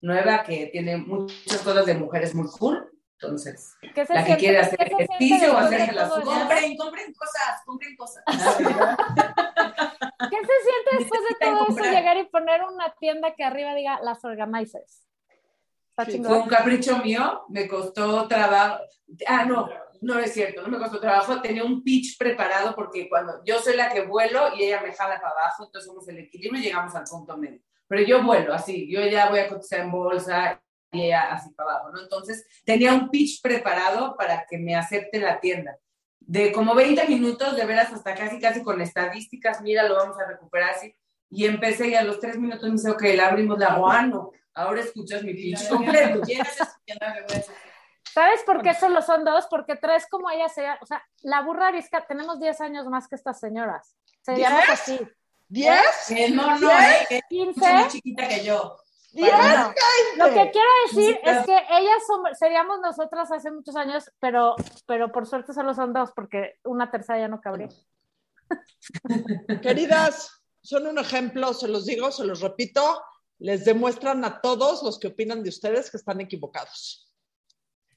nueva 0.05 0.43
que 0.43 0.67
tiene 0.67 0.99
muchas 0.99 1.63
cosas 1.63 1.87
de 1.87 1.95
mujeres 1.95 2.35
muy 2.35 2.49
cool. 2.59 2.91
Entonces, 3.21 3.75
la 4.09 4.25
que 4.25 4.37
quiera 4.37 4.61
hacer 4.61 4.83
ejercicio 4.83 5.55
o 5.55 5.57
hacerse 5.57 5.93
las 5.93 6.11
Compren, 6.11 6.77
compren 6.77 7.15
cosas, 7.15 7.63
compren 7.65 7.97
cosas. 7.97 8.23
¿Qué 8.27 8.35
se 10.37 10.57
siente 10.63 10.91
después 10.99 11.21
de 11.23 11.35
todo 11.41 11.67
eso 11.69 11.91
llegar 11.91 12.19
y 12.19 12.25
poner 12.25 12.63
una 12.65 12.95
tienda 13.01 13.35
que 13.35 13.45
arriba 13.45 13.75
diga 13.75 14.01
las 14.03 14.25
organizers? 14.25 15.07
Fue 15.97 16.39
un 16.39 16.49
capricho 16.49 16.99
mío, 16.99 17.45
me 17.49 17.69
costó 17.69 18.27
trabajo. 18.27 18.83
Ah, 19.27 19.45
no, 19.45 19.69
no 20.03 20.19
es 20.19 20.33
cierto, 20.33 20.63
no 20.63 20.69
me 20.69 20.79
costó 20.79 20.99
trabajo. 20.99 21.41
Tenía 21.41 21.65
un 21.65 21.85
pitch 21.85 22.19
preparado 22.19 22.75
porque 22.75 23.09
cuando 23.09 23.43
yo 23.45 23.61
soy 23.61 23.77
la 23.77 23.89
que 23.91 24.03
vuelo 24.03 24.55
y 24.57 24.65
ella 24.65 24.83
me 24.83 24.93
jala 24.93 25.21
para 25.21 25.31
abajo, 25.31 25.65
entonces 25.65 25.87
somos 25.87 26.07
el 26.09 26.19
equilibrio 26.19 26.61
y 26.61 26.65
llegamos 26.65 26.95
al 26.97 27.05
punto 27.05 27.37
medio. 27.37 27.61
Pero 27.95 28.07
yo 28.09 28.25
vuelo 28.25 28.53
así, 28.53 28.91
yo 28.91 29.07
ya 29.07 29.29
voy 29.31 29.39
a 29.39 29.47
cotizar 29.47 29.79
en 29.79 29.93
bolsa 29.93 30.61
y 30.91 31.13
así 31.13 31.51
para 31.51 31.71
abajo, 31.71 31.91
¿no? 31.93 32.03
Entonces 32.03 32.45
tenía 32.65 32.93
un 32.93 33.09
pitch 33.09 33.41
preparado 33.41 34.17
para 34.17 34.45
que 34.51 34.59
me 34.59 34.75
acepte 34.75 35.21
la 35.21 35.39
tienda 35.39 35.79
de 36.19 36.51
como 36.51 36.75
20 36.75 37.07
minutos, 37.07 37.55
de 37.55 37.65
veras 37.65 37.93
hasta 37.93 38.17
casi, 38.17 38.41
casi 38.41 38.65
con 38.65 38.81
estadísticas, 38.81 39.63
mira, 39.63 39.85
lo 39.85 39.95
vamos 39.95 40.19
a 40.19 40.27
recuperar 40.27 40.71
así. 40.71 40.93
Y 41.31 41.45
empecé 41.45 41.87
y 41.87 41.95
a 41.95 42.03
los 42.03 42.19
tres 42.19 42.37
minutos 42.37 42.65
me 42.65 42.73
dice, 42.73 42.91
ok, 42.91 43.03
le 43.03 43.23
abrimos 43.23 43.61
la 43.61 43.77
guano, 43.77 44.33
ahora 44.55 44.81
escuchas 44.81 45.23
mi 45.23 45.35
pitch 45.35 45.69
completo. 45.69 46.21
¿Sabes 48.13 48.43
por 48.43 48.61
qué 48.61 48.75
solo 48.75 49.03
son 49.03 49.25
dos? 49.25 49.47
Porque 49.49 49.77
tres 49.77 50.09
como 50.11 50.29
ella 50.31 50.49
sería, 50.49 50.81
o 50.83 50.87
sea, 50.87 51.01
la 51.23 51.43
burra 51.43 51.69
arisca, 51.69 52.05
tenemos 52.09 52.41
10 52.41 52.61
años 52.61 52.87
más 52.87 53.07
que 53.07 53.15
estas 53.15 53.39
señoras. 53.39 53.95
Seríamos 54.21 54.69
así. 54.69 54.99
¿Diez? 55.49 56.11
Eh, 56.11 56.31
no, 56.31 56.59
no, 56.59 56.71
eh, 56.71 57.21
15. 57.29 57.61
más 57.61 57.93
chiquita 57.93 58.29
que 58.29 58.45
yo. 58.45 58.77
Lo 59.15 60.27
que 60.27 60.51
quiero 60.51 60.69
decir 60.87 61.21
es 61.23 61.47
que 61.47 61.57
ellas 61.71 62.03
seríamos 62.39 62.81
nosotras 62.81 63.31
hace 63.31 63.51
muchos 63.51 63.77
años, 63.77 64.11
pero, 64.19 64.57
pero 64.87 65.13
por 65.13 65.27
suerte 65.27 65.53
solo 65.53 65.75
son 65.75 65.93
dos, 65.93 66.11
porque 66.15 66.55
una 66.65 66.91
tercera 66.91 67.21
ya 67.21 67.29
no 67.29 67.41
cabría. 67.41 67.69
Queridas, 69.63 70.43
son 70.63 70.87
un 70.87 70.99
ejemplo, 70.99 71.55
se 71.55 71.69
los 71.69 71.87
digo, 71.87 72.11
se 72.11 72.25
los 72.25 72.41
repito, 72.41 73.03
les 73.39 73.65
demuestran 73.65 74.25
a 74.25 74.41
todos 74.41 74.83
los 74.83 74.99
que 74.99 75.09
opinan 75.09 75.43
de 75.43 75.51
ustedes 75.51 75.91
que 75.91 75.97
están 75.97 76.21
equivocados. 76.21 77.13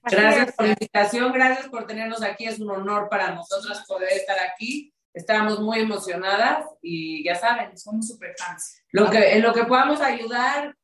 Gracias 0.03 0.55
por 0.55 0.65
la 0.65 0.71
invitación, 0.73 1.33
gracias 1.33 1.67
por 1.67 1.85
tenernos 1.85 2.21
aquí, 2.21 2.45
es 2.45 2.59
un 2.59 2.69
honor 2.69 3.09
para 3.09 3.33
nosotras 3.33 3.83
poder 3.87 4.11
estar 4.13 4.37
aquí. 4.39 4.93
Estamos 5.17 5.59
muy 5.59 5.79
emocionadas 5.79 6.63
y 6.79 7.23
ya 7.23 7.33
saben, 7.33 7.75
somos 7.75 8.07
super 8.07 8.35
fans. 8.37 8.83
Lo 8.91 9.09
que, 9.09 9.33
en 9.33 9.41
lo 9.41 9.51
que 9.51 9.63
podamos 9.63 9.99
ayudar, 9.99 10.77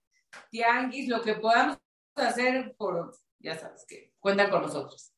tianguis, 0.49 1.07
lo 1.07 1.21
que 1.21 1.35
podamos 1.35 1.77
hacer 2.15 2.75
por, 2.75 3.15
ya 3.37 3.55
sabes 3.59 3.85
que 3.87 4.15
cuentan 4.19 4.49
con 4.49 4.63
nosotros. 4.63 5.13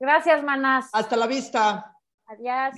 Gracias, 0.00 0.42
manas. 0.42 0.90
Hasta 0.92 1.16
la 1.16 1.28
vista. 1.28 1.94
Adiós. 2.26 2.74